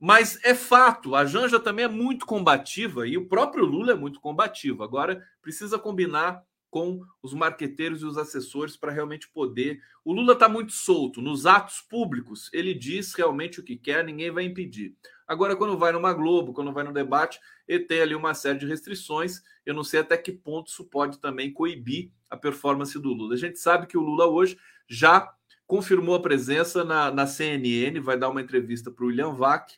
mas 0.00 0.42
é 0.42 0.54
fato, 0.54 1.14
a 1.14 1.26
Janja 1.26 1.60
também 1.60 1.84
é 1.84 1.88
muito 1.88 2.24
combativa 2.24 3.06
e 3.06 3.18
o 3.18 3.28
próprio 3.28 3.66
Lula 3.66 3.92
é 3.92 3.94
muito 3.94 4.18
combativo. 4.18 4.82
Agora 4.82 5.22
precisa 5.42 5.78
combinar 5.78 6.42
com 6.70 7.02
os 7.20 7.34
marqueteiros 7.34 8.00
e 8.00 8.06
os 8.06 8.16
assessores 8.16 8.76
para 8.76 8.92
realmente 8.92 9.28
poder. 9.28 9.80
O 10.04 10.12
Lula 10.12 10.34
está 10.34 10.48
muito 10.48 10.72
solto. 10.72 11.20
Nos 11.20 11.44
atos 11.44 11.80
públicos, 11.80 12.48
ele 12.52 12.72
diz 12.72 13.12
realmente 13.12 13.58
o 13.58 13.64
que 13.64 13.76
quer, 13.76 14.04
ninguém 14.04 14.30
vai 14.30 14.44
impedir. 14.44 14.94
Agora, 15.26 15.56
quando 15.56 15.76
vai 15.76 15.92
numa 15.92 16.12
Globo, 16.12 16.52
quando 16.52 16.72
vai 16.72 16.84
no 16.84 16.92
debate, 16.92 17.40
ele 17.66 17.84
tem 17.84 18.00
ali 18.00 18.14
uma 18.14 18.34
série 18.34 18.58
de 18.58 18.66
restrições. 18.66 19.42
Eu 19.66 19.74
não 19.74 19.84
sei 19.84 20.00
até 20.00 20.16
que 20.16 20.32
ponto 20.32 20.68
isso 20.68 20.84
pode 20.84 21.18
também 21.18 21.52
coibir 21.52 22.12
a 22.28 22.36
performance 22.36 22.98
do 22.98 23.12
Lula. 23.12 23.34
A 23.34 23.38
gente 23.38 23.58
sabe 23.58 23.86
que 23.86 23.98
o 23.98 24.02
Lula 24.02 24.26
hoje 24.26 24.56
já 24.88 25.32
confirmou 25.66 26.14
a 26.14 26.22
presença 26.22 26.84
na, 26.84 27.10
na 27.10 27.26
CNN, 27.26 28.00
vai 28.00 28.18
dar 28.18 28.28
uma 28.28 28.40
entrevista 28.40 28.90
para 28.90 29.04
o 29.04 29.08
William 29.08 29.32
Vac. 29.32 29.72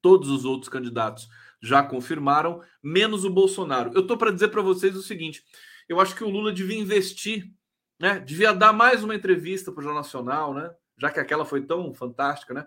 Todos 0.00 0.28
os 0.28 0.44
outros 0.44 0.68
candidatos 0.68 1.28
já 1.60 1.82
confirmaram, 1.82 2.62
menos 2.82 3.24
o 3.24 3.30
Bolsonaro. 3.30 3.90
Eu 3.94 4.02
estou 4.02 4.16
para 4.16 4.30
dizer 4.30 4.48
para 4.48 4.62
vocês 4.62 4.96
o 4.96 5.02
seguinte: 5.02 5.42
eu 5.88 6.00
acho 6.00 6.14
que 6.14 6.24
o 6.24 6.28
Lula 6.28 6.52
devia 6.52 6.78
investir, 6.78 7.50
né? 7.98 8.18
Devia 8.20 8.52
dar 8.52 8.72
mais 8.72 9.02
uma 9.02 9.14
entrevista 9.14 9.72
para 9.72 9.80
o 9.80 9.82
Jornal 9.82 10.02
Nacional, 10.02 10.54
né? 10.54 10.70
Já 10.96 11.10
que 11.10 11.18
aquela 11.18 11.44
foi 11.44 11.62
tão 11.62 11.94
fantástica, 11.94 12.52
né? 12.52 12.66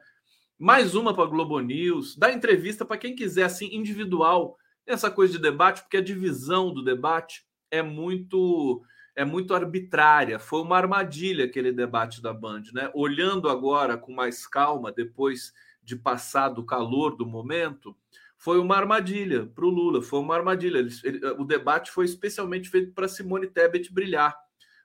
Mais 0.57 0.95
uma 0.95 1.13
para 1.13 1.24
a 1.24 1.28
Globo 1.28 1.59
News, 1.59 2.15
dar 2.15 2.32
entrevista 2.32 2.86
para 2.86 2.97
quem 2.97 3.15
quiser, 3.15 3.43
assim, 3.43 3.69
individual, 3.74 4.57
essa 4.86 5.09
coisa 5.09 5.34
de 5.34 5.39
debate, 5.39 5.82
porque 5.82 5.97
a 5.97 6.03
divisão 6.03 6.74
do 6.74 6.84
debate 6.84 7.45
é 7.69 7.82
muito 7.82 8.84
é 9.15 9.26
muito 9.26 9.53
arbitrária. 9.53 10.39
Foi 10.39 10.61
uma 10.61 10.78
armadilha 10.78 11.45
aquele 11.45 11.72
debate 11.72 12.22
da 12.22 12.34
Band, 12.34 12.63
né? 12.74 12.89
Olhando 12.93 13.49
agora 13.49 13.97
com 13.97 14.13
mais 14.13 14.47
calma, 14.47 14.91
depois 14.91 15.53
de 15.84 15.95
passar 15.95 16.49
do 16.49 16.65
calor 16.65 17.15
do 17.15 17.26
momento, 17.26 17.95
foi 18.41 18.57
uma 18.57 18.75
armadilha 18.75 19.45
para 19.45 19.63
o 19.63 19.69
Lula, 19.69 20.01
foi 20.01 20.19
uma 20.19 20.35
armadilha. 20.35 20.79
Ele, 20.79 20.89
ele, 21.03 21.25
o 21.37 21.45
debate 21.45 21.91
foi 21.91 22.05
especialmente 22.05 22.69
feito 22.69 22.91
para 22.91 23.07
Simone 23.07 23.45
Tebet 23.45 23.93
brilhar, 23.93 24.35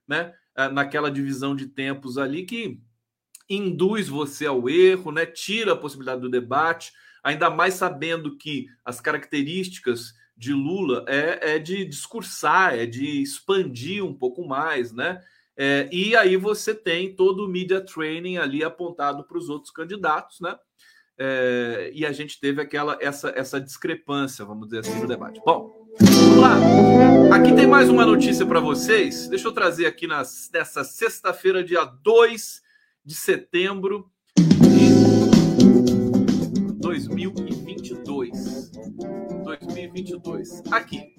né? 0.06 0.34
É, 0.54 0.68
naquela 0.68 1.10
divisão 1.10 1.56
de 1.56 1.66
tempos 1.66 2.18
ali 2.18 2.44
que 2.44 2.78
induz 3.48 4.08
você 4.08 4.44
ao 4.44 4.68
erro, 4.68 5.10
né? 5.10 5.24
Tira 5.24 5.72
a 5.72 5.76
possibilidade 5.76 6.20
do 6.20 6.28
debate, 6.28 6.92
ainda 7.24 7.48
mais 7.48 7.72
sabendo 7.72 8.36
que 8.36 8.66
as 8.84 9.00
características 9.00 10.12
de 10.36 10.52
Lula 10.52 11.06
é, 11.08 11.54
é 11.54 11.58
de 11.58 11.86
discursar, 11.86 12.74
é 12.74 12.84
de 12.84 13.22
expandir 13.22 14.04
um 14.04 14.12
pouco 14.12 14.46
mais, 14.46 14.92
né? 14.92 15.18
É, 15.56 15.88
e 15.90 16.14
aí 16.14 16.36
você 16.36 16.74
tem 16.74 17.16
todo 17.16 17.46
o 17.46 17.48
media 17.48 17.80
training 17.80 18.36
ali 18.36 18.62
apontado 18.62 19.24
para 19.24 19.38
os 19.38 19.48
outros 19.48 19.72
candidatos, 19.72 20.40
né? 20.40 20.58
É, 21.18 21.90
e 21.94 22.04
a 22.04 22.12
gente 22.12 22.38
teve 22.38 22.60
aquela 22.60 22.98
essa, 23.00 23.32
essa 23.34 23.60
discrepância, 23.60 24.44
vamos 24.44 24.68
dizer 24.68 24.80
assim, 24.80 25.00
no 25.00 25.08
debate. 25.08 25.40
Bom, 25.44 25.88
vamos 25.98 26.36
lá. 26.36 26.56
Aqui 27.34 27.54
tem 27.54 27.66
mais 27.66 27.88
uma 27.88 28.04
notícia 28.04 28.44
para 28.44 28.60
vocês. 28.60 29.28
Deixa 29.28 29.48
eu 29.48 29.52
trazer 29.52 29.86
aqui 29.86 30.06
nas, 30.06 30.50
nessa 30.52 30.84
sexta-feira, 30.84 31.64
dia 31.64 31.84
2 31.84 32.62
de 33.04 33.14
setembro 33.14 34.10
de 34.36 34.90
2022. 36.80 38.70
2022. 39.44 40.62
Aqui. 40.70 41.14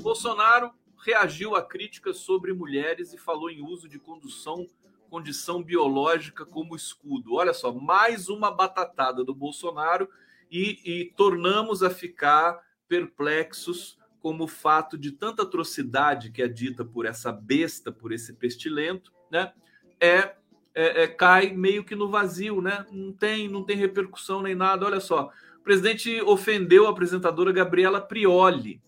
Bolsonaro 0.00 0.70
reagiu 1.04 1.54
a 1.54 1.62
críticas 1.62 2.18
sobre 2.18 2.52
mulheres 2.52 3.12
e 3.12 3.18
falou 3.18 3.50
em 3.50 3.62
uso 3.62 3.88
de 3.88 3.98
condução 3.98 4.66
condição 5.10 5.62
biológica 5.62 6.46
como 6.46 6.76
escudo. 6.76 7.34
Olha 7.34 7.52
só, 7.52 7.72
mais 7.72 8.28
uma 8.28 8.50
batatada 8.50 9.24
do 9.24 9.34
Bolsonaro 9.34 10.08
e, 10.48 10.80
e 10.84 11.04
tornamos 11.16 11.82
a 11.82 11.90
ficar 11.90 12.60
perplexos 12.88 13.98
como 14.20 14.44
o 14.44 14.48
fato 14.48 14.96
de 14.96 15.10
tanta 15.10 15.42
atrocidade 15.42 16.30
que 16.30 16.42
é 16.42 16.48
dita 16.48 16.84
por 16.84 17.06
essa 17.06 17.32
besta, 17.32 17.90
por 17.90 18.12
esse 18.12 18.34
pestilento, 18.34 19.12
né? 19.30 19.52
É, 19.98 20.34
é, 20.74 21.02
é, 21.02 21.08
cai 21.08 21.52
meio 21.52 21.84
que 21.84 21.96
no 21.96 22.08
vazio, 22.08 22.62
né? 22.62 22.86
Não 22.92 23.12
tem, 23.12 23.48
não 23.48 23.64
tem 23.64 23.76
repercussão 23.76 24.40
nem 24.40 24.54
nada. 24.54 24.86
Olha 24.86 25.00
só, 25.00 25.32
o 25.58 25.62
presidente 25.62 26.20
ofendeu 26.22 26.86
a 26.86 26.90
apresentadora 26.90 27.50
Gabriela 27.50 28.00
Prioli 28.00 28.80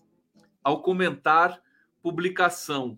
ao 0.63 0.81
comentar 0.81 1.61
publicação 2.01 2.97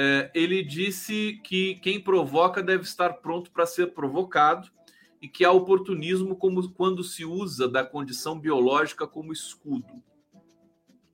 é, 0.00 0.30
ele 0.32 0.62
disse 0.62 1.40
que 1.42 1.74
quem 1.80 2.00
provoca 2.00 2.62
deve 2.62 2.84
estar 2.84 3.14
pronto 3.14 3.50
para 3.50 3.66
ser 3.66 3.88
provocado 3.88 4.70
e 5.20 5.26
que 5.26 5.44
há 5.44 5.50
oportunismo 5.50 6.36
como 6.36 6.70
quando 6.70 7.02
se 7.02 7.24
usa 7.24 7.68
da 7.68 7.84
condição 7.84 8.38
biológica 8.38 9.08
como 9.08 9.32
escudo. 9.32 10.00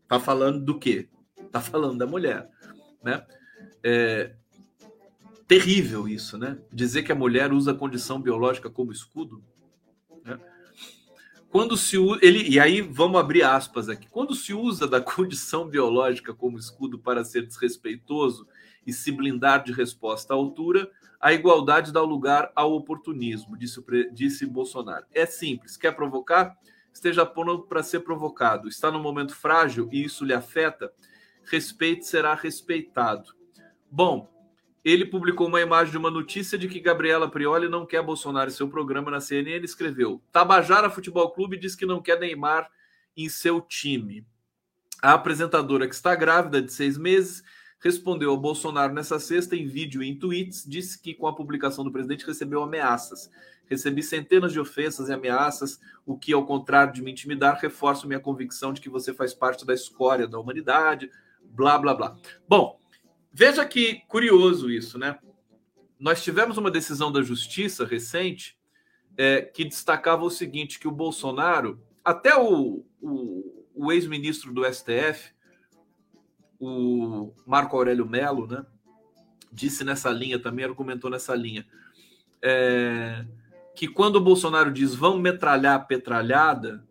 Tá 0.07 0.21
falando 0.21 0.63
do 0.63 0.79
quê? 0.79 1.09
Tá 1.51 1.63
falando 1.63 1.97
da 1.97 2.07
mulher, 2.07 2.51
né? 3.03 3.27
É 3.83 4.35
terrível 5.49 6.07
isso, 6.07 6.37
né? 6.37 6.59
Dizer 6.71 7.05
que 7.05 7.13
a 7.13 7.15
mulher 7.15 7.55
usa 7.55 7.71
a 7.71 7.75
condição 7.75 8.21
biológica 8.21 8.69
como 8.69 8.93
escudo. 8.93 9.43
Né? 10.23 10.39
Quando 11.49 11.75
se 11.75 11.97
ele 12.21 12.51
e 12.51 12.61
aí 12.61 12.83
vamos 12.83 13.19
abrir 13.19 13.45
aspas 13.45 13.89
aqui. 13.89 14.11
Quando 14.11 14.35
se 14.35 14.53
usa 14.53 14.87
da 14.87 15.01
condição 15.01 15.67
biológica 15.67 16.35
como 16.35 16.59
escudo 16.59 16.99
para 16.99 17.25
ser 17.25 17.47
desrespeitoso 17.47 18.47
e 18.87 18.93
se 18.93 19.11
blindar 19.13 19.63
de 19.63 19.73
resposta 19.73 20.35
à 20.35 20.37
altura, 20.37 20.91
a 21.21 21.33
igualdade 21.33 21.93
dá 21.93 22.03
lugar 22.03 22.53
ao 22.55 22.75
oportunismo, 22.75 23.57
disse, 23.57 23.83
disse 24.13 24.47
Bolsonaro. 24.47 25.07
É 25.13 25.25
simples, 25.25 25.77
quer 25.77 25.93
provocar? 25.93 26.57
Esteja 26.93 27.27
pronto 27.27 27.67
para 27.67 27.83
ser 27.83 28.01
provocado. 28.01 28.69
Está 28.69 28.91
num 28.91 29.03
momento 29.03 29.35
frágil 29.35 29.89
e 29.91 30.05
isso 30.05 30.25
lhe 30.25 30.33
afeta? 30.33 30.93
Respeite 31.45 32.07
será 32.07 32.35
respeitado. 32.35 33.35
Bom, 33.91 34.29
ele 34.85 35.07
publicou 35.07 35.49
uma 35.49 35.63
imagem 35.63 35.93
de 35.93 35.99
uma 35.99 36.11
notícia 36.11 36.59
de 36.59 36.69
que 36.69 36.79
Gabriela 36.79 37.31
Prioli 37.31 37.69
não 37.69 37.87
quer 37.87 38.03
Bolsonaro 38.03 38.51
em 38.51 38.53
seu 38.53 38.69
programa 38.69 39.11
na 39.11 39.19
CNN. 39.19 39.65
Escreveu: 39.65 40.23
Tabajara 40.31 40.91
Futebol 40.91 41.31
Clube 41.31 41.57
diz 41.57 41.75
que 41.75 41.87
não 41.87 42.03
quer 42.03 42.21
Neymar 42.21 42.71
em 43.17 43.29
seu 43.31 43.63
time. 43.63 44.27
A 45.01 45.15
apresentadora, 45.15 45.89
que 45.89 45.95
está 45.95 46.15
grávida 46.15 46.61
de 46.61 46.73
seis 46.73 46.99
meses, 46.99 47.43
respondeu 47.85 48.31
ao 48.31 48.37
Bolsonaro 48.39 48.95
nessa 48.95 49.19
sexta 49.19 49.55
em 49.55 49.67
vídeo 49.67 50.03
e 50.03 50.09
em 50.09 50.17
tweets. 50.17 50.65
Disse 50.67 50.99
que 50.99 51.13
com 51.13 51.27
a 51.27 51.35
publicação 51.35 51.85
do 51.85 51.93
presidente 51.93 52.27
recebeu 52.27 52.63
ameaças. 52.63 53.31
Recebi 53.67 54.03
centenas 54.03 54.55
de 54.55 54.59
ofensas 54.59 55.11
e 55.11 55.13
ameaças, 55.13 55.79
o 56.07 56.17
que, 56.17 56.33
ao 56.33 56.47
contrário 56.47 56.95
de 56.95 57.03
me 57.03 57.13
intimidar, 57.13 57.59
reforça 57.61 58.07
minha 58.07 58.19
convicção 58.19 58.73
de 58.73 58.81
que 58.81 58.89
você 58.89 59.13
faz 59.13 59.35
parte 59.35 59.67
da 59.67 59.75
escória 59.75 60.27
da 60.27 60.39
humanidade. 60.39 61.11
Blá, 61.43 61.77
blá, 61.77 61.93
blá. 61.93 62.17
Bom. 62.49 62.81
Veja 63.31 63.67
que 63.67 64.01
curioso 64.09 64.71
isso, 64.71 64.97
né? 64.97 65.19
Nós 65.99 66.23
tivemos 66.23 66.57
uma 66.57 66.71
decisão 66.71 67.13
da 67.13 67.21
justiça 67.21 67.85
recente 67.85 68.57
é, 69.17 69.43
que 69.43 69.65
destacava 69.65 70.25
o 70.25 70.31
seguinte: 70.31 70.79
que 70.79 70.89
o 70.89 70.93
Bolsonaro, 70.93 71.83
até 72.05 72.35
o, 72.37 72.85
o, 73.03 73.67
o 73.75 73.93
ex-ministro 73.93 74.55
do 74.55 74.65
STF, 74.65 75.34
o 76.65 77.35
Marco 77.47 77.77
Aurélio 77.77 78.07
Melo, 78.07 78.47
né, 78.47 78.65
disse 79.53 79.85
nessa 79.85 80.11
linha, 80.11 80.39
também 80.39 80.65
argumentou 80.65 81.11
nessa 81.11 81.35
linha, 81.35 81.67
é, 82.43 83.25
que 83.75 83.89
quando 83.89 84.17
o 84.17 84.21
Bolsonaro 84.21 84.71
diz 84.73 84.95
vamos 84.95 85.21
metralhar 85.21 85.77
a 85.77 85.81
petralhada, 85.81 86.85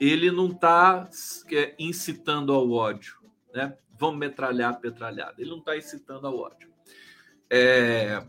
ele 0.00 0.30
não 0.30 0.48
está 0.48 1.08
é, 1.52 1.74
incitando 1.78 2.52
ao 2.52 2.70
ódio, 2.70 3.16
né? 3.52 3.76
vão 3.98 4.14
metralhar 4.14 4.70
a 4.70 4.76
petralhada. 4.76 5.34
Ele 5.38 5.50
não 5.50 5.58
está 5.58 5.76
incitando 5.76 6.26
ao 6.26 6.38
ódio. 6.38 6.68
É... 7.50 8.22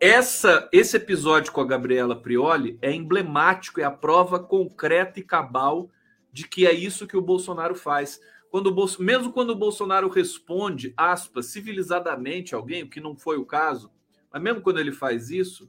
Essa, 0.00 0.68
esse 0.70 0.96
episódio 0.96 1.50
com 1.50 1.60
a 1.60 1.66
Gabriela 1.66 2.14
Prioli 2.14 2.78
é 2.82 2.92
emblemático, 2.92 3.80
é 3.80 3.84
a 3.84 3.90
prova 3.90 4.38
concreta 4.38 5.18
e 5.18 5.22
cabal 5.22 5.90
de 6.30 6.46
que 6.46 6.66
é 6.66 6.72
isso 6.72 7.06
que 7.06 7.16
o 7.16 7.22
Bolsonaro 7.22 7.74
faz. 7.74 8.20
Quando 8.54 8.68
o 8.68 8.72
Bolso, 8.72 9.02
mesmo 9.02 9.32
quando 9.32 9.50
o 9.50 9.56
Bolsonaro 9.56 10.08
responde, 10.08 10.94
aspas, 10.96 11.46
civilizadamente 11.46 12.54
alguém, 12.54 12.84
o 12.84 12.88
que 12.88 13.00
não 13.00 13.16
foi 13.16 13.36
o 13.36 13.44
caso, 13.44 13.90
mas 14.32 14.40
mesmo 14.40 14.60
quando 14.60 14.78
ele 14.78 14.92
faz 14.92 15.28
isso, 15.28 15.68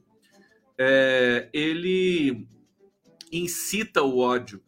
é, 0.78 1.50
ele 1.52 2.46
incita 3.32 4.04
o 4.04 4.20
ódio, 4.20 4.62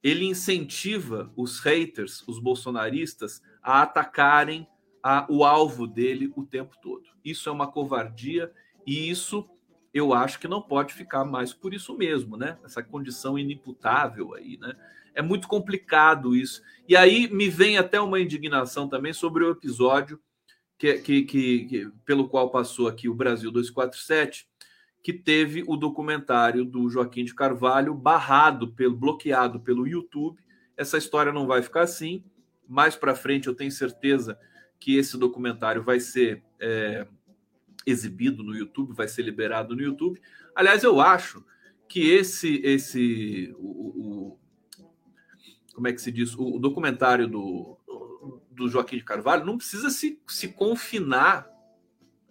ele 0.00 0.24
incentiva 0.26 1.32
os 1.34 1.58
haters, 1.58 2.22
os 2.28 2.38
bolsonaristas, 2.38 3.42
a 3.60 3.82
atacarem 3.82 4.64
a, 5.02 5.26
o 5.28 5.42
alvo 5.42 5.88
dele 5.88 6.32
o 6.36 6.44
tempo 6.44 6.76
todo. 6.80 7.08
Isso 7.24 7.48
é 7.48 7.52
uma 7.52 7.66
covardia 7.66 8.52
e 8.86 9.10
isso 9.10 9.44
eu 9.92 10.14
acho 10.14 10.38
que 10.38 10.46
não 10.46 10.62
pode 10.62 10.94
ficar 10.94 11.24
mais 11.24 11.52
por 11.52 11.74
isso 11.74 11.96
mesmo, 11.96 12.36
né? 12.36 12.60
Essa 12.64 12.80
condição 12.80 13.36
inimputável 13.36 14.34
aí, 14.34 14.56
né? 14.56 14.72
É 15.16 15.22
muito 15.22 15.48
complicado 15.48 16.36
isso. 16.36 16.62
E 16.86 16.94
aí 16.96 17.28
me 17.28 17.48
vem 17.48 17.78
até 17.78 18.00
uma 18.00 18.20
indignação 18.20 18.88
também 18.88 19.12
sobre 19.12 19.42
o 19.42 19.50
episódio 19.50 20.20
que, 20.78 20.94
que, 20.98 21.22
que, 21.22 21.64
que 21.64 21.90
pelo 22.04 22.28
qual 22.28 22.50
passou 22.50 22.86
aqui 22.86 23.08
o 23.08 23.14
Brasil 23.14 23.50
247, 23.50 24.46
que 25.02 25.12
teve 25.12 25.64
o 25.66 25.76
documentário 25.76 26.64
do 26.64 26.88
Joaquim 26.88 27.24
de 27.24 27.34
Carvalho 27.34 27.94
barrado, 27.94 28.72
pelo, 28.72 28.94
bloqueado 28.94 29.58
pelo 29.58 29.88
YouTube. 29.88 30.38
Essa 30.76 30.98
história 30.98 31.32
não 31.32 31.46
vai 31.46 31.62
ficar 31.62 31.82
assim 31.82 32.22
mais 32.68 32.96
para 32.96 33.14
frente 33.14 33.46
eu 33.46 33.54
tenho 33.54 33.70
certeza 33.70 34.38
que 34.78 34.96
esse 34.96 35.16
documentário 35.16 35.82
vai 35.82 36.00
ser 36.00 36.42
é, 36.60 37.06
exibido 37.86 38.42
no 38.42 38.54
YouTube, 38.54 38.92
vai 38.92 39.08
ser 39.08 39.22
liberado 39.22 39.74
no 39.74 39.82
YouTube. 39.82 40.20
Aliás, 40.54 40.82
eu 40.82 41.00
acho 41.00 41.44
que 41.88 42.10
esse 42.10 42.60
esse 42.64 43.54
o, 43.58 44.32
o 44.32 44.38
como 45.76 45.88
é 45.88 45.92
que 45.92 46.00
se 46.00 46.10
diz 46.10 46.34
o, 46.34 46.56
o 46.56 46.58
documentário 46.58 47.28
do, 47.28 47.76
do 48.50 48.66
Joaquim 48.66 48.96
de 48.96 49.04
Carvalho 49.04 49.44
não 49.44 49.58
precisa 49.58 49.90
se, 49.90 50.18
se 50.26 50.48
confinar, 50.48 51.46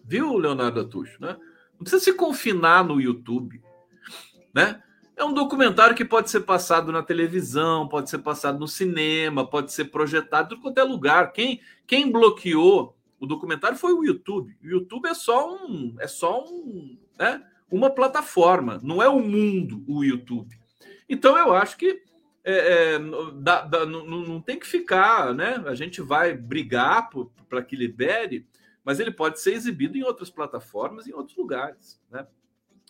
viu, 0.04 0.36
Leonardo 0.36 0.80
Atucho, 0.80 1.22
né? 1.22 1.38
Não 1.74 1.82
precisa 1.82 2.04
se 2.04 2.14
confinar 2.14 2.84
no 2.84 3.00
YouTube, 3.00 3.62
né? 4.52 4.82
É 5.16 5.24
um 5.24 5.32
documentário 5.32 5.96
que 5.96 6.04
pode 6.04 6.32
ser 6.32 6.42
passado 6.42 6.92
na 6.92 7.04
televisão, 7.04 7.88
pode 7.88 8.10
ser 8.10 8.18
passado 8.18 8.60
no 8.60 8.68
cinema, 8.68 9.48
pode 9.48 9.72
ser 9.72 9.86
projetado 9.86 10.56
em 10.56 10.60
qualquer 10.60 10.84
lugar. 10.84 11.32
Quem, 11.32 11.62
quem 11.86 12.12
bloqueou 12.12 12.98
o 13.20 13.28
documentário 13.28 13.78
foi 13.78 13.94
o 13.94 14.04
YouTube. 14.04 14.58
O 14.62 14.68
YouTube 14.68 15.08
é 15.08 15.14
só 15.14 15.56
um, 15.56 15.96
é 16.00 16.08
só 16.08 16.44
um, 16.44 16.98
né, 17.18 17.46
uma 17.70 17.92
plataforma, 17.92 18.80
não 18.82 19.04
é 19.04 19.08
o 19.08 19.20
mundo 19.20 19.84
o 19.88 20.04
YouTube. 20.04 20.58
Então 21.08 21.38
eu 21.38 21.54
acho 21.54 21.78
que 21.78 22.04
é, 22.46 22.94
é, 22.94 23.00
dá, 23.34 23.62
dá, 23.62 23.86
não, 23.86 24.40
tem 24.40 24.60
que 24.60 24.68
ficar, 24.68 25.34
né? 25.34 25.64
A 25.66 25.76
gente 25.76 26.02
vai 26.02 26.34
brigar 26.34 27.10
para 27.50 27.64
que 27.64 27.76
libere, 27.76 28.48
mas 28.84 29.00
ele 29.00 29.12
pode 29.12 29.42
ser 29.42 29.54
exibido 29.54 29.98
em 29.98 30.04
outras 30.04 30.30
plataformas, 30.30 31.08
em 31.08 31.14
outros 31.14 31.36
lugares, 31.36 32.00
né? 32.10 32.28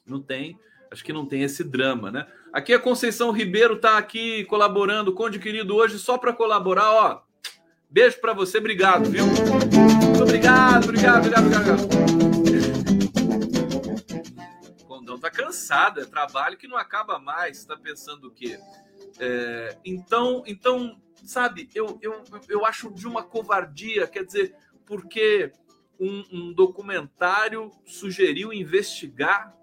Não 0.05 0.21
tem 0.21 0.59
Acho 0.91 1.03
que 1.03 1.11
não 1.11 1.25
tem 1.25 1.43
esse 1.43 1.63
drama, 1.63 2.11
né? 2.11 2.25
Aqui 2.53 2.73
a 2.73 2.79
Conceição 2.79 3.31
Ribeiro 3.31 3.73
está 3.75 3.97
aqui 3.97 4.45
colaborando, 4.45 5.13
Conde 5.13 5.39
querido, 5.39 5.75
hoje 5.75 5.99
só 5.99 6.17
para 6.17 6.31
colaborar, 6.31 6.89
ó. 6.91 7.21
Beijo 7.89 8.19
para 8.21 8.33
você, 8.33 8.59
obrigado, 8.59 9.09
viu? 9.09 9.25
Muito 9.25 10.23
obrigado, 10.23 10.85
obrigado, 10.85 11.25
obrigado, 11.25 11.45
obrigado. 11.47 11.87
Condão 14.87 15.19
tá 15.19 15.29
cansado, 15.29 15.99
é 15.99 16.05
trabalho 16.05 16.57
que 16.57 16.67
não 16.67 16.77
acaba 16.77 17.19
mais. 17.19 17.57
Está 17.57 17.75
pensando 17.75 18.27
o 18.27 18.31
quê? 18.31 18.57
É, 19.19 19.77
então, 19.85 20.43
então, 20.45 21.01
sabe, 21.23 21.69
eu, 21.73 21.97
eu, 22.01 22.23
eu 22.49 22.65
acho 22.65 22.91
de 22.91 23.07
uma 23.07 23.23
covardia, 23.23 24.07
quer 24.07 24.25
dizer, 24.25 24.55
porque 24.85 25.51
um, 25.99 26.23
um 26.31 26.53
documentário 26.53 27.71
sugeriu 27.85 28.51
investigar 28.53 29.55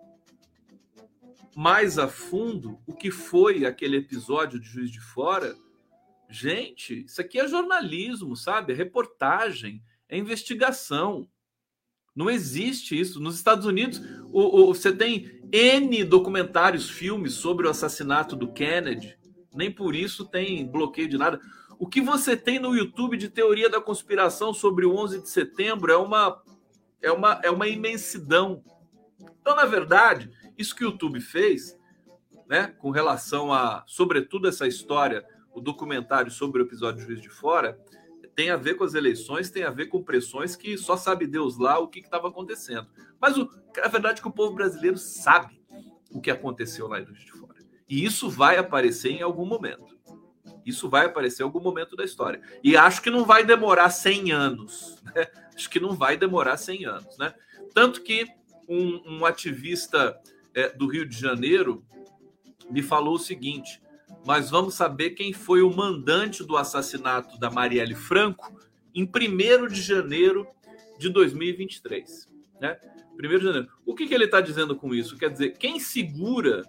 mais 1.54 1.98
a 1.98 2.08
fundo 2.08 2.78
o 2.86 2.94
que 2.94 3.10
foi 3.10 3.66
aquele 3.66 3.98
episódio 3.98 4.58
de 4.58 4.66
Juiz 4.66 4.90
de 4.90 5.00
Fora, 5.00 5.54
gente, 6.28 7.04
isso 7.04 7.20
aqui 7.20 7.38
é 7.38 7.46
jornalismo, 7.46 8.34
sabe? 8.36 8.72
É 8.72 8.76
reportagem, 8.76 9.82
é 10.08 10.16
investigação. 10.16 11.28
Não 12.14 12.30
existe 12.30 12.98
isso. 12.98 13.20
Nos 13.20 13.36
Estados 13.36 13.66
Unidos, 13.66 14.00
o, 14.32 14.62
o, 14.62 14.74
você 14.74 14.94
tem 14.94 15.42
N 15.52 16.04
documentários, 16.04 16.88
filmes 16.88 17.34
sobre 17.34 17.66
o 17.66 17.70
assassinato 17.70 18.34
do 18.34 18.50
Kennedy. 18.52 19.18
Nem 19.54 19.70
por 19.70 19.94
isso 19.94 20.24
tem 20.24 20.66
bloqueio 20.66 21.08
de 21.08 21.18
nada. 21.18 21.40
O 21.78 21.86
que 21.86 22.00
você 22.00 22.36
tem 22.36 22.58
no 22.58 22.74
YouTube 22.74 23.16
de 23.16 23.28
teoria 23.28 23.68
da 23.68 23.80
conspiração 23.80 24.54
sobre 24.54 24.86
o 24.86 24.94
11 24.94 25.22
de 25.22 25.28
setembro 25.28 25.90
é 25.90 25.96
uma, 25.96 26.42
é 27.00 27.10
uma, 27.10 27.40
é 27.42 27.50
uma 27.50 27.68
imensidão. 27.68 28.62
Então, 29.40 29.56
na 29.56 29.64
verdade, 29.64 30.30
isso 30.56 30.74
que 30.74 30.84
o 30.84 30.90
YouTube 30.90 31.20
fez, 31.20 31.76
né, 32.48 32.68
com 32.78 32.90
relação 32.90 33.52
a, 33.52 33.82
sobretudo, 33.86 34.48
essa 34.48 34.66
história, 34.66 35.26
o 35.54 35.60
documentário 35.60 36.30
sobre 36.30 36.62
o 36.62 36.64
episódio 36.64 37.00
de 37.00 37.06
Juiz 37.06 37.20
de 37.20 37.28
Fora, 37.28 37.78
tem 38.34 38.50
a 38.50 38.56
ver 38.56 38.74
com 38.74 38.84
as 38.84 38.94
eleições, 38.94 39.50
tem 39.50 39.64
a 39.64 39.70
ver 39.70 39.86
com 39.86 40.02
pressões 40.02 40.56
que 40.56 40.78
só 40.78 40.96
sabe 40.96 41.26
Deus 41.26 41.58
lá 41.58 41.78
o 41.78 41.88
que 41.88 42.00
estava 42.00 42.28
acontecendo. 42.28 42.86
Mas 43.20 43.36
o, 43.36 43.48
a 43.82 43.88
verdade 43.88 44.20
é 44.20 44.22
que 44.22 44.28
o 44.28 44.32
povo 44.32 44.54
brasileiro 44.54 44.96
sabe 44.96 45.60
o 46.10 46.20
que 46.20 46.30
aconteceu 46.30 46.88
lá 46.88 47.00
em 47.00 47.06
Juiz 47.06 47.20
de 47.20 47.32
Fora. 47.32 47.51
E 47.92 48.06
isso 48.06 48.30
vai 48.30 48.56
aparecer 48.56 49.10
em 49.10 49.20
algum 49.20 49.44
momento. 49.44 49.98
Isso 50.64 50.88
vai 50.88 51.04
aparecer 51.04 51.42
em 51.42 51.44
algum 51.44 51.60
momento 51.60 51.94
da 51.94 52.02
história. 52.02 52.40
E 52.64 52.74
acho 52.74 53.02
que 53.02 53.10
não 53.10 53.26
vai 53.26 53.44
demorar 53.44 53.90
100 53.90 54.32
anos. 54.32 54.96
Né? 55.14 55.26
Acho 55.54 55.68
que 55.68 55.78
não 55.78 55.92
vai 55.92 56.16
demorar 56.16 56.56
100 56.56 56.86
anos. 56.86 57.18
Né? 57.18 57.34
Tanto 57.74 58.00
que 58.00 58.26
um, 58.66 59.18
um 59.18 59.26
ativista 59.26 60.18
é, 60.54 60.70
do 60.70 60.86
Rio 60.86 61.06
de 61.06 61.20
Janeiro 61.20 61.84
me 62.70 62.80
falou 62.80 63.16
o 63.16 63.18
seguinte: 63.18 63.82
nós 64.24 64.48
vamos 64.48 64.72
saber 64.72 65.10
quem 65.10 65.34
foi 65.34 65.60
o 65.60 65.70
mandante 65.70 66.42
do 66.42 66.56
assassinato 66.56 67.38
da 67.38 67.50
Marielle 67.50 67.94
Franco 67.94 68.58
em 68.94 69.04
1 69.04 69.66
de 69.66 69.82
janeiro 69.82 70.46
de 70.98 71.10
2023. 71.10 72.26
Né? 72.58 72.78
1 73.12 73.38
de 73.38 73.44
janeiro. 73.44 73.68
O 73.84 73.94
que, 73.94 74.06
que 74.06 74.14
ele 74.14 74.24
está 74.24 74.40
dizendo 74.40 74.74
com 74.74 74.94
isso? 74.94 75.18
Quer 75.18 75.28
dizer, 75.28 75.58
quem 75.58 75.78
segura 75.78 76.64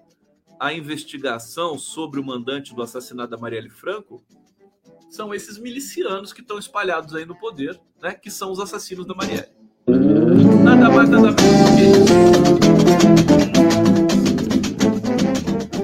a 0.63 0.71
investigação 0.71 1.77
sobre 1.77 2.21
o 2.21 2.23
mandante 2.23 2.73
do 2.73 2.81
assassinato 2.81 3.31
da 3.31 3.37
Marielle 3.37 3.69
Franco 3.69 4.23
são 5.09 5.33
esses 5.33 5.57
milicianos 5.57 6.31
que 6.31 6.39
estão 6.39 6.57
espalhados 6.57 7.13
aí 7.13 7.25
no 7.25 7.35
poder, 7.35 7.77
né? 8.01 8.13
que 8.13 8.31
são 8.31 8.49
os 8.49 8.61
assassinos 8.61 9.05
da 9.05 9.13
Marielle. 9.13 9.51
Nada 10.63 10.89
mais, 10.89 11.09
nada 11.09 11.33
menos 11.33 11.35
do 11.35 11.75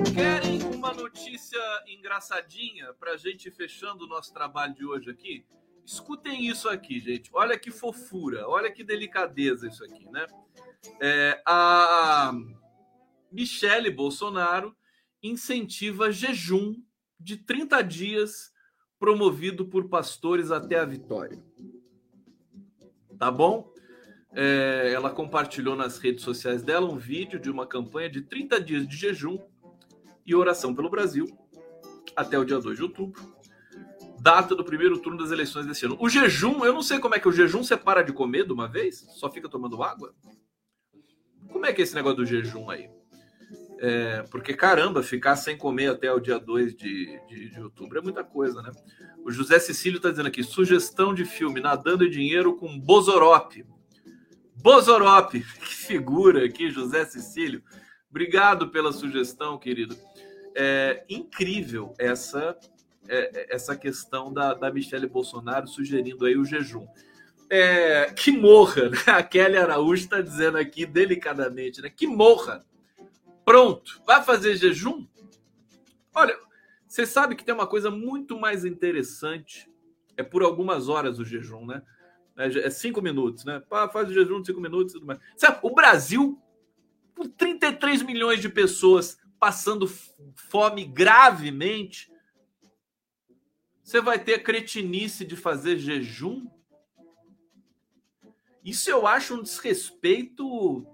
que. 0.05 0.13
Querem 0.13 0.63
uma 0.73 0.93
notícia 0.93 1.59
engraçadinha 1.85 2.93
para 2.97 3.15
a 3.15 3.17
gente 3.17 3.51
fechando 3.51 4.05
o 4.05 4.07
nosso 4.07 4.33
trabalho 4.33 4.73
de 4.73 4.85
hoje 4.85 5.09
aqui? 5.09 5.45
Escutem 5.85 6.47
isso 6.47 6.69
aqui, 6.69 7.01
gente. 7.01 7.29
Olha 7.33 7.59
que 7.59 7.69
fofura, 7.69 8.47
olha 8.47 8.71
que 8.71 8.85
delicadeza 8.85 9.67
isso 9.67 9.83
aqui, 9.83 10.09
né? 10.09 10.25
É, 11.01 11.41
a 11.45 12.31
Michele 13.31 13.91
Bolsonaro 13.91 14.75
incentiva 15.21 16.11
jejum 16.11 16.75
de 17.19 17.37
30 17.37 17.81
dias 17.81 18.51
promovido 18.99 19.65
por 19.65 19.87
pastores 19.87 20.51
até 20.51 20.79
a 20.79 20.85
vitória. 20.85 21.41
Tá 23.17 23.29
bom? 23.31 23.73
É, 24.31 24.91
ela 24.93 25.09
compartilhou 25.09 25.75
nas 25.75 25.97
redes 25.97 26.23
sociais 26.23 26.61
dela 26.61 26.89
um 26.89 26.97
vídeo 26.97 27.39
de 27.39 27.49
uma 27.49 27.65
campanha 27.65 28.09
de 28.09 28.21
30 28.21 28.61
dias 28.61 28.87
de 28.87 28.95
jejum 28.95 29.39
e 30.25 30.35
oração 30.35 30.75
pelo 30.75 30.89
Brasil 30.89 31.25
até 32.15 32.37
o 32.37 32.45
dia 32.45 32.59
2 32.59 32.77
de 32.77 32.83
outubro, 32.83 33.21
data 34.19 34.55
do 34.55 34.63
primeiro 34.63 34.99
turno 34.99 35.17
das 35.17 35.31
eleições 35.31 35.65
desse 35.65 35.85
ano. 35.85 35.97
O 35.99 36.09
jejum, 36.09 36.65
eu 36.65 36.73
não 36.73 36.83
sei 36.83 36.99
como 36.99 37.15
é 37.15 37.19
que 37.19 37.27
o 37.27 37.31
jejum 37.31 37.63
você 37.63 37.77
para 37.77 38.01
de 38.01 38.11
comer 38.11 38.45
de 38.45 38.51
uma 38.51 38.67
vez, 38.67 39.05
só 39.11 39.31
fica 39.31 39.47
tomando 39.49 39.81
água. 39.81 40.13
Como 41.51 41.65
é 41.65 41.73
que 41.73 41.81
é 41.81 41.83
esse 41.83 41.95
negócio 41.95 42.17
do 42.17 42.25
jejum 42.25 42.69
aí? 42.69 42.89
É, 43.81 44.23
porque 44.29 44.53
caramba, 44.53 45.01
ficar 45.01 45.37
sem 45.37 45.57
comer 45.57 45.87
até 45.87 46.11
o 46.11 46.19
dia 46.19 46.37
2 46.37 46.75
de, 46.75 47.19
de, 47.29 47.49
de 47.49 47.61
outubro 47.61 47.97
é 47.97 48.01
muita 48.01 48.25
coisa, 48.25 48.61
né? 48.61 48.71
O 49.23 49.31
José 49.31 49.57
Cecílio 49.57 49.97
está 49.97 50.09
dizendo 50.09 50.27
aqui: 50.27 50.43
sugestão 50.43 51.13
de 51.13 51.23
filme 51.23 51.61
Nadando 51.61 52.03
em 52.03 52.09
Dinheiro 52.09 52.57
com 52.57 52.77
Bozorop. 52.77 53.65
Bozorop, 54.55 55.31
que 55.39 55.75
figura 55.75 56.45
aqui, 56.45 56.69
José 56.69 57.05
Cecílio. 57.05 57.63
Obrigado 58.09 58.69
pela 58.69 58.91
sugestão, 58.91 59.57
querido. 59.57 59.95
É 60.53 61.05
incrível 61.07 61.93
essa 61.97 62.57
é, 63.07 63.47
essa 63.55 63.75
questão 63.75 64.31
da, 64.31 64.53
da 64.53 64.71
Michelle 64.71 65.07
Bolsonaro 65.07 65.67
sugerindo 65.67 66.25
aí 66.25 66.37
o 66.37 66.45
jejum. 66.45 66.85
É, 67.49 68.11
que 68.15 68.31
morra, 68.31 68.89
né? 68.89 68.97
A 69.07 69.23
Kelly 69.23 69.57
Araújo 69.57 70.03
está 70.03 70.21
dizendo 70.21 70.57
aqui 70.57 70.85
delicadamente, 70.85 71.81
né? 71.81 71.89
Que 71.89 72.05
morra. 72.05 72.63
Pronto, 73.49 73.99
vai 74.05 74.23
fazer 74.23 74.55
jejum? 74.57 75.07
Olha, 76.13 76.39
você 76.87 77.03
sabe 77.03 77.35
que 77.35 77.43
tem 77.43 77.55
uma 77.55 77.65
coisa 77.65 77.89
muito 77.89 78.39
mais 78.39 78.63
interessante. 78.63 79.67
É 80.15 80.21
por 80.21 80.43
algumas 80.43 80.87
horas 80.87 81.17
o 81.17 81.25
jejum, 81.25 81.65
né? 81.65 81.81
É, 82.37 82.45
é 82.45 82.69
cinco 82.69 83.01
minutos, 83.01 83.43
né? 83.45 83.59
Faz 83.67 84.07
o 84.07 84.13
jejum 84.13 84.39
de 84.39 84.45
cinco 84.45 84.61
minutos 84.61 84.93
e 84.93 84.97
tudo 84.97 85.07
mais. 85.07 85.19
Sabe, 85.35 85.57
o 85.63 85.73
Brasil, 85.73 86.39
com 87.15 87.27
33 87.27 88.03
milhões 88.03 88.39
de 88.39 88.49
pessoas 88.49 89.19
passando 89.39 89.87
fome 90.35 90.85
gravemente, 90.85 92.13
você 93.81 93.99
vai 93.99 94.23
ter 94.23 94.35
a 94.35 94.43
cretinice 94.43 95.25
de 95.25 95.35
fazer 95.35 95.79
jejum? 95.79 96.45
Isso 98.63 98.91
eu 98.91 99.07
acho 99.07 99.33
um 99.33 99.41
desrespeito 99.41 100.85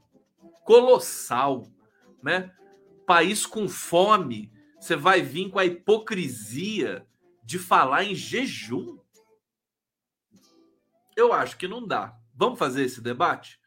colossal, 0.64 1.68
né? 2.26 2.52
País 3.06 3.46
com 3.46 3.70
fome, 3.70 4.52
você 4.80 4.96
vai 4.96 5.22
vir 5.22 5.50
com 5.50 5.60
a 5.60 5.66
hipocrisia 5.66 7.08
de 7.44 7.60
falar 7.60 8.04
em 8.04 8.16
jejum? 8.16 8.98
Eu 11.16 11.32
acho 11.32 11.56
que 11.56 11.68
não 11.68 11.88
dá. 11.88 12.18
Vamos 12.34 12.58
fazer 12.58 12.84
esse 12.84 13.00
debate? 13.00 13.60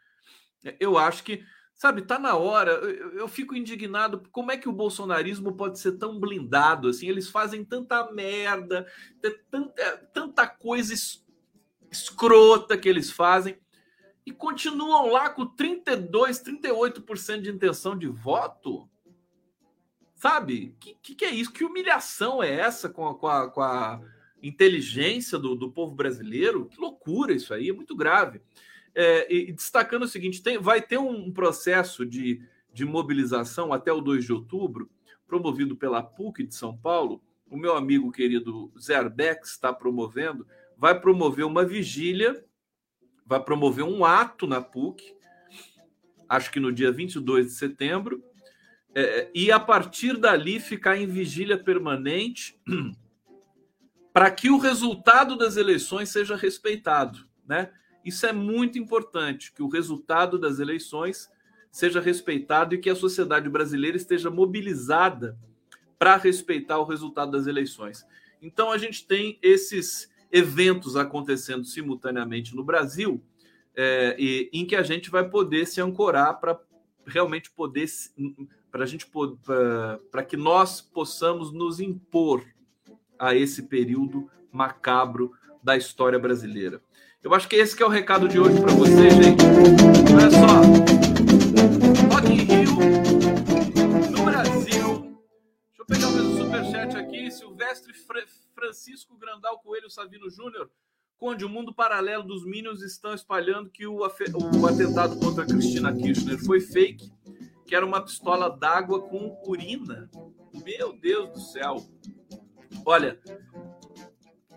Eu 0.81 0.99
acho 0.99 1.23
que 1.23 1.45
Sabe, 1.79 2.03
tá 2.03 2.19
na 2.19 2.35
hora. 2.35 2.73
Eu, 2.73 3.13
eu, 3.13 3.29
fico 3.29 3.55
indignado. 3.55 4.25
Como 4.33 4.51
é 4.51 4.57
que 4.57 4.69
o 4.69 4.73
bolsonarismo 4.73 5.53
pode 5.53 5.79
ser 5.79 5.93
tão 5.93 6.19
blindado 6.19 6.89
assim? 6.89 7.09
Eles 7.09 7.29
fazem 7.29 7.65
tanta 7.65 8.11
merda, 8.11 8.85
tanta, 9.49 9.97
tanta 10.13 10.47
coisa 10.49 10.93
es, 10.93 11.25
escrota 11.89 12.77
que 12.77 12.89
eles 12.89 13.13
fazem 13.13 13.61
e 14.29 14.31
continuam 14.31 15.11
lá 15.11 15.31
com 15.31 15.47
32, 15.47 16.43
38% 16.43 17.41
de 17.41 17.51
intenção 17.51 17.97
de 17.97 18.09
voto. 18.09 18.87
Sabe? 20.15 20.77
Que, 20.79 20.95
que, 21.01 21.15
que, 21.15 21.25
é 21.25 21.31
isso? 21.31 21.51
Que 21.51 21.65
humilhação 21.65 22.43
é 22.43 22.53
essa 22.53 22.91
com 22.91 23.09
a, 23.09 23.15
com 23.19 23.27
a, 23.27 23.49
com 23.51 23.63
a 23.63 24.03
inteligência 24.43 25.39
do, 25.39 25.55
do 25.55 25.71
povo 25.71 25.95
brasileiro? 25.95 26.67
Que 26.67 26.79
loucura 26.79 27.33
isso 27.33 27.55
aí, 27.55 27.71
é 27.71 27.73
muito 27.73 27.97
grave. 27.97 28.43
É, 28.95 29.33
e 29.33 29.51
destacando 29.51 30.03
o 30.03 30.09
seguinte: 30.09 30.43
tem, 30.43 30.59
vai 30.59 30.83
ter 30.83 30.99
um 30.99 31.33
processo 31.33 32.05
de, 32.05 32.43
de 32.71 32.85
mobilização 32.85 33.73
até 33.73 33.91
o 33.91 34.03
2 34.03 34.27
de 34.27 34.33
outubro, 34.35 34.91
promovido 35.27 35.75
pela 35.75 36.03
PUC 36.03 36.45
de 36.45 36.55
São 36.55 36.77
Paulo. 36.77 37.23
O 37.49 37.57
meu 37.57 37.75
amigo 37.75 38.13
querido 38.13 38.71
Arbex 38.95 39.53
está 39.53 39.73
promovendo, 39.73 40.47
vai 40.77 41.01
promover 41.01 41.47
uma 41.47 41.65
vigília, 41.65 42.45
vai 43.29 43.39
promover 43.39 43.85
um 43.85 44.07
ato 44.07 44.47
na 44.47 44.63
PUC, 44.63 45.15
acho 46.27 46.51
que 46.51 46.59
no 46.59 46.73
dia 46.73 46.91
22 46.91 47.47
de 47.47 47.53
setembro, 47.53 48.25
é, 48.95 49.31
e 49.35 49.53
a 49.53 49.61
partir 49.61 50.17
dali 50.17 50.59
ficar 50.59 50.97
em 50.97 51.07
vigília 51.07 51.59
permanente 51.59 52.59
para 54.15 54.31
que 54.31 54.49
o 54.49 54.57
resultado 54.57 55.37
das 55.37 55.59
eleições 55.59 56.09
seja 56.09 56.35
respeitado, 56.35 57.29
né? 57.47 57.71
Isso 58.03 58.25
é 58.25 58.33
muito 58.33 58.79
importante, 58.79 59.53
que 59.53 59.63
o 59.63 59.69
resultado 59.69 60.39
das 60.39 60.59
eleições 60.59 61.31
seja 61.71 62.01
respeitado 62.01 62.75
e 62.75 62.79
que 62.79 62.89
a 62.89 62.97
sociedade 62.97 63.51
brasileira 63.51 63.99
esteja 63.99 64.31
mobilizada 64.31 65.39
para 65.99 66.17
respeitar 66.17 66.79
o 66.79 66.85
resultado 66.85 67.33
das 67.33 67.47
eleições. 67.47 68.07
Então, 68.41 68.71
a 68.71 68.79
gente 68.79 69.07
tem 69.07 69.39
esses 69.43 70.09
eventos 70.31 70.97
acontecendo 70.97 71.65
simultaneamente 71.65 72.55
no 72.55 72.65
Brasil, 72.65 73.23
é, 73.75 74.17
e, 74.19 74.51
em 74.53 74.67
que 74.67 74.75
a 74.77 74.83
gente 74.83 75.11
vai 75.11 75.29
poder 75.29 75.67
se 75.67 75.81
ancorar 75.81 76.39
para 76.41 76.59
realmente 77.07 77.51
poder, 77.51 77.87
para 78.71 78.85
a 78.85 78.87
gente 78.87 79.07
para 80.11 80.23
que 80.23 80.37
nós 80.37 80.81
possamos 80.81 81.53
nos 81.53 81.81
impor 81.81 82.45
a 83.19 83.35
esse 83.35 83.63
período 83.63 84.31
macabro 84.53 85.33
da 85.63 85.77
história 85.77 86.19
brasileira. 86.19 86.81
Eu 87.23 87.35
acho 87.35 87.49
que 87.49 87.57
esse 87.57 87.77
que 87.77 87.83
é 87.83 87.87
o 87.87 87.89
recado 87.89 88.29
de 88.29 88.39
hoje 88.39 88.61
para 88.61 88.73
você, 88.73 89.11
gente. 89.11 89.43
Olha 90.15 90.31
só. 90.31 90.63
Rock 92.15 92.33
in 92.33 92.45
Rio, 92.45 92.75
no 94.11 94.25
Brasil. 94.25 95.19
Deixa 95.69 95.81
eu 95.81 95.87
pegar 95.87 96.09
o 96.09 96.13
meu 96.13 96.37
superchat 96.37 96.97
aqui. 96.97 97.31
Silvestre 97.31 97.93
Francisco 98.59 99.17
Grandal 99.17 99.61
Coelho 99.61 99.89
Savino 99.89 100.29
Júnior. 100.29 100.69
Conde, 101.17 101.45
o 101.45 101.49
mundo 101.49 101.73
paralelo 101.73 102.25
dos 102.25 102.45
Minions 102.45 102.83
estão 102.83 103.15
espalhando 103.15 103.71
que 103.71 103.87
o, 103.87 103.99
o 103.99 104.67
atentado 104.67 105.17
contra 105.21 105.47
Cristina 105.47 105.95
Kirchner 105.95 106.45
foi 106.45 106.61
fake, 106.61 107.09
que 107.65 107.75
era 107.75 107.87
uma 107.87 108.03
pistola 108.03 108.51
d'água 108.51 109.01
com 109.03 109.41
urina. 109.47 110.11
Meu 110.65 110.93
Deus 110.93 111.31
do 111.31 111.41
céu. 111.41 111.77
Olha, 112.85 113.21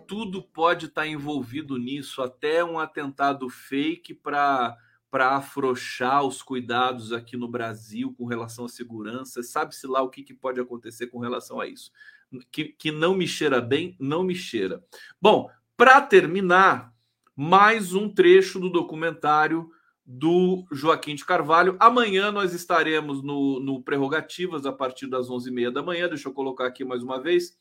tudo 0.08 0.42
pode 0.42 0.86
estar 0.86 1.06
envolvido 1.06 1.78
nisso, 1.78 2.22
até 2.22 2.64
um 2.64 2.80
atentado 2.80 3.48
fake 3.48 4.14
para 4.14 4.76
para 5.12 5.36
afrouxar 5.36 6.24
os 6.24 6.40
cuidados 6.42 7.12
aqui 7.12 7.36
no 7.36 7.46
Brasil 7.46 8.14
com 8.16 8.24
relação 8.24 8.64
à 8.64 8.68
segurança. 8.68 9.42
Sabe-se 9.42 9.86
lá 9.86 10.00
o 10.00 10.08
que, 10.08 10.22
que 10.22 10.32
pode 10.32 10.58
acontecer 10.58 11.08
com 11.08 11.18
relação 11.18 11.60
a 11.60 11.66
isso. 11.66 11.92
Que, 12.50 12.64
que 12.64 12.90
não 12.90 13.14
me 13.14 13.26
cheira 13.26 13.60
bem, 13.60 13.96
não 13.98 14.22
me 14.22 14.34
cheira. 14.34 14.82
Bom, 15.20 15.50
para 15.76 16.00
terminar, 16.00 16.92
mais 17.36 17.94
um 17.94 18.08
trecho 18.08 18.58
do 18.60 18.70
documentário 18.70 19.70
do 20.04 20.64
Joaquim 20.70 21.14
de 21.14 21.24
Carvalho. 21.24 21.76
Amanhã 21.78 22.30
nós 22.30 22.52
estaremos 22.52 23.22
no, 23.22 23.60
no 23.60 23.82
Prerrogativas 23.82 24.66
a 24.66 24.72
partir 24.72 25.06
das 25.06 25.28
11h30 25.28 25.70
da 25.70 25.82
manhã. 25.82 26.08
Deixa 26.08 26.28
eu 26.28 26.32
colocar 26.32 26.66
aqui 26.66 26.84
mais 26.84 27.02
uma 27.02 27.20
vez 27.20 27.56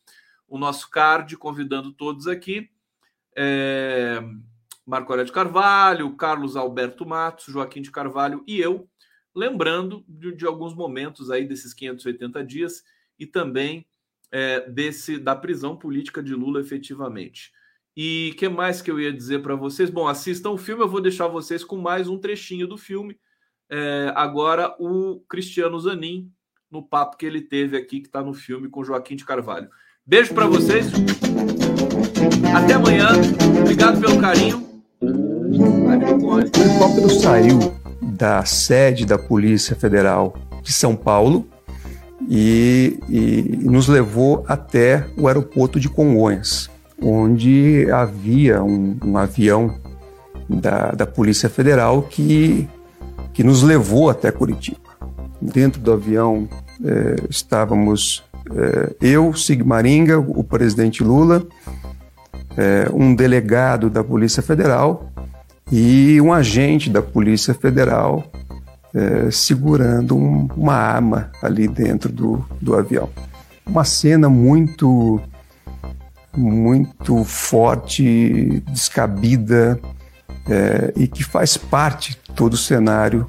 o 0.48 0.58
nosso 0.58 0.90
card, 0.90 1.38
convidando 1.38 1.94
todos 1.94 2.28
aqui. 2.28 2.70
É, 3.36 4.22
Marco 4.86 5.12
Aurélio 5.12 5.28
de 5.28 5.32
Carvalho, 5.32 6.16
Carlos 6.16 6.58
Alberto 6.58 7.06
Matos, 7.06 7.46
Joaquim 7.46 7.82
de 7.82 7.92
Carvalho 7.92 8.44
e 8.46 8.60
eu, 8.60 8.90
lembrando 9.34 10.04
de, 10.08 10.36
de 10.36 10.46
alguns 10.46 10.76
momentos 10.76 11.32
aí 11.32 11.46
desses 11.46 11.74
580 11.74 12.44
dias 12.44 12.84
e 13.18 13.26
também 13.26 13.86
é, 14.32 14.70
desse 14.70 15.18
da 15.18 15.36
prisão 15.36 15.76
política 15.76 16.24
de 16.24 16.34
Lula 16.34 16.62
efetivamente. 16.62 17.52
E 17.96 18.34
que 18.38 18.48
mais 18.48 18.82
que 18.82 18.90
eu 18.90 19.00
ia 19.00 19.12
dizer 19.12 19.42
para 19.42 19.56
vocês? 19.56 19.90
Bom, 19.90 20.08
assistam 20.08 20.52
o 20.52 20.58
filme, 20.58 20.82
eu 20.82 20.88
vou 20.88 21.02
deixar 21.02 21.28
vocês 21.28 21.64
com 21.64 21.76
mais 21.76 22.08
um 22.08 22.18
trechinho 22.18 22.68
do 22.68 22.78
filme. 22.78 23.20
É, 23.70 24.12
agora 24.16 24.76
o 24.80 25.22
Cristiano 25.28 25.80
Zanin, 25.80 26.32
no 26.70 26.82
papo 26.82 27.18
que 27.18 27.26
ele 27.26 27.42
teve 27.42 27.76
aqui, 27.76 28.00
que 28.00 28.08
está 28.08 28.24
no 28.24 28.34
filme 28.34 28.70
com 28.70 28.84
Joaquim 28.84 29.16
de 29.16 29.26
Carvalho. 29.26 29.70
Beijo 30.06 30.34
para 30.34 30.48
vocês. 30.48 30.88
Até 32.56 32.74
amanhã. 32.74 33.10
Obrigado 33.60 34.00
pelo 34.00 34.20
carinho. 34.20 34.68
O 35.02 36.40
helicóptero 36.40 37.10
saiu 37.10 37.60
da 38.02 38.46
sede 38.46 39.06
da 39.06 39.18
Polícia 39.18 39.76
Federal 39.76 40.34
de 40.64 40.72
São 40.72 40.96
Paulo 40.96 41.51
e, 42.30 43.00
e 43.10 43.60
nos 43.64 43.88
levou 43.88 44.44
até 44.48 45.06
o 45.18 45.28
aeroporto 45.28 45.80
de 45.80 45.90
Congonhas. 45.90 46.70
onde 47.02 47.88
havia 47.92 48.64
um, 48.64 48.96
um 49.04 49.18
avião 49.18 49.74
da, 50.48 50.92
da 50.92 51.08
Polícia 51.08 51.50
Federal 51.50 52.04
que, 52.04 52.68
que 53.34 53.44
nos 53.44 53.64
levou 53.64 54.10
até 54.10 54.32
Curitiba. 54.32 54.80
Dentro 55.42 55.82
do 55.82 55.92
avião 55.92 56.48
eh, 56.84 57.16
estávamos 57.30 58.24
eh, 58.56 58.96
eu, 59.02 59.34
Sigmaringa, 59.34 60.20
o 60.20 60.44
presidente 60.44 61.04
Lula, 61.04 61.44
eh, 62.56 62.88
um 62.94 63.16
delegado 63.16 63.90
da 63.90 64.04
Polícia 64.04 64.44
Federal 64.44 65.12
e 65.72 66.20
um 66.22 66.34
agente 66.34 66.90
da 66.90 67.02
Polícia 67.02 67.54
Federal 67.54 68.32
segurando 69.32 70.18
um, 70.18 70.48
uma 70.56 70.76
arma 70.76 71.32
ali 71.42 71.68
dentro 71.68 72.12
do, 72.12 72.46
do 72.62 72.76
avião. 72.76 73.10
Uma 73.66 73.86
cena 73.86 74.30
muito 74.30 75.22
muito 76.36 77.24
forte, 77.26 78.64
descabida 78.72 79.80
é, 80.50 80.94
e 80.96 81.08
que 81.08 81.24
faz 81.24 81.58
parte 81.58 82.18
todo 82.36 82.54
o 82.54 82.58
cenário 82.58 83.28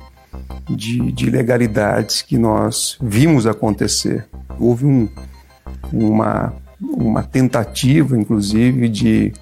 de, 0.69 1.13
de 1.13 1.27
ilegalidades 1.27 2.23
que 2.23 2.39
nós 2.39 2.97
vimos 3.01 3.47
acontecer. 3.47 4.27
Houve 4.59 4.87
um, 4.87 5.09
uma, 5.93 6.53
uma 6.81 7.23
tentativa, 7.23 8.17
inclusive, 8.17 8.89
de, 8.89 9.33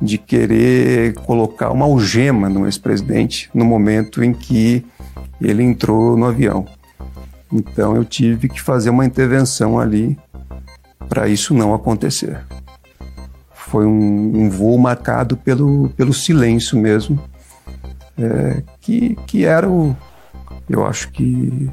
de 0.00 0.18
querer 0.18 1.14
colocar 1.14 1.70
uma 1.70 1.84
algema 1.84 2.48
no 2.48 2.66
ex-presidente 2.66 3.50
no 3.52 3.64
momento 3.64 4.22
em 4.22 4.32
que 4.32 4.84
ele 5.42 5.62
entrou 5.62 6.16
no 6.16 6.26
avião. 6.26 6.66
Então 7.52 7.94
eu 7.94 8.04
tive 8.04 8.48
que 8.48 8.60
fazer 8.60 8.90
uma 8.90 9.04
intervenção 9.04 9.78
ali 9.78 10.18
para 11.08 11.28
isso 11.28 11.52
não 11.52 11.74
acontecer. 11.74 12.40
Foi 13.52 13.86
um, 13.86 14.44
um 14.44 14.50
voo 14.50 14.78
marcado 14.78 15.36
pelo, 15.36 15.88
pelo 15.90 16.12
silêncio 16.12 16.78
mesmo, 16.78 17.18
é, 18.18 18.62
que, 18.80 19.16
que 19.26 19.44
era 19.44 19.68
o. 19.68 19.96
Eu 20.68 20.86
acho 20.86 21.10
que 21.10 21.70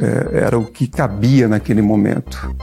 é, 0.00 0.38
era 0.44 0.58
o 0.58 0.64
que 0.64 0.86
cabia 0.86 1.48
naquele 1.48 1.82
momento. 1.82 2.54